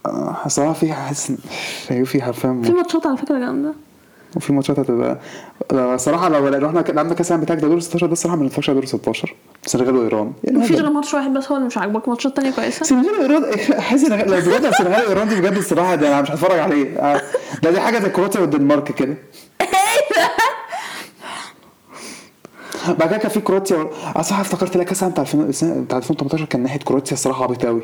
آه، 0.05 0.47
صراحة 0.47 0.73
في 0.73 0.93
حاسس 0.93 1.31
في 1.87 2.21
حرفيا 2.21 2.61
في 2.63 2.71
ماتشات 2.71 3.07
على 3.07 3.17
فكرة 3.17 3.39
جامدة. 3.39 3.73
وفي 4.37 4.53
ماتشات 4.53 4.79
هتبقى 4.79 5.17
لو- 5.71 5.93
الصراحه 5.93 6.29
لو 6.29 6.47
رحنا 6.47 6.79
لعبنا 6.79 7.13
كأس 7.13 7.27
العالم 7.27 7.43
بتاعك 7.43 7.59
ده 7.59 7.67
دور 7.67 7.79
16 7.79 8.05
ده 8.07 8.13
الصراحة 8.13 8.37
ما 8.37 8.43
على 8.69 8.73
دور 8.79 8.85
16 8.85 9.35
السنغال 9.65 9.95
وإيران. 9.95 10.33
يعني 10.43 10.57
مفيش. 10.57 10.75
غير 10.75 10.89
ماتش 10.89 11.13
واحد 11.13 11.33
بس 11.33 11.51
هو 11.51 11.55
اللي 11.55 11.67
مش 11.67 11.77
عاجبك 11.77 12.09
ماتشات 12.09 12.35
تانية 12.35 12.51
كويسة؟ 12.51 12.81
السنغال 12.81 13.11
وايران 13.19 13.45
حاسس 13.81 14.11
إن 14.11 14.19
لو 14.19 14.35
بجد 14.35 14.65
السنغال 14.65 15.05
وإيران 15.05 15.29
دي 15.29 15.35
بجد 15.41 15.57
الصراحة 15.57 15.95
ده 15.95 16.07
أنا 16.07 16.21
مش 16.21 16.31
هتفرج 16.31 16.59
عليه. 16.59 16.97
آه، 16.99 17.21
ده 17.63 17.71
دي 17.71 17.79
حاجة 17.79 17.99
زي 17.99 18.09
كرواتيا 18.09 18.41
والدنمارك 18.41 18.91
كده. 18.91 19.15
بعد 22.99 23.09
كده 23.09 23.17
كان 23.17 23.29
في 23.31 23.39
كرواتيا. 23.39 23.89
آه 24.15 24.21
صح 24.21 24.39
افتكرت 24.39 24.77
لا 24.77 24.83
كأس 24.83 24.97
العالم 25.03 25.13
بتاع 25.13 25.23
2000 25.23 25.51
السنة- 25.51 25.77
بتاع 25.85 25.97
2018 25.97 26.45
كان 26.45 26.63
ناحية 26.63 26.79
كرواتيا 26.79 27.13
الصراحة 27.13 27.43
عبيط 27.43 27.65
قوي 27.65 27.81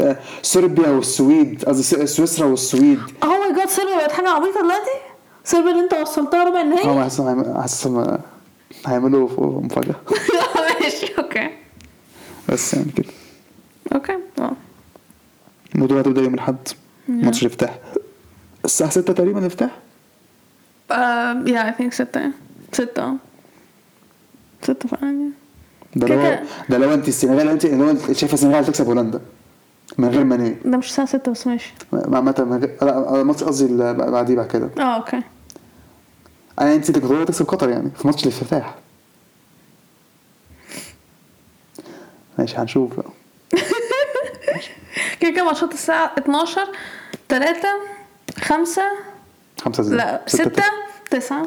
آه، 0.00 0.16
صربيا 0.42 0.88
والسويد 0.88 1.64
قصدي 1.64 2.06
سويسرا 2.06 2.46
والسويد. 2.46 2.98
oh 3.24 3.28
my 3.40 3.54
God 3.56 3.68
سيلفر 3.68 3.96
بقت 3.96 4.12
حاجة 4.12 4.28
عبيطة 4.28 4.60
دلوقتي؟ 4.60 4.90
سيلفر 5.44 5.68
اللي 5.70 5.80
انت 5.80 5.94
وصلتها 5.94 6.44
ربع 6.44 6.58
آه 6.60 6.62
النهائي 6.62 7.02
حاسس 7.02 7.20
حاسس 7.56 7.86
إن 7.86 8.18
هيعملوا 8.86 9.28
مفاجأة. 9.60 9.94
ماشي 10.82 11.14
okay. 11.18 11.50
بس 12.48 12.74
يعني 12.74 12.92
كده. 12.96 13.06
okay 13.94 14.16
آه 14.38 14.52
الموضوع 15.74 16.00
هتبدأ 16.00 16.22
يوم 16.22 16.34
الأحد. 16.34 16.56
ماتش 17.08 17.42
الافتتاح. 17.42 17.78
الساعة 18.64 18.90
6 18.90 19.12
تقريبا 19.12 19.38
الافتتاح؟ 19.38 19.70
yeah 21.46 21.66
I 21.68 21.72
think 21.78 21.92
ستة. 21.92 22.30
ستة. 22.72 23.02
آه 23.02 23.14
ستة 24.62 24.88
فعلا 24.88 25.30
ده 25.96 26.06
لو. 26.08 26.38
ده 26.68 26.78
لو 26.78 26.94
انت 26.94 27.08
السنغال 27.08 27.48
انت 27.48 27.66
لو 27.66 27.90
انت 27.90 28.12
شايفة 28.12 28.34
السنغال 28.34 28.64
هتكسب 28.64 28.86
هولندا. 28.86 29.20
من 29.98 30.08
غير 30.08 30.24
ماني 30.24 30.56
ده 30.64 30.78
مش 30.78 30.86
الساعة 30.86 31.06
ستة 31.08 31.32
بس 31.32 31.46
ماشي. 31.46 31.74
عامة 31.92 32.34
من 32.50 32.58
غير 32.58 32.76
لا 32.82 33.20
الماتش 33.20 33.44
قصدي 33.44 33.66
اللي 33.66 33.94
بعديه 33.94 34.36
بعد 34.36 34.46
كده. 34.46 34.70
آه 34.78 34.96
okay. 34.96 35.20
أنا 36.60 36.74
انت 36.74 36.88
اللي 36.90 37.00
كنت 37.00 37.12
هتكسب 37.12 37.46
قطر 37.46 37.68
يعني 37.68 37.90
في 37.96 38.06
ماتش 38.06 38.22
الافتتاح. 38.22 38.74
ماشي 42.38 42.56
هنشوف 42.56 42.96
بقى. 42.96 43.10
كده 45.20 45.30
كده 45.30 45.44
ماتشات 45.44 45.72
الساعة 45.72 46.12
12 46.18 46.68
3 47.28 47.68
5 48.40 48.82
خمسة 49.60 49.82
زي 49.82 49.96
لا 49.96 50.22
6 50.26 50.62
9 51.10 51.46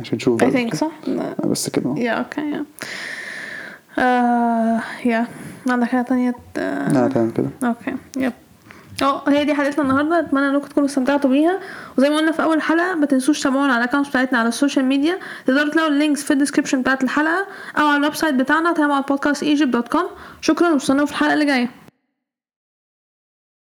عشان 0.00 0.16
نشوف 0.16 0.40
I 0.42 0.46
بقى. 0.46 0.70
think 0.70 0.74
صح؟ 0.76 0.90
بس 1.46 1.70
كده. 1.70 1.94
yeah 1.96 2.10
okay 2.12 2.40
yeah 2.40 2.64
آه 3.98 4.80
yeah. 5.04 5.26
عندك 5.70 5.88
حاجة 5.88 6.02
تانية؟ 6.02 6.30
ت- 6.30 6.58
لا 6.92 7.10
تمام 7.14 7.30
كده. 7.30 7.50
okay 7.64 7.94
yep. 8.16 8.32
آه 9.02 9.22
هي 9.28 9.44
دي 9.44 9.54
حلقتنا 9.54 9.82
النهارده. 9.84 10.20
أتمنى 10.20 10.48
إنكم 10.48 10.66
تكونوا 10.66 10.88
استمتعتوا 10.88 11.30
بيها. 11.30 11.58
وزي 11.98 12.10
ما 12.10 12.16
قلنا 12.16 12.32
في 12.32 12.42
أول 12.42 12.62
حلقة 12.62 12.94
ما 12.94 13.06
تنسوش 13.06 13.40
تتابعونا 13.40 13.72
على 13.74 13.84
ال 13.84 13.87
account 13.87 14.08
بتاعتنا 14.08 14.38
على 14.38 14.48
ال 14.48 14.53
social 14.53 14.84
media. 14.84 15.18
تقدروا 15.46 15.70
تلاقوا 15.70 15.90
ال 15.90 15.95
links 15.95 16.22
في 16.24 16.32
ال 16.32 16.36
description 16.36 16.80
بتاعت 16.82 17.04
الحلقة 17.04 17.46
أو 17.78 17.86
على 17.86 17.96
ال 17.96 18.14
website 18.14 18.34
بتاعنا 18.34 18.72
تابعوا 18.72 18.94
على 18.94 19.04
podcast 19.08 19.42
egypt 19.42 19.72
dot 19.72 19.88
com 19.88 20.06
شكرا 20.40 20.70
واستنوا 20.70 21.06
في 21.06 21.12
الحلقة 21.12 21.32
اللي 21.34 21.44
جاية. 21.44 21.68